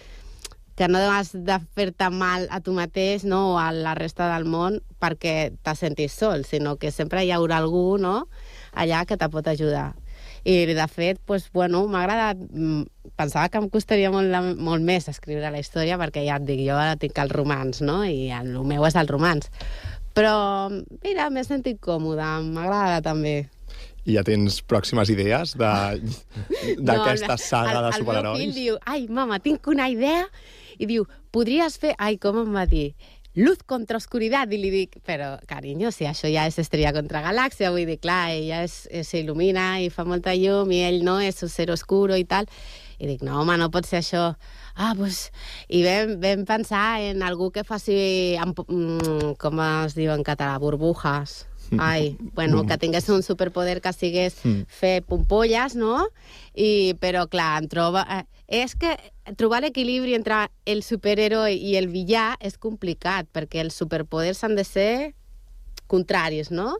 que 0.75 0.89
no 0.89 0.99
has 1.13 1.31
de 1.31 1.55
fer-te 1.77 2.09
mal 2.09 2.47
a 2.51 2.59
tu 2.59 2.73
mateix 2.73 3.23
no? 3.23 3.53
o 3.53 3.57
a 3.61 3.69
la 3.71 3.93
resta 3.93 4.27
del 4.33 4.47
món 4.49 4.79
perquè 4.99 5.53
te 5.61 5.75
sentis 5.77 6.17
sol, 6.17 6.43
sinó 6.49 6.75
que 6.81 6.91
sempre 6.91 7.23
hi 7.23 7.31
haurà 7.31 7.61
algú 7.61 7.99
no? 8.01 8.27
allà 8.73 9.05
que 9.05 9.17
te 9.17 9.29
pot 9.29 9.47
ajudar. 9.47 9.93
I, 10.43 10.65
de 10.75 10.87
fet, 10.91 11.19
pues, 11.25 11.49
bueno, 11.53 11.85
m'ha 11.87 12.01
agradat... 12.03 12.37
mm, 12.51 12.83
Pensava 13.15 13.45
que 13.53 13.59
em 13.61 13.67
costaria 13.69 14.09
molt, 14.11 14.25
la- 14.33 14.41
molt 14.41 14.81
més 14.83 15.05
escriure 15.07 15.51
la 15.53 15.59
història, 15.61 15.99
perquè 16.01 16.23
ja 16.25 16.39
et 16.39 16.45
dic, 16.47 16.63
jo 16.65 16.73
ara 16.75 16.95
tinc 16.97 17.19
el 17.21 17.29
romans, 17.29 17.79
no? 17.85 17.99
I 18.03 18.31
el, 18.33 18.49
el 18.57 18.63
meu 18.65 18.83
és 18.87 18.95
el 18.97 19.07
romans. 19.07 19.51
Però, 20.17 20.33
mira, 21.03 21.27
m'he 21.29 21.43
sentit 21.45 21.77
còmoda, 21.83 22.39
m'agrada 22.41 23.01
també. 23.05 23.35
I 24.03 24.17
ja 24.17 24.23
tens 24.27 24.57
pròximes 24.67 25.11
idees 25.13 25.53
de- 25.55 26.01
d'aquesta 26.89 27.37
saga 27.37 27.77
de 27.77 27.77
el, 27.77 27.85
El 27.85 27.91
meu 27.91 27.99
superherois? 28.01 28.41
fill 28.43 28.53
diu, 28.57 28.79
ai, 28.89 29.05
mama, 29.07 29.39
tinc 29.39 29.67
una 29.71 29.87
idea, 29.93 30.25
i 30.79 30.89
diu, 30.89 31.05
podries 31.31 31.77
fer... 31.79 31.93
Ai, 32.01 32.17
com 32.17 32.41
em 32.41 32.51
va 32.55 32.65
dir? 32.69 32.95
Luz 33.35 33.63
contra 33.65 33.97
oscuridad, 33.97 34.51
i 34.53 34.59
li 34.61 34.69
dic, 34.69 34.99
però, 35.01 35.39
carinyo, 35.49 35.89
si 35.89 36.05
això 36.05 36.29
ja 36.29 36.43
és 36.45 36.59
estrella 36.61 36.91
contra 36.93 37.23
galàxia, 37.25 37.71
vull 37.73 37.87
dir, 37.89 37.95
clar, 37.97 38.29
ella 38.29 38.59
es- 38.67 38.85
s'il·lumina 39.09 39.81
i 39.81 39.89
fa 39.89 40.05
molta 40.05 40.35
llum, 40.37 40.69
i 40.71 40.83
ell 40.85 40.99
no, 41.03 41.15
és 41.19 41.41
un 41.41 41.49
ser 41.49 41.65
oscuro 41.73 42.15
i 42.15 42.25
tal. 42.29 42.45
I 43.01 43.07
dic, 43.09 43.23
no, 43.25 43.39
home, 43.41 43.57
no 43.57 43.71
pot 43.73 43.87
ser 43.89 44.03
això. 44.03 44.35
Ah, 44.75 44.93
doncs... 44.93 45.31
I 45.67 45.81
vam, 45.83 46.13
vam 46.21 46.45
pensar 46.45 47.01
en 47.01 47.23
algú 47.25 47.49
que 47.51 47.63
faci, 47.65 48.37
amb, 48.37 48.59
mm, 48.67 49.33
com 49.41 49.59
es 49.65 49.97
diu 49.97 50.13
en 50.13 50.21
català, 50.23 50.59
burbujas. 50.61 51.47
Ai, 51.79 52.17
bueno, 52.35 52.65
que 52.65 52.77
tingués 52.77 53.07
un 53.09 53.23
superpoder 53.23 53.79
que 53.81 53.93
sigués 53.93 54.35
Mm. 54.43 54.65
fer 54.67 55.01
pompolles, 55.03 55.75
no? 55.75 56.07
I, 56.55 56.93
però, 56.99 57.27
clar, 57.29 57.61
em 57.61 57.67
troba... 57.69 58.05
Eh, 58.19 58.23
és 58.63 58.75
que 58.75 58.91
trobar 59.39 59.61
l'equilibri 59.63 60.13
entre 60.13 60.49
el 60.69 60.83
superheroi 60.83 61.55
i 61.57 61.75
el 61.79 61.87
villà 61.89 62.35
és 62.43 62.57
complicat, 62.61 63.25
perquè 63.33 63.61
els 63.63 63.73
superpoders 63.73 64.43
han 64.43 64.55
de 64.55 64.63
ser 64.67 65.13
contraris, 65.87 66.51
no? 66.51 66.75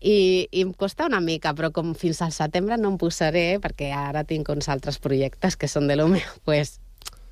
I, 0.00 0.48
i 0.52 0.60
em 0.62 0.72
costa 0.76 1.06
una 1.06 1.20
mica, 1.20 1.54
però 1.56 1.70
com 1.72 1.94
fins 1.96 2.20
al 2.22 2.32
setembre 2.34 2.76
no 2.76 2.90
em 2.92 2.98
posaré, 3.00 3.58
perquè 3.62 3.92
ara 3.96 4.24
tinc 4.28 4.48
uns 4.52 4.68
altres 4.68 4.98
projectes 4.98 5.56
que 5.56 5.68
són 5.68 5.86
de 5.88 5.96
lo 5.96 6.08
meu, 6.08 6.26
pues, 6.48 6.78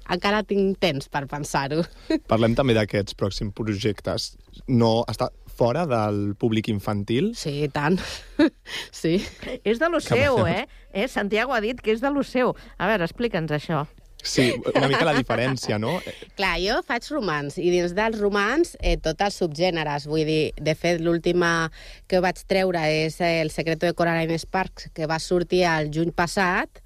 encara 0.08 0.42
tinc 0.44 0.78
temps 0.80 1.08
per 1.12 1.26
pensar-ho. 1.30 1.82
Parlem 2.28 2.54
també 2.56 2.74
d'aquests 2.76 3.16
pròxims 3.16 3.54
projectes. 3.56 4.34
No 4.68 5.04
està 5.08 5.30
fora 5.54 5.86
del 5.86 6.34
públic 6.36 6.68
infantil? 6.72 7.32
Sí, 7.38 7.68
tant. 7.72 8.00
sí. 8.90 9.18
És 9.62 9.80
de 9.82 9.90
lo 9.90 10.02
Que 10.02 10.18
seu, 10.18 10.46
eh? 10.46 10.66
eh? 10.92 11.08
Santiago 11.08 11.54
ha 11.54 11.62
dit 11.64 11.80
que 11.80 11.94
és 11.94 12.02
de 12.02 12.10
lo 12.10 12.24
seu. 12.26 12.56
A 12.78 12.90
veure, 12.90 13.06
explica'ns 13.06 13.54
això. 13.54 13.84
Sí, 14.24 14.54
una 14.74 14.88
mica 14.88 15.04
la 15.04 15.12
diferència, 15.12 15.76
no? 15.78 15.98
Clar, 16.38 16.54
jo 16.62 16.78
faig 16.88 17.04
romans, 17.12 17.58
i 17.60 17.68
dins 17.68 17.92
dels 17.94 18.16
romans 18.22 18.72
eh, 18.80 18.96
tots 18.96 19.26
els 19.26 19.40
subgèneres. 19.42 20.08
Vull 20.08 20.24
dir, 20.24 20.44
de 20.56 20.74
fet, 20.74 21.02
l'última 21.04 21.68
que 22.08 22.22
vaig 22.24 22.40
treure 22.48 22.86
és 23.04 23.20
El 23.20 23.52
secreto 23.52 23.84
de 23.84 23.92
Coraline 23.92 24.38
Sparks, 24.40 24.88
que 24.96 25.10
va 25.10 25.20
sortir 25.20 25.66
el 25.68 25.92
juny 25.92 26.14
passat, 26.16 26.80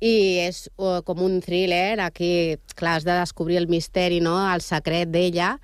i 0.00 0.38
és 0.46 0.64
uh, 0.78 1.02
com 1.04 1.20
un 1.26 1.40
thriller, 1.44 1.98
aquí, 2.00 2.56
clar, 2.78 2.98
has 2.98 3.06
de 3.06 3.18
descobrir 3.18 3.58
el 3.60 3.68
misteri, 3.68 4.22
no?, 4.24 4.38
el 4.48 4.64
secret 4.64 5.10
d'ella, 5.12 5.56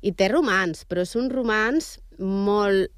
i 0.00 0.12
té 0.12 0.28
romans, 0.30 0.84
però 0.88 1.02
és 1.06 1.16
un 1.18 1.30
romans 1.30 2.00
molt 2.18 2.90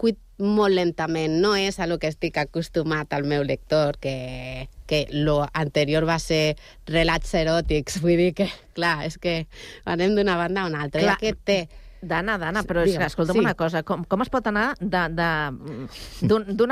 cuit 0.00 0.18
molt 0.38 0.74
lentament. 0.74 1.40
No 1.40 1.54
és 1.56 1.78
a 1.78 1.86
lo 1.86 1.98
que 2.02 2.08
estic 2.10 2.38
acostumat 2.42 3.12
al 3.14 3.24
meu 3.24 3.44
lector, 3.46 3.96
que, 4.02 4.68
que 4.90 5.06
lo 5.12 5.46
anterior 5.52 6.04
va 6.08 6.18
ser 6.18 6.56
relats 6.90 7.34
eròtics. 7.38 8.00
Vull 8.02 8.16
dir 8.18 8.32
que, 8.34 8.48
clar, 8.74 9.04
és 9.06 9.18
que 9.18 9.46
anem 9.86 10.14
d'una 10.18 10.36
banda 10.40 10.60
a 10.62 10.66
una 10.70 10.82
altra. 10.82 11.00
Clar. 11.00 11.14
I 11.14 11.16
aquest 11.16 11.38
té... 11.46 11.68
Dana, 12.04 12.36
Dana, 12.36 12.60
però 12.68 12.82
és 12.82 12.90
que, 12.90 12.98
Digue'm, 12.98 13.08
escolta'm 13.08 13.38
sí. 13.38 13.40
una 13.40 13.56
cosa, 13.56 13.80
com, 13.80 14.04
com 14.04 14.20
es 14.20 14.28
pot 14.28 14.44
anar 14.50 14.76
d'una 14.76 15.48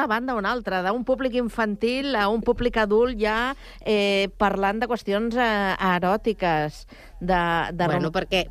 banda 0.05 0.35
a 0.35 0.37
una 0.37 0.53
altra, 0.53 0.85
d'un 0.85 1.09
públic 1.09 1.33
infantil 1.41 2.13
a 2.21 2.29
un 2.29 2.45
públic 2.45 2.77
adult 2.77 3.17
ja 3.17 3.57
eh, 3.81 4.29
parlant 4.37 4.77
de 4.83 4.91
qüestions 4.91 5.33
eh, 5.41 5.73
eròtiques, 5.97 6.85
de... 7.25 7.41
de 7.73 7.85
bueno, 7.87 8.11
rom- 8.11 8.17
perquè 8.19 8.45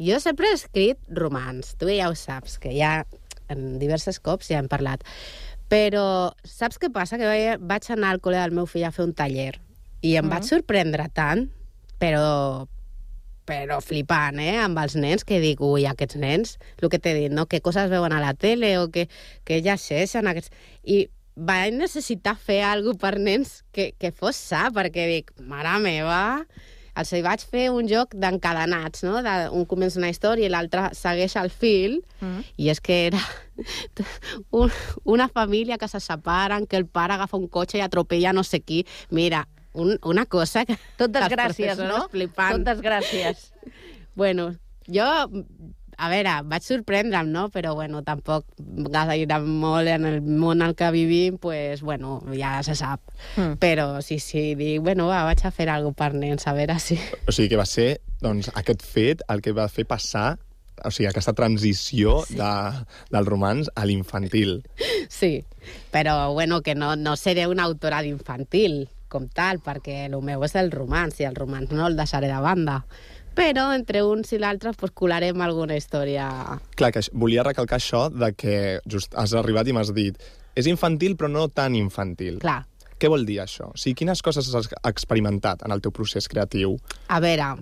jo 0.00 0.18
sempre 0.20 0.48
he 0.48 0.56
escrit 0.56 0.98
romans, 1.12 1.74
tu 1.78 1.90
ja 1.92 2.08
ho 2.08 2.16
saps, 2.16 2.58
que 2.58 2.72
ja 2.76 3.04
en 3.52 3.78
diverses 3.82 4.20
cops 4.24 4.48
ja 4.50 4.58
hem 4.60 4.70
parlat. 4.70 5.04
Però 5.70 6.32
saps 6.42 6.80
què 6.80 6.90
passa? 6.92 7.18
Que 7.20 7.56
vaig, 7.60 7.90
anar 7.92 8.14
al 8.14 8.20
col·le 8.24 8.40
del 8.40 8.56
meu 8.56 8.66
fill 8.66 8.88
a 8.88 8.94
fer 8.94 9.04
un 9.06 9.14
taller 9.14 9.60
i 10.02 10.16
em 10.16 10.24
Mm. 10.26 10.30
vaig 10.32 10.48
sorprendre 10.48 11.08
tant, 11.14 11.50
però 12.00 12.66
però 13.50 13.80
flipant, 13.82 14.38
eh, 14.38 14.58
amb 14.62 14.78
els 14.78 14.94
nens, 14.94 15.24
que 15.26 15.40
dic, 15.42 15.60
ui, 15.60 15.84
aquests 15.84 16.16
nens, 16.22 16.58
el 16.80 16.88
que 16.88 17.00
t'he 17.02 17.14
dit, 17.16 17.32
no? 17.32 17.46
que 17.46 17.60
coses 17.60 17.90
veuen 17.90 18.12
a 18.12 18.20
la 18.20 18.34
tele 18.34 18.78
o 18.78 18.90
que, 18.94 19.08
que 19.44 19.60
llegeixen 19.60 20.28
aquests... 20.30 20.52
I 20.84 21.08
vaig 21.34 21.74
necessitar 21.74 22.36
fer 22.38 22.60
alguna 22.62 23.00
per 23.00 23.18
nens 23.18 23.64
que, 23.72 23.90
que 23.98 24.12
fos 24.12 24.36
sa, 24.36 24.68
perquè 24.70 25.06
dic, 25.08 25.32
mare 25.40 25.72
meva, 25.82 26.46
els 27.00 27.12
hi 27.16 27.22
vaig 27.24 27.42
fer 27.48 27.66
un 27.74 27.88
joc 27.90 28.14
d'encadenats, 28.14 29.02
no? 29.06 29.20
De, 29.24 29.34
un 29.56 29.64
comença 29.68 29.98
una 30.00 30.10
història 30.12 30.46
i 30.46 30.52
l'altre 30.52 30.90
segueix 30.96 31.36
el 31.40 31.50
fil, 31.50 32.00
Mm. 32.20 32.42
i 32.60 32.66
és 32.68 32.80
que 32.84 33.06
era 33.06 33.20
un, 34.50 34.70
una 35.04 35.28
família 35.28 35.78
que 35.78 35.88
se 35.88 36.00
separen, 36.04 36.66
que 36.66 36.76
el 36.76 36.84
pare 36.86 37.14
agafa 37.16 37.38
un 37.40 37.48
cotxe 37.48 37.78
i 37.78 37.80
atropella 37.80 38.34
no 38.36 38.44
sé 38.44 38.60
qui. 38.60 38.82
Mira, 39.10 39.46
un, 39.72 39.96
una 40.04 40.26
cosa 40.26 40.66
que... 40.66 40.76
Tot 41.00 41.12
desgràcies, 41.14 41.80
no? 41.80 42.06
Flipant. 42.12 42.60
Tot 42.60 42.68
desgràcies. 42.74 43.48
Bueno, 44.20 44.50
jo, 44.90 45.06
a 46.00 46.08
veure, 46.08 46.34
vaig 46.48 46.64
sorprendre'm, 46.64 47.30
no? 47.32 47.46
Però, 47.52 47.74
bueno, 47.76 48.00
tampoc 48.06 48.46
gaire 48.58 49.38
molt 49.44 49.92
en 49.92 50.06
el 50.08 50.20
món 50.24 50.64
al 50.64 50.74
que 50.74 50.90
vivim, 50.94 51.36
pues, 51.38 51.82
bueno, 51.84 52.20
ja 52.32 52.58
se 52.64 52.74
sap. 52.78 53.02
Mm. 53.36 53.58
Però 53.60 53.88
sí, 54.02 54.18
sí, 54.18 54.54
dic, 54.56 54.80
bueno, 54.82 55.10
va, 55.12 55.24
vaig 55.28 55.44
a 55.44 55.52
fer 55.54 55.68
alguna 55.68 55.98
per 56.00 56.14
nens, 56.16 56.46
a 56.48 56.54
veure 56.56 56.78
si... 56.80 56.96
O 57.28 57.34
sigui 57.34 57.50
que 57.52 57.60
va 57.60 57.68
ser 57.68 57.90
doncs, 58.24 58.48
aquest 58.56 58.84
fet 58.86 59.24
el 59.28 59.44
que 59.44 59.52
va 59.56 59.68
fer 59.68 59.86
passar 59.88 60.38
o 60.80 60.90
sigui, 60.90 61.10
aquesta 61.10 61.34
transició 61.36 62.22
sí. 62.24 62.38
de, 62.38 62.52
del 63.12 63.26
romans 63.28 63.68
a 63.76 63.84
l'infantil. 63.84 64.62
Sí, 65.10 65.44
però, 65.92 66.32
bueno, 66.32 66.62
que 66.62 66.74
no, 66.74 66.94
no 66.96 67.16
seré 67.20 67.46
una 67.50 67.66
autora 67.68 68.00
d'infantil, 68.06 68.86
com 69.10 69.26
tal, 69.28 69.58
perquè 69.60 70.06
el 70.06 70.16
meu 70.24 70.44
és 70.46 70.54
el 70.56 70.70
romans, 70.72 71.18
i 71.20 71.26
el 71.28 71.36
romans 71.36 71.72
no 71.74 71.88
el 71.88 71.98
deixaré 71.98 72.30
de 72.30 72.38
banda. 72.40 72.84
Però 73.40 73.70
entre 73.72 74.02
uns 74.04 74.34
i 74.36 74.38
l'altre 74.40 74.74
pues, 74.76 74.92
colarem 74.92 75.40
alguna 75.40 75.78
història... 75.78 76.26
Clar, 76.76 76.90
que 76.92 77.02
volia 77.16 77.44
recalcar 77.46 77.78
això 77.80 78.08
de 78.12 78.34
que 78.36 78.54
just 78.84 79.16
has 79.16 79.32
arribat 79.38 79.70
i 79.70 79.76
m'has 79.76 79.94
dit 79.96 80.20
és 80.58 80.68
infantil 80.68 81.16
però 81.16 81.30
no 81.30 81.46
tan 81.48 81.76
infantil. 81.78 82.40
Clar. 82.42 82.64
Què 83.00 83.08
vol 83.08 83.24
dir 83.24 83.38
això? 83.40 83.70
O 83.72 83.80
sigui, 83.80 84.02
quines 84.02 84.20
coses 84.20 84.50
has 84.52 84.68
experimentat 84.84 85.64
en 85.64 85.72
el 85.72 85.80
teu 85.80 85.94
procés 85.94 86.28
creatiu? 86.28 86.76
A 87.08 87.20
veure, 87.24 87.54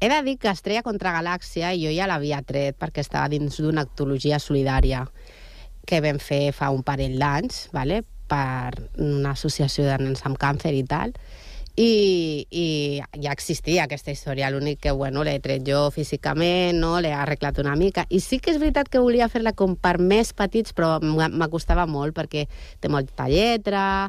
he 0.00 0.10
de 0.10 0.18
dir 0.26 0.36
que 0.42 0.50
Estrella 0.50 0.82
contra 0.82 1.14
Galàxia 1.14 1.70
jo 1.78 1.92
ja 1.94 2.08
l'havia 2.10 2.42
tret 2.42 2.78
perquè 2.80 3.04
estava 3.04 3.30
dins 3.30 3.60
d'una 3.62 3.86
actologia 3.86 4.40
solidària 4.42 5.04
que 5.86 6.02
vam 6.02 6.18
fer 6.18 6.50
fa 6.56 6.72
un 6.74 6.82
parell 6.82 7.14
d'anys, 7.20 7.68
vale? 7.76 8.02
per 8.26 8.74
una 8.98 9.36
associació 9.36 9.84
de 9.86 10.00
nens 10.02 10.24
amb 10.26 10.34
càncer 10.34 10.72
i 10.74 10.82
tal, 10.82 11.12
i, 11.76 12.46
i 12.50 12.66
ja 13.20 13.34
existia 13.36 13.84
aquesta 13.84 14.10
història, 14.10 14.48
l'únic 14.50 14.80
que, 14.86 14.94
bueno, 14.96 15.22
l'he 15.26 15.36
tret 15.44 15.64
jo 15.66 15.90
físicament, 15.92 16.78
no? 16.80 16.94
l'he 17.04 17.12
arreglat 17.12 17.60
una 17.60 17.76
mica, 17.76 18.06
i 18.08 18.20
sí 18.24 18.40
que 18.40 18.54
és 18.54 18.60
veritat 18.62 18.88
que 18.88 19.02
volia 19.04 19.28
fer-la 19.28 19.52
com 19.52 19.76
per 19.76 19.98
més 20.00 20.32
petits, 20.32 20.72
però 20.72 20.96
m'acostava 21.04 21.84
molt 21.86 22.16
perquè 22.16 22.46
té 22.80 22.88
molta 22.88 23.28
lletra, 23.28 24.08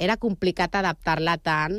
era 0.00 0.16
complicat 0.16 0.78
adaptar-la 0.80 1.36
tant, 1.44 1.76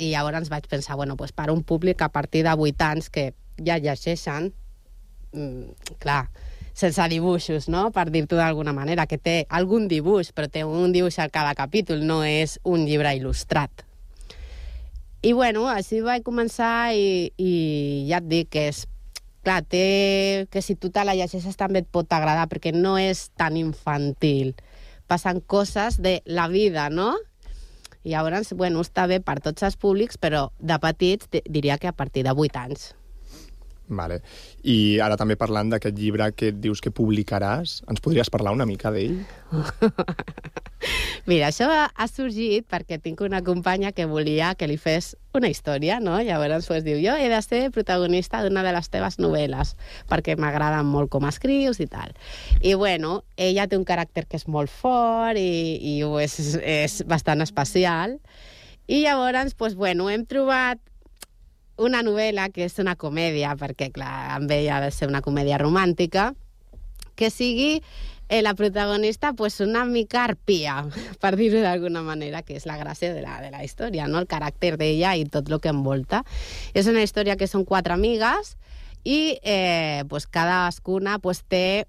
i 0.00 0.14
llavors 0.14 0.48
vaig 0.48 0.64
pensar, 0.70 0.96
bueno, 0.96 1.18
pues 1.20 1.36
per 1.36 1.50
un 1.52 1.60
públic 1.62 2.00
a 2.00 2.08
partir 2.08 2.46
de 2.46 2.56
8 2.56 2.86
anys 2.86 3.10
que 3.12 3.34
ja 3.60 3.76
llegeixen, 3.76 4.54
mm, 5.36 5.96
clar, 6.00 6.30
sense 6.72 7.08
dibuixos, 7.12 7.68
no?, 7.68 7.90
per 7.92 8.08
dir-t'ho 8.08 8.40
d'alguna 8.40 8.72
manera, 8.72 9.04
que 9.04 9.20
té 9.20 9.44
algun 9.50 9.84
dibuix, 9.90 10.32
però 10.32 10.48
té 10.48 10.64
un 10.64 10.96
dibuix 10.96 11.18
a 11.20 11.28
cada 11.28 11.52
capítol, 11.54 12.06
no 12.08 12.22
és 12.24 12.56
un 12.64 12.88
llibre 12.88 13.12
il·lustrat. 13.18 13.89
I 15.22 15.32
bueno, 15.36 15.66
així 15.68 16.00
vaig 16.00 16.22
començar 16.24 16.94
i, 16.96 17.28
i 17.36 17.50
ja 18.08 18.22
et 18.22 18.28
dic 18.30 18.48
que 18.54 18.62
és 18.70 18.86
clar, 19.44 19.60
té, 19.68 20.46
que 20.52 20.62
si 20.64 20.76
tu 20.80 20.88
te 20.92 21.04
la 21.04 21.14
llegeixes 21.16 21.58
també 21.60 21.82
et 21.84 21.88
pot 21.92 22.08
agradar 22.12 22.46
perquè 22.48 22.72
no 22.76 22.96
és 23.00 23.26
tan 23.36 23.58
infantil. 23.60 24.54
Passen 25.10 25.42
coses 25.44 25.98
de 26.00 26.20
la 26.24 26.46
vida, 26.48 26.88
no? 26.88 27.12
I 28.04 28.14
llavors, 28.14 28.54
bueno, 28.56 28.80
està 28.80 29.04
bé 29.10 29.18
per 29.20 29.40
tots 29.44 29.64
els 29.66 29.76
públics, 29.76 30.16
però 30.16 30.46
de 30.58 30.78
petits 30.80 31.28
di- 31.28 31.44
diria 31.44 31.76
que 31.76 31.90
a 31.90 31.92
partir 31.92 32.24
de 32.24 32.32
8 32.32 32.56
anys. 32.62 32.94
Vale. 33.90 34.20
I 34.62 35.00
ara 35.02 35.16
també 35.18 35.34
parlant 35.34 35.72
d'aquest 35.72 35.96
llibre 35.98 36.28
que 36.38 36.52
dius 36.54 36.78
que 36.80 36.92
publicaràs, 36.94 37.80
ens 37.90 38.02
podries 38.02 38.30
parlar 38.30 38.52
una 38.54 38.66
mica 38.68 38.92
d'ell? 38.94 39.16
Mira, 41.30 41.48
això 41.50 41.66
ha, 41.68 42.06
sorgit 42.08 42.68
perquè 42.70 43.00
tinc 43.02 43.20
una 43.26 43.42
companya 43.44 43.90
que 43.92 44.06
volia 44.08 44.54
que 44.54 44.68
li 44.70 44.78
fes 44.80 45.16
una 45.36 45.50
història, 45.50 45.98
no? 46.00 46.14
Llavors 46.22 46.68
pues, 46.70 46.84
diu, 46.86 47.00
jo 47.02 47.16
he 47.18 47.28
de 47.32 47.40
ser 47.42 47.60
protagonista 47.74 48.44
d'una 48.44 48.62
de 48.66 48.72
les 48.76 48.88
teves 48.94 49.18
novel·les, 49.20 49.74
perquè 50.10 50.38
m'agraden 50.38 50.86
molt 50.86 51.10
com 51.10 51.26
escrius 51.28 51.82
i 51.82 51.88
tal. 51.90 52.14
I 52.62 52.76
bueno, 52.78 53.24
ella 53.36 53.66
té 53.66 53.78
un 53.78 53.84
caràcter 53.88 54.24
que 54.30 54.38
és 54.38 54.46
molt 54.46 54.70
fort 54.70 55.38
i, 55.38 55.98
i 55.98 55.98
és, 56.22 56.38
és 56.62 57.00
bastant 57.10 57.42
especial. 57.42 58.20
I 58.90 59.02
llavors, 59.04 59.54
pues, 59.54 59.76
bueno, 59.78 60.08
hem 60.10 60.24
trobat 60.26 60.80
una 61.80 62.04
novel·la 62.04 62.50
que 62.52 62.66
és 62.68 62.78
una 62.82 62.94
comèdia, 63.00 63.56
perquè, 63.58 63.90
clar, 63.94 64.36
amb 64.36 64.52
ella 64.52 64.76
ha 64.76 64.84
de 64.84 64.92
ser 64.92 65.08
una 65.08 65.22
comèdia 65.24 65.58
romàntica, 65.58 66.30
que 67.16 67.30
sigui 67.32 67.80
eh, 68.28 68.42
la 68.42 68.54
protagonista 68.54 69.32
pues 69.32 69.60
una 69.60 69.84
mica 69.84 70.24
arpia, 70.24 70.86
per 71.22 71.34
dir-ho 71.36 71.60
d'alguna 71.64 72.04
manera, 72.06 72.44
que 72.46 72.56
és 72.56 72.66
la 72.68 72.78
gràcia 72.80 73.12
de 73.16 73.24
la, 73.24 73.40
de 73.42 73.50
la 73.50 73.64
història, 73.64 74.06
no? 74.08 74.20
el 74.22 74.28
caràcter 74.30 74.76
d'ella 74.80 75.16
i 75.16 75.26
tot 75.26 75.50
el 75.50 75.60
que 75.60 75.72
envolta. 75.72 76.22
És 76.72 76.88
una 76.88 77.02
història 77.02 77.36
que 77.40 77.50
són 77.50 77.66
quatre 77.68 77.96
amigues 77.96 78.54
i 79.04 79.40
eh, 79.42 80.04
pues 80.08 80.28
cadascuna 80.28 81.18
pues, 81.18 81.42
té 81.48 81.88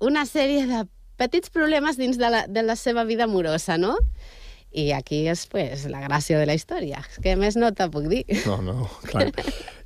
una 0.00 0.26
sèrie 0.26 0.66
de 0.66 0.84
petits 1.16 1.52
problemes 1.52 1.96
dins 1.96 2.18
de 2.20 2.32
la, 2.32 2.46
de 2.48 2.62
la 2.64 2.76
seva 2.76 3.04
vida 3.04 3.24
amorosa, 3.24 3.78
no? 3.78 3.96
I 4.76 4.90
aquí 4.92 5.22
és 5.30 5.46
pues, 5.48 5.86
la 5.88 6.02
gràcia 6.04 6.38
de 6.40 6.46
la 6.48 6.56
història. 6.58 7.00
És 7.00 7.20
que 7.24 7.32
més 7.40 7.56
no 7.56 7.72
te 7.72 7.88
puc 7.92 8.10
dir. 8.12 8.24
No, 8.44 8.60
no, 8.64 8.90
clar. 9.08 9.30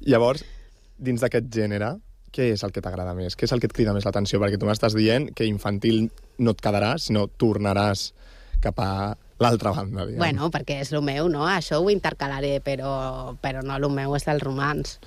Llavors, 0.02 0.42
dins 0.98 1.22
d'aquest 1.22 1.46
gènere, 1.54 1.94
què 2.34 2.50
és 2.54 2.62
el 2.66 2.74
que 2.74 2.82
t'agrada 2.82 3.14
més? 3.14 3.36
Què 3.38 3.46
és 3.46 3.54
el 3.54 3.62
que 3.62 3.70
et 3.70 3.74
crida 3.74 3.94
més 3.94 4.06
l'atenció? 4.06 4.40
Perquè 4.42 4.58
tu 4.58 4.66
m'estàs 4.68 4.94
dient 4.98 5.30
que 5.34 5.46
infantil 5.46 6.08
no 6.42 6.54
et 6.54 6.62
quedaràs, 6.62 7.06
sinó 7.06 7.28
tornaràs 7.40 8.10
cap 8.62 8.78
a 8.82 8.90
l'altra 9.40 9.72
banda, 9.74 10.04
diguem. 10.06 10.20
Bueno, 10.20 10.50
perquè 10.52 10.80
és 10.84 10.92
el 10.92 11.02
meu, 11.06 11.30
no? 11.32 11.46
Això 11.48 11.80
ho 11.80 11.90
intercalaré, 11.90 12.58
però, 12.64 13.36
però 13.42 13.64
no, 13.66 13.78
el 13.78 13.88
meu 13.94 14.14
és 14.18 14.26
el 14.30 14.42
romans. 14.42 14.98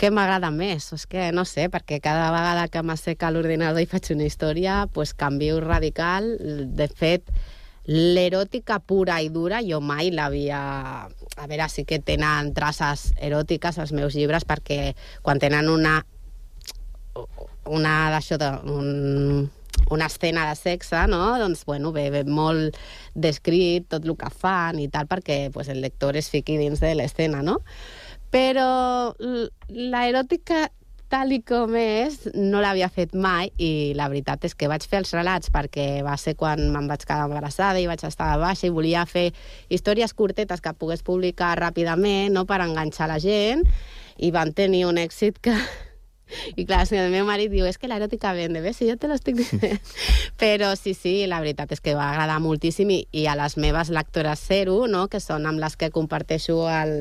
Què 0.00 0.08
m'agrada 0.08 0.48
més? 0.54 0.86
És 0.96 1.04
que 1.10 1.26
no 1.36 1.44
sé, 1.44 1.66
perquè 1.68 1.98
cada 2.00 2.30
vegada 2.32 2.68
que 2.72 2.80
m'asseca 2.86 3.32
l'ordinador 3.34 3.82
i 3.84 3.88
faig 3.90 4.12
una 4.14 4.24
història, 4.24 4.84
pues 4.94 5.12
canvio 5.12 5.58
radical. 5.60 6.30
De 6.72 6.88
fet, 6.88 7.26
l'eròtica 7.90 8.78
pura 8.78 9.18
i 9.20 9.30
dura 9.34 9.60
jo 9.66 9.80
mai 9.82 10.12
l'havia... 10.14 10.60
A 11.40 11.46
veure, 11.48 11.66
sí 11.72 11.86
que 11.88 11.98
tenen 12.04 12.52
traces 12.54 13.10
eròtiques 13.18 13.78
als 13.80 13.94
meus 13.96 14.14
llibres 14.14 14.44
perquè 14.46 14.92
quan 15.24 15.40
tenen 15.42 15.70
una 15.72 16.00
una 17.70 17.94
d'això 18.12 18.36
de, 18.40 18.48
un, 18.72 19.50
una 19.90 20.06
escena 20.06 20.46
de 20.48 20.56
sexe, 20.58 21.06
no? 21.10 21.38
doncs, 21.38 21.64
bueno, 21.66 21.92
ve, 21.92 22.08
ve 22.10 22.22
molt 22.26 22.76
descrit 23.14 23.88
tot 23.90 24.06
el 24.06 24.16
que 24.18 24.30
fan 24.30 24.78
i 24.82 24.88
tal, 24.88 25.08
perquè 25.10 25.50
pues, 25.54 25.68
el 25.68 25.80
lector 25.82 26.16
es 26.18 26.30
fiqui 26.32 26.58
dins 26.58 26.82
de 26.82 26.94
l'escena, 26.98 27.42
no? 27.46 27.60
Però 28.30 29.14
l- 29.18 29.50
la 29.90 30.04
eròtica 30.08 30.68
tal 31.10 31.32
i 31.34 31.40
com 31.42 31.74
és, 31.78 32.20
no 32.38 32.62
l'havia 32.62 32.88
fet 32.92 33.16
mai 33.18 33.50
i 33.58 33.92
la 33.98 34.06
veritat 34.12 34.46
és 34.46 34.54
que 34.54 34.70
vaig 34.70 34.86
fer 34.86 35.02
els 35.02 35.12
relats 35.16 35.50
perquè 35.50 36.04
va 36.06 36.14
ser 36.20 36.36
quan 36.38 36.62
me'n 36.70 36.86
vaig 36.90 37.02
quedar 37.02 37.26
embarassada 37.26 37.82
i 37.82 37.88
vaig 37.90 38.04
estar 38.06 38.30
de 38.30 38.40
baixa 38.44 38.68
i 38.68 38.74
volia 38.74 39.02
fer 39.10 39.30
històries 39.68 40.14
curtetes 40.14 40.62
que 40.62 40.76
pogués 40.78 41.02
publicar 41.02 41.56
ràpidament 41.58 42.34
no 42.36 42.46
per 42.46 42.62
enganxar 42.62 43.10
la 43.10 43.18
gent 43.18 43.66
i 44.18 44.30
van 44.30 44.54
tenir 44.54 44.84
un 44.86 45.02
èxit 45.02 45.42
que 45.42 45.56
i 46.60 46.64
clar, 46.64 46.84
si 46.86 46.94
el 46.94 47.10
meu 47.10 47.26
marit 47.26 47.50
diu, 47.50 47.66
és 47.66 47.78
que 47.78 47.88
l'eròtica 47.90 48.30
vende, 48.36 48.62
bé, 48.62 48.70
si 48.76 48.86
jo 48.86 48.94
te 48.94 49.08
l'estic 49.10 49.40
dient. 49.40 49.80
Però 50.40 50.72
sí, 50.78 50.94
sí, 50.94 51.14
la 51.26 51.40
veritat 51.42 51.74
és 51.74 51.82
que 51.82 51.96
va 51.98 52.10
agradar 52.12 52.38
moltíssim 52.42 52.92
i, 52.94 53.00
i 53.10 53.26
a 53.26 53.34
les 53.38 53.56
meves 53.58 53.90
lectores 53.90 54.44
zero, 54.46 54.84
no?, 54.86 55.08
que 55.10 55.18
són 55.18 55.48
amb 55.50 55.58
les 55.62 55.74
que 55.80 55.90
comparteixo 55.90 56.62
el, 56.70 56.94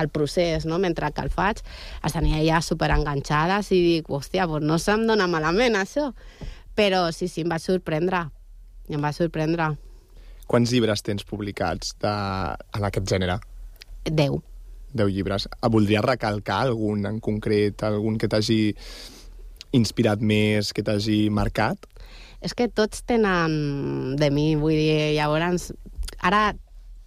el 0.00 0.10
procés, 0.12 0.66
no?, 0.66 0.78
mentre 0.78 1.10
que 1.12 1.24
el 1.24 1.30
faig, 1.34 1.62
estan 2.04 2.28
ja 2.44 2.62
superenganxades 2.64 3.72
i 3.72 3.82
dic, 3.84 4.10
hòstia, 4.10 4.46
doncs 4.50 4.66
no 4.66 4.78
se'm 4.82 5.06
dona 5.08 5.28
malament, 5.30 5.76
això. 5.78 6.12
Però 6.78 7.08
sí, 7.12 7.28
sí, 7.28 7.42
em 7.42 7.50
va 7.50 7.58
sorprendre. 7.58 8.26
Em 8.88 9.02
va 9.02 9.12
sorprendre. 9.12 9.72
Quants 10.48 10.70
llibres 10.72 11.02
tens 11.04 11.26
publicats 11.28 11.96
de... 12.00 12.12
en 12.78 12.86
aquest 12.88 13.10
gènere? 13.10 13.40
Deu. 14.08 14.38
10 14.94 15.12
llibres. 15.12 15.48
Ah, 15.60 15.68
Voldries 15.68 16.04
recalcar 16.04 16.62
algun 16.64 17.04
en 17.06 17.20
concret, 17.20 17.82
algun 17.84 18.16
que 18.18 18.28
t'hagi 18.30 18.74
inspirat 19.76 20.22
més, 20.24 20.72
que 20.72 20.84
t'hagi 20.84 21.28
marcat? 21.28 21.84
És 22.40 22.54
que 22.56 22.68
tots 22.70 23.02
tenen 23.04 24.16
de 24.16 24.30
mi, 24.32 24.54
vull 24.56 24.76
dir, 24.78 25.12
llavors... 25.18 25.72
Ara 26.24 26.54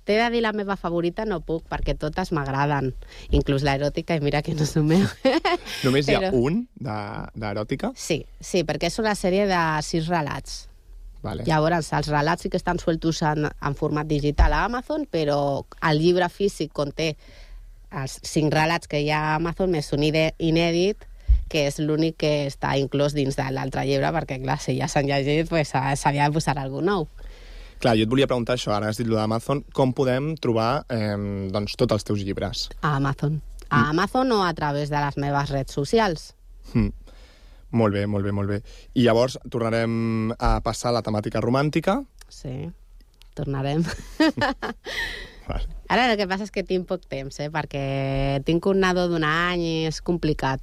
t'he 0.06 0.16
de 0.18 0.30
dir 0.34 0.42
la 0.42 0.52
meva 0.54 0.76
favorita, 0.76 1.26
no 1.26 1.40
puc, 1.46 1.64
perquè 1.70 1.94
totes 1.98 2.32
m'agraden. 2.34 2.92
Inclús 3.32 3.64
l'eròtica, 3.68 4.16
i 4.18 4.24
mira 4.26 4.42
que 4.42 4.56
no 4.58 4.64
és 4.66 4.76
el 4.80 4.84
meu. 4.90 5.06
Només 5.86 6.08
hi 6.10 6.16
ha 6.18 6.24
Però- 6.26 6.34
un 6.42 6.64
de- 6.76 7.30
d'eròtica? 7.44 7.92
Sí, 7.96 8.24
sí, 8.40 8.64
perquè 8.66 8.90
és 8.90 9.00
una 9.00 9.14
sèrie 9.16 9.46
de 9.50 9.62
sis 9.86 10.08
relats. 10.10 10.68
Vale. 11.22 11.44
Llavors, 11.46 11.92
els 11.94 12.08
relats 12.10 12.42
sí 12.42 12.50
que 12.50 12.58
estan 12.58 12.80
sueltos 12.82 13.22
en, 13.22 13.46
en 13.46 13.76
format 13.78 14.08
digital 14.10 14.54
a 14.58 14.64
Amazon, 14.66 15.06
però 15.06 15.68
el 15.92 16.00
llibre 16.02 16.28
físic 16.34 16.72
conté 16.74 17.12
els 17.92 18.18
cinc 18.26 18.54
relats 18.56 18.88
que 18.90 19.02
hi 19.04 19.12
ha 19.14 19.20
a 19.34 19.36
Amazon 19.36 19.70
més 19.70 19.92
un 19.94 20.02
inèdit 20.08 21.06
que 21.52 21.66
és 21.68 21.78
l'únic 21.84 22.16
que 22.24 22.48
està 22.48 22.78
inclòs 22.80 23.12
dins 23.14 23.36
de 23.36 23.46
l'altre 23.52 23.84
llibre, 23.86 24.08
perquè, 24.16 24.38
clar, 24.42 24.56
si 24.64 24.78
ja 24.80 24.88
s'han 24.88 25.06
llegit, 25.10 25.50
pues, 25.52 25.74
s'havia 26.00 26.30
de 26.30 26.34
posar 26.34 26.56
alguna 26.58 26.94
nou. 26.94 27.08
Clar, 27.82 27.96
jo 27.98 28.06
et 28.06 28.12
volia 28.12 28.28
preguntar 28.30 28.60
això, 28.60 28.76
ara 28.76 28.92
has 28.92 29.00
dit 29.00 29.08
lo 29.10 29.16
d'Amazon, 29.18 29.64
com 29.74 29.90
podem 29.98 30.36
trobar 30.38 30.84
eh, 30.94 31.16
doncs, 31.50 31.74
tots 31.82 31.96
els 31.96 32.04
teus 32.06 32.20
llibres? 32.22 32.68
A 32.86 32.92
Amazon. 33.00 33.40
A 33.74 33.88
Amazon 33.90 34.30
o 34.36 34.44
a 34.46 34.52
través 34.54 34.92
de 34.94 35.00
les 35.02 35.18
meves 35.18 35.50
redes 35.50 35.74
socials. 35.74 36.28
Hm. 36.76 36.92
Molt 37.72 37.98
bé, 37.98 38.04
molt 38.06 38.28
bé, 38.28 38.34
molt 38.38 38.54
bé. 38.54 38.60
I 38.94 39.08
llavors 39.08 39.40
tornarem 39.50 40.30
a 40.38 40.52
passar 40.62 40.92
a 40.92 41.00
la 41.00 41.02
temàtica 41.02 41.42
romàntica. 41.42 41.98
Sí, 42.30 42.70
tornarem. 43.34 43.82
Ara 45.92 46.06
el 46.06 46.16
que 46.22 46.30
passa 46.30 46.46
és 46.46 46.54
que 46.54 46.68
tinc 46.68 46.86
poc 46.86 47.10
temps, 47.10 47.42
eh? 47.42 47.50
perquè 47.50 48.46
tinc 48.46 48.70
un 48.70 48.86
nadó 48.86 49.08
d'un 49.10 49.26
any 49.26 49.66
i 49.66 49.74
és 49.90 50.04
complicat. 50.06 50.62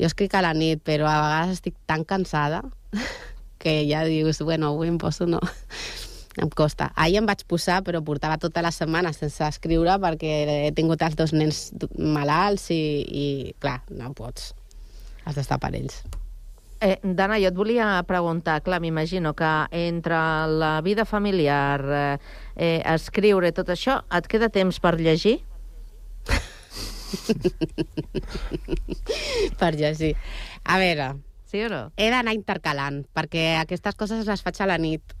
Jo 0.00 0.08
escric 0.08 0.32
a 0.32 0.46
la 0.48 0.56
nit, 0.56 0.80
però 0.80 1.12
a 1.12 1.20
vegades 1.26 1.60
estic 1.60 1.76
tan 1.84 2.08
cansada 2.08 2.64
que 3.60 3.82
ja 3.84 4.08
dius, 4.08 4.40
bueno, 4.40 4.72
avui 4.72 4.88
em 4.88 4.96
poso, 4.96 5.28
no. 5.28 5.44
Em 6.36 6.50
costa. 6.52 6.90
Ahir 7.00 7.22
em 7.22 7.28
vaig 7.28 7.46
posar, 7.48 7.80
però 7.86 8.02
portava 8.04 8.36
tota 8.36 8.60
la 8.64 8.72
setmana 8.74 9.14
sense 9.16 9.44
escriure 9.46 9.96
perquè 10.02 10.34
he 10.66 10.72
tingut 10.76 11.00
els 11.06 11.16
dos 11.16 11.32
nens 11.32 11.70
malalts 11.96 12.68
i, 12.74 12.82
i 13.08 13.26
clar, 13.62 13.80
no 13.90 14.12
pots. 14.16 14.52
Has 15.24 15.38
d'estar 15.38 15.58
per 15.62 15.72
ells. 15.74 16.02
Eh, 16.84 16.98
Dana, 17.02 17.38
jo 17.40 17.48
et 17.48 17.56
volia 17.56 17.88
preguntar, 18.04 18.60
clar, 18.62 18.82
m'imagino 18.84 19.32
que 19.34 19.48
entre 19.72 20.18
la 20.60 20.82
vida 20.84 21.06
familiar, 21.08 21.80
eh, 21.88 22.18
eh, 22.54 22.82
escriure, 22.92 23.48
tot 23.56 23.72
això, 23.72 24.02
et 24.12 24.28
queda 24.28 24.52
temps 24.52 24.76
per 24.80 24.98
llegir? 25.00 25.40
per 29.60 29.74
llegir. 29.74 30.16
A 30.64 30.78
veure... 30.82 31.14
Sí 31.46 31.60
o 31.62 31.68
no? 31.70 31.92
He 31.96 32.10
d'anar 32.10 32.34
intercalant, 32.34 33.04
perquè 33.14 33.54
aquestes 33.60 33.94
coses 33.94 34.26
les 34.26 34.42
faig 34.42 34.58
a 34.60 34.66
la 34.66 34.78
nit. 34.82 35.14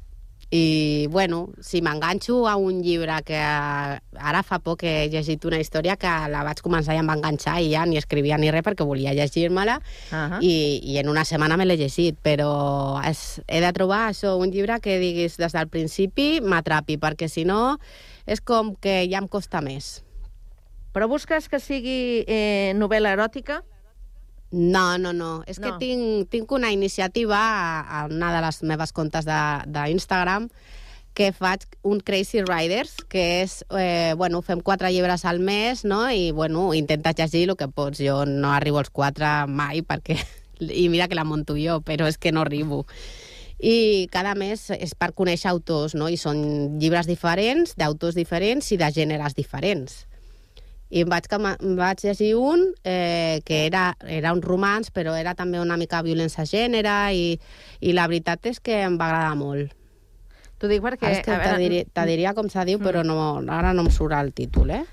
I, 0.50 1.08
bueno, 1.10 1.50
si 1.60 1.80
m'enganxo 1.82 2.46
a 2.46 2.54
un 2.54 2.78
llibre 2.82 3.16
que 3.26 3.38
ara 3.38 4.42
fa 4.46 4.60
poc 4.62 4.84
he 4.86 5.08
llegit 5.10 5.42
una 5.48 5.58
història 5.58 5.96
que 5.98 6.12
la 6.30 6.44
vaig 6.46 6.62
començar 6.62 6.94
i 6.94 7.00
em 7.02 7.10
va 7.10 7.16
enganxar 7.18 7.56
i 7.64 7.72
ja 7.72 7.82
ni 7.82 7.98
escrivia 7.98 8.38
ni 8.38 8.52
res 8.54 8.62
perquè 8.62 8.86
volia 8.86 9.14
llegir-me-la 9.16 9.80
Ahà. 10.14 10.38
i, 10.38 10.78
i 10.86 10.98
en 11.02 11.10
una 11.10 11.26
setmana 11.26 11.58
me 11.58 11.66
l'he 11.66 11.78
llegit, 11.80 12.20
però 12.22 13.02
és, 13.02 13.40
he 13.48 13.60
de 13.64 13.72
trobar 13.74 14.04
això, 14.12 14.36
un 14.38 14.54
llibre 14.54 14.78
que 14.80 15.00
diguis 15.02 15.34
des 15.40 15.58
del 15.58 15.66
principi 15.66 16.38
m'atrapi, 16.40 17.00
perquè 17.02 17.26
si 17.26 17.42
no 17.44 17.78
és 18.26 18.38
com 18.38 18.76
que 18.78 19.02
ja 19.10 19.18
em 19.18 19.26
costa 19.26 19.58
més. 19.60 20.04
Però 20.94 21.10
busques 21.10 21.50
que 21.50 21.58
sigui 21.60 22.22
eh, 22.24 22.70
novel·la 22.78 23.18
eròtica? 23.18 23.64
No, 24.50 24.96
no, 24.98 25.12
no. 25.12 25.42
És 25.46 25.58
que 25.58 25.70
No. 25.72 25.78
tinc, 25.78 26.28
tinc 26.30 26.52
una 26.52 26.70
iniciativa 26.72 27.36
a, 27.36 28.02
a 28.02 28.04
una 28.06 28.32
de 28.34 28.40
les 28.46 28.62
meves 28.62 28.92
comptes 28.92 29.24
de- 29.24 29.62
d'Instagram 29.66 30.48
que 31.16 31.32
faig 31.32 31.64
un 31.82 32.00
Crazy 32.00 32.42
Riders, 32.42 32.94
que 33.08 33.42
és, 33.42 33.64
eh, 33.76 34.12
bueno, 34.16 34.42
fem 34.42 34.60
quatre 34.60 34.90
llibres 34.92 35.24
al 35.24 35.40
mes, 35.40 35.82
no?, 35.84 36.10
i, 36.12 36.30
bueno, 36.30 36.74
intentes 36.74 37.16
llegir 37.16 37.48
el 37.48 37.56
que 37.56 37.68
pots. 37.68 37.98
Jo 37.98 38.26
no 38.26 38.52
arribo 38.52 38.78
als 38.78 38.90
quatre 38.90 39.46
mai, 39.48 39.80
perquè... 39.82 40.18
I 40.60 40.88
mira 40.88 41.08
que 41.08 41.14
la 41.14 41.24
monto 41.24 41.54
jo, 41.56 41.80
però 41.84 42.06
és 42.06 42.16
que 42.18 42.32
no 42.32 42.40
arribo. 42.42 42.86
I 43.58 44.08
cada 44.12 44.34
mes 44.34 44.70
és 44.70 44.94
per 44.94 45.12
conèixer 45.14 45.48
autors, 45.50 45.94
no?, 45.94 46.08
i 46.08 46.16
són 46.16 46.78
llibres 46.78 47.06
diferents, 47.08 47.74
d'autors 47.76 48.14
diferents 48.14 48.70
i 48.72 48.76
de 48.76 48.88
gèneres 48.92 49.34
diferents. 49.34 50.05
I 50.90 51.02
em 51.02 51.08
vaig, 51.10 51.26
em 51.34 51.72
vaig 51.78 52.04
llegir 52.04 52.34
un 52.38 52.60
eh, 52.84 53.40
que 53.44 53.64
era, 53.66 53.96
era 54.06 54.32
un 54.32 54.42
romans, 54.42 54.92
però 54.94 55.16
era 55.18 55.34
també 55.34 55.58
una 55.58 55.76
mica 55.76 56.02
violència 56.06 56.44
gènere 56.46 56.94
i, 57.12 57.24
i 57.80 57.92
la 57.96 58.06
veritat 58.06 58.46
és 58.46 58.60
que 58.62 58.82
em 58.84 58.94
va 59.00 59.08
agradar 59.10 59.34
molt. 59.40 59.72
T'ho 60.56 60.68
dic 60.70 60.80
perquè... 60.84 61.04
Ara 61.10 61.16
és 61.18 61.24
que 61.24 61.32
te, 61.32 61.38
veure, 61.42 61.58
diria, 61.60 61.84
te 61.92 62.04
diria 62.08 62.34
com 62.38 62.46
se 62.48 62.62
diu, 62.64 62.78
però 62.80 63.02
no, 63.04 63.16
ara 63.52 63.74
no 63.76 63.82
em 63.84 63.90
surt 63.90 64.14
el 64.16 64.30
títol, 64.32 64.70
eh? 64.72 64.84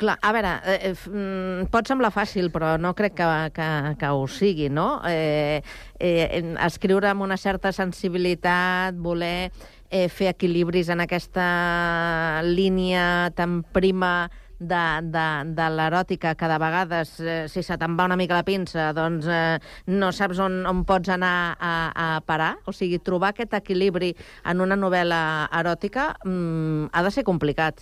Clar, 0.00 0.14
a 0.24 0.30
veure, 0.32 0.52
eh, 0.64 0.92
f- 0.94 1.10
mm, 1.12 1.66
pot 1.68 1.90
semblar 1.90 2.08
fàcil, 2.14 2.46
però 2.54 2.78
no 2.80 2.94
crec 2.96 3.18
que, 3.18 3.26
que, 3.52 3.66
que 4.00 4.12
ho 4.16 4.22
sigui, 4.32 4.70
no? 4.72 5.02
Eh, 5.04 5.60
eh, 5.98 6.40
escriure 6.64 7.10
amb 7.10 7.26
una 7.26 7.36
certa 7.36 7.68
sensibilitat, 7.76 8.96
voler 8.96 9.50
eh, 9.90 10.06
fer 10.08 10.30
equilibris 10.32 10.88
en 10.94 11.04
aquesta 11.04 12.40
línia 12.46 13.28
tan 13.36 13.60
prima 13.76 14.30
de, 14.60 14.84
de, 15.10 15.26
de 15.56 15.68
l'eròtica, 15.74 16.34
que 16.36 16.48
de 16.48 16.58
vegades, 16.60 17.14
eh, 17.20 17.38
si 17.48 17.64
se 17.64 17.78
te'n 17.80 17.96
va 17.98 18.06
una 18.10 18.18
mica 18.20 18.38
la 18.38 18.46
pinça, 18.46 18.90
doncs 18.96 19.26
eh, 19.26 19.58
no 19.90 20.12
saps 20.12 20.40
on, 20.44 20.60
on 20.68 20.84
pots 20.88 21.10
anar 21.10 21.56
a, 21.56 21.74
a 21.90 22.08
parar. 22.26 22.52
O 22.68 22.76
sigui, 22.76 23.00
trobar 23.02 23.32
aquest 23.32 23.56
equilibri 23.56 24.12
en 24.44 24.60
una 24.60 24.78
novel·la 24.78 25.22
eròtica 25.62 26.12
mm, 26.24 26.92
ha 26.92 27.06
de 27.06 27.14
ser 27.14 27.26
complicat. 27.26 27.80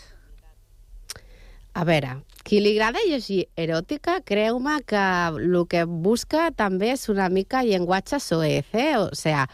A 1.78 1.84
veure, 1.86 2.16
qui 2.42 2.62
li 2.62 2.72
agrada 2.74 3.02
llegir 3.06 3.44
eròtica, 3.58 4.16
creu-me 4.26 4.78
que 4.88 5.04
el 5.36 5.58
que 5.70 5.84
busca 5.86 6.48
també 6.56 6.94
és 6.94 7.04
una 7.12 7.28
mica 7.30 7.60
llenguatge 7.62 8.18
soez, 8.22 8.72
eh? 8.72 8.96
O 8.98 9.14
sea, 9.14 9.44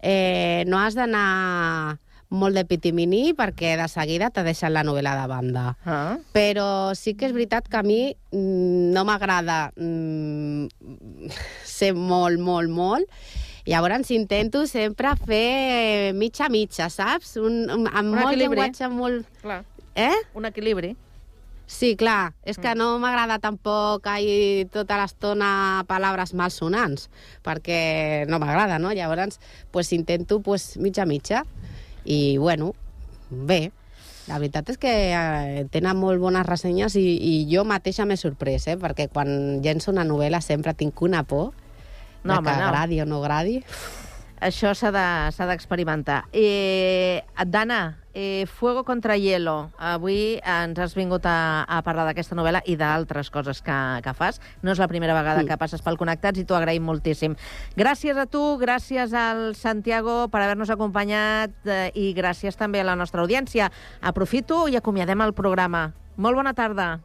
eh, 0.00 0.64
no 0.66 0.80
has 0.80 0.96
d'anar 0.98 1.98
molt 2.28 2.56
de 2.58 2.64
pitiminí 2.68 3.32
perquè 3.36 3.74
de 3.80 3.88
seguida 3.88 4.28
te 4.30 4.44
deixen 4.44 4.74
la 4.74 4.84
novel·la 4.84 5.14
de 5.20 5.26
banda. 5.30 5.64
Ah. 5.84 6.16
Però 6.34 6.94
sí 6.98 7.14
que 7.16 7.28
és 7.28 7.34
veritat 7.36 7.68
que 7.68 7.80
a 7.80 7.84
mi 7.86 8.00
mm, 8.12 8.92
no 8.94 9.04
m'agrada 9.08 9.70
mm, 9.76 10.68
ser 11.78 11.94
molt, 11.96 12.40
molt, 12.40 12.72
molt, 12.72 13.20
Llavors 13.68 14.08
intento 14.16 14.62
sempre 14.64 15.10
fer 15.28 16.14
mitja-mitja, 16.16 16.86
saps? 16.88 17.34
Un, 17.36 17.66
un, 17.68 17.84
amb 17.84 18.14
Un 18.14 18.14
molt 18.14 18.30
equilibri. 18.30 18.62
llenguatge 18.62 18.88
molt... 18.88 19.28
Clar. 19.42 19.58
Eh? 19.92 20.14
Un 20.40 20.48
equilibri. 20.48 20.94
Sí, 21.68 21.90
clar, 22.00 22.32
és 22.48 22.56
que 22.56 22.70
no 22.72 22.94
m'agrada 22.96 23.36
tampoc 23.44 24.06
ahir 24.08 24.70
tota 24.72 24.96
l'estona 24.96 25.84
paraules 25.84 26.32
malsonants, 26.32 27.10
perquè 27.44 28.24
no 28.30 28.38
m'agrada, 28.40 28.78
no? 28.80 28.94
Llavors, 28.96 29.36
pues, 29.70 29.92
intento 29.92 30.40
pues, 30.40 30.78
mitja-mitja. 30.80 31.42
I, 32.08 32.38
bueno, 32.40 32.72
bé, 33.30 33.70
la 34.28 34.38
veritat 34.40 34.68
és 34.72 34.78
que 34.80 34.92
eh, 35.12 35.62
tenen 35.72 35.96
molt 36.00 36.20
bones 36.20 36.46
ressenyes 36.48 36.96
i, 37.00 37.04
i 37.20 37.32
jo 37.52 37.64
mateixa 37.68 38.06
m'he 38.08 38.16
sorprès, 38.20 38.66
eh? 38.72 38.76
perquè 38.80 39.08
quan 39.12 39.60
llenço 39.64 39.92
una 39.92 40.04
novel·la 40.08 40.40
sempre 40.44 40.72
tinc 40.76 41.00
una 41.04 41.22
por 41.28 41.52
No, 42.24 42.32
de 42.34 42.38
home, 42.40 42.50
que 42.50 42.56
no. 42.58 42.66
agradi 42.66 43.00
o 43.00 43.06
no 43.06 43.20
agradi. 43.22 43.60
Això 44.40 44.72
s'ha 44.74 44.90
de- 44.94 45.46
d'experimentar. 45.50 46.24
Eh, 46.32 47.22
Dana, 47.46 47.98
eh, 48.20 48.46
Fuego 48.46 48.82
contra 48.82 49.16
hielo. 49.16 49.70
Avui 49.78 50.40
ens 50.42 50.78
has 50.82 50.96
vingut 50.98 51.22
a, 51.30 51.62
a 51.62 51.78
parlar 51.86 52.08
d'aquesta 52.08 52.34
novel·la 52.34 52.64
i 52.66 52.74
d'altres 52.74 53.30
coses 53.30 53.60
que, 53.62 53.76
que 54.02 54.14
fas. 54.18 54.40
No 54.66 54.74
és 54.74 54.82
la 54.82 54.88
primera 54.90 55.14
vegada 55.14 55.44
que 55.46 55.58
passes 55.60 55.84
pel 55.86 56.00
Connectats 56.00 56.42
i 56.42 56.44
t'ho 56.44 56.58
agraïm 56.58 56.82
moltíssim. 56.82 57.36
Gràcies 57.78 58.18
a 58.18 58.26
tu, 58.26 58.42
gràcies 58.58 59.14
al 59.14 59.54
Santiago 59.54 60.26
per 60.32 60.42
haver-nos 60.42 60.74
acompanyat 60.74 61.70
eh, 61.70 61.92
i 61.94 62.10
gràcies 62.18 62.58
també 62.58 62.82
a 62.82 62.88
la 62.90 62.98
nostra 62.98 63.22
audiència. 63.22 63.70
Aprofito 64.02 64.64
i 64.66 64.74
acomiadem 64.74 65.22
el 65.22 65.36
programa. 65.38 65.92
Molt 66.18 66.42
bona 66.42 66.56
tarda. 66.58 66.96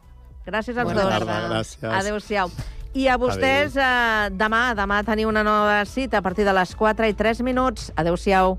Gràcies 0.44 0.74
als 0.74 0.90
Bona 0.90 1.06
dos. 1.06 1.14
tarda, 1.14 1.40
gràcies. 1.46 1.90
Adéu-siau. 1.94 2.50
I 2.94 3.06
a 3.06 3.14
vostès, 3.18 3.78
eh, 3.78 4.28
demà, 4.34 4.66
demà 4.74 5.04
teniu 5.06 5.30
una 5.30 5.46
nova 5.46 5.84
cita 5.86 6.18
a 6.18 6.26
partir 6.26 6.42
de 6.44 6.58
les 6.58 6.74
4 6.74 7.06
i 7.06 7.14
3 7.14 7.46
minuts. 7.46 7.92
Adéu-siau. 7.94 8.58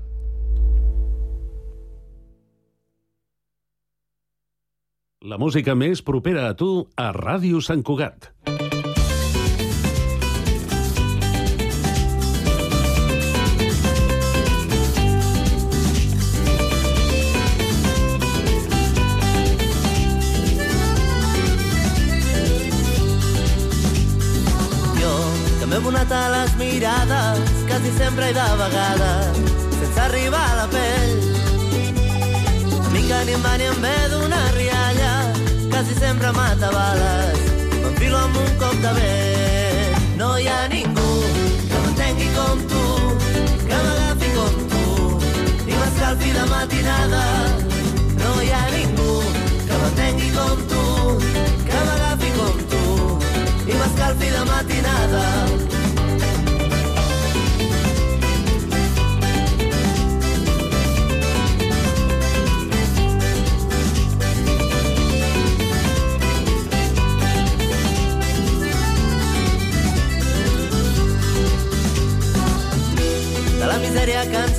La 5.26 5.40
música 5.42 5.74
més 5.74 6.04
propera 6.06 6.44
a 6.46 6.54
tu 6.54 6.70
a 7.02 7.10
Ràdio 7.16 7.58
Sant 7.58 7.82
Cugat. 7.82 8.30
Abonat 25.76 26.10
a 26.10 26.22
les 26.32 26.54
mirades, 26.58 27.50
quasi 27.68 27.90
sempre 27.94 28.30
i 28.32 28.34
de 28.34 28.46
vegades, 28.58 29.38
sense 29.76 30.00
arribar 30.02 30.42
a 30.42 30.56
la 30.62 30.66
pell. 30.72 31.12
A 32.80 32.90
mi 32.90 33.04
que 33.06 33.20
ni 33.28 33.36
em 33.36 33.44
va 33.44 33.54
ni 33.60 33.68
em 33.70 33.78
ve 33.84 33.94
d'una 34.10 34.40
quasi 34.56 34.75
sempre 35.98 36.30
mata 36.32 36.70
bales, 36.70 37.38
m'enfilo 37.82 38.18
amb 38.18 38.36
un 38.36 38.50
cop 38.60 38.76
de 38.84 38.92
vent. 38.98 39.96
No 40.20 40.38
hi 40.38 40.48
ha 40.48 40.68
ningú 40.68 41.10
que 41.68 41.78
m'entengui 41.82 42.28
com 42.36 42.64
tu, 42.72 42.82
que 43.68 43.78
m'agafi 43.84 44.30
com 44.36 44.56
tu, 44.72 44.84
i 45.66 45.74
m'escalfi 45.74 46.32
de 46.38 46.46
matinada. 46.52 47.24
No 48.22 48.32
hi 48.42 48.50
ha 48.56 48.64
ningú 48.74 49.12
que 49.68 49.74
m'entengui 49.82 50.32
com 50.38 50.66
tu, 50.72 50.82
que 51.68 51.84
m'agafi 51.86 52.34
com 52.40 52.66
tu, 52.74 52.84
i 53.66 53.72
m'escalfi 53.74 54.34
de 54.36 54.44
matinada. 54.52 55.65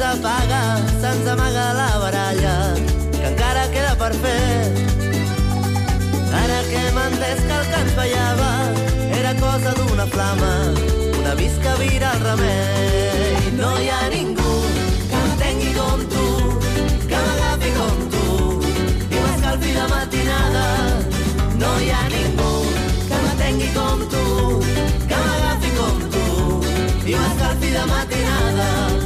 Misèria 0.08 0.14
que 0.14 0.14
ens 0.14 0.20
apaga, 0.20 0.62
se'ns 1.01 1.28
amaga 1.28 1.74
la 1.74 1.97
baralla, 1.99 2.74
que 3.12 3.28
encara 3.28 3.68
queda 3.72 3.95
per 3.95 4.14
fer. 4.14 4.72
Ara 6.32 6.60
que 6.70 6.76
hem 6.76 6.97
entès 6.97 7.39
que 7.47 7.55
el 7.60 7.66
que 7.68 7.80
ens 7.82 7.93
fallava 7.93 8.51
era 9.20 9.34
cosa 9.36 9.74
d'una 9.76 10.05
flama, 10.08 10.53
un 11.20 11.28
avís 11.28 11.53
que 11.64 11.74
vira 11.84 12.12
el 12.14 12.20
remei. 12.22 13.51
No 13.58 13.72
hi 13.80 13.89
ha 13.89 14.10
ningú 14.10 14.53
que 15.10 15.16
m'entengui 15.16 15.74
com 15.80 15.99
tu, 16.14 16.26
que 17.08 17.18
m'agafi 17.26 17.72
com 17.80 17.97
tu, 18.14 18.26
i 19.12 19.18
m'escalfi 19.24 19.74
de 19.80 19.88
matinada. 19.93 20.68
No 21.64 21.74
hi 21.82 21.89
ha 21.91 22.03
ningú 22.14 22.53
que 23.10 23.18
m'entengui 23.24 23.74
com 23.76 24.08
tu, 24.14 24.26
que 25.10 25.18
m'agafi 25.26 25.76
com 25.80 25.99
tu, 26.16 26.26
i 27.05 27.16
m'escalfi 27.16 27.76
de 27.76 27.86
matinada. 27.91 28.97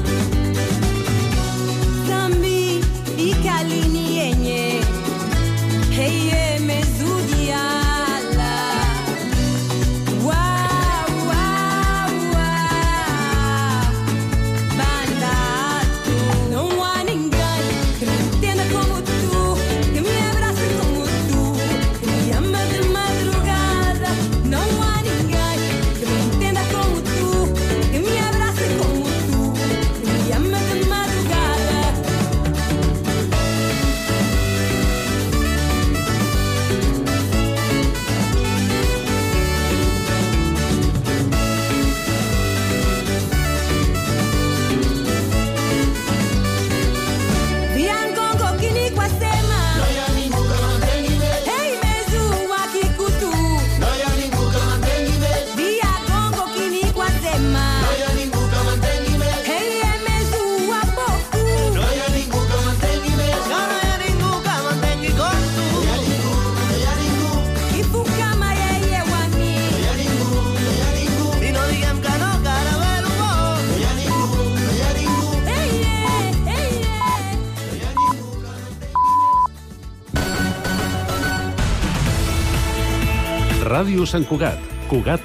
Ràdio 83.82 84.04
Sant 84.06 84.22
Cugat. 84.30 84.60
Cugat 84.92 85.24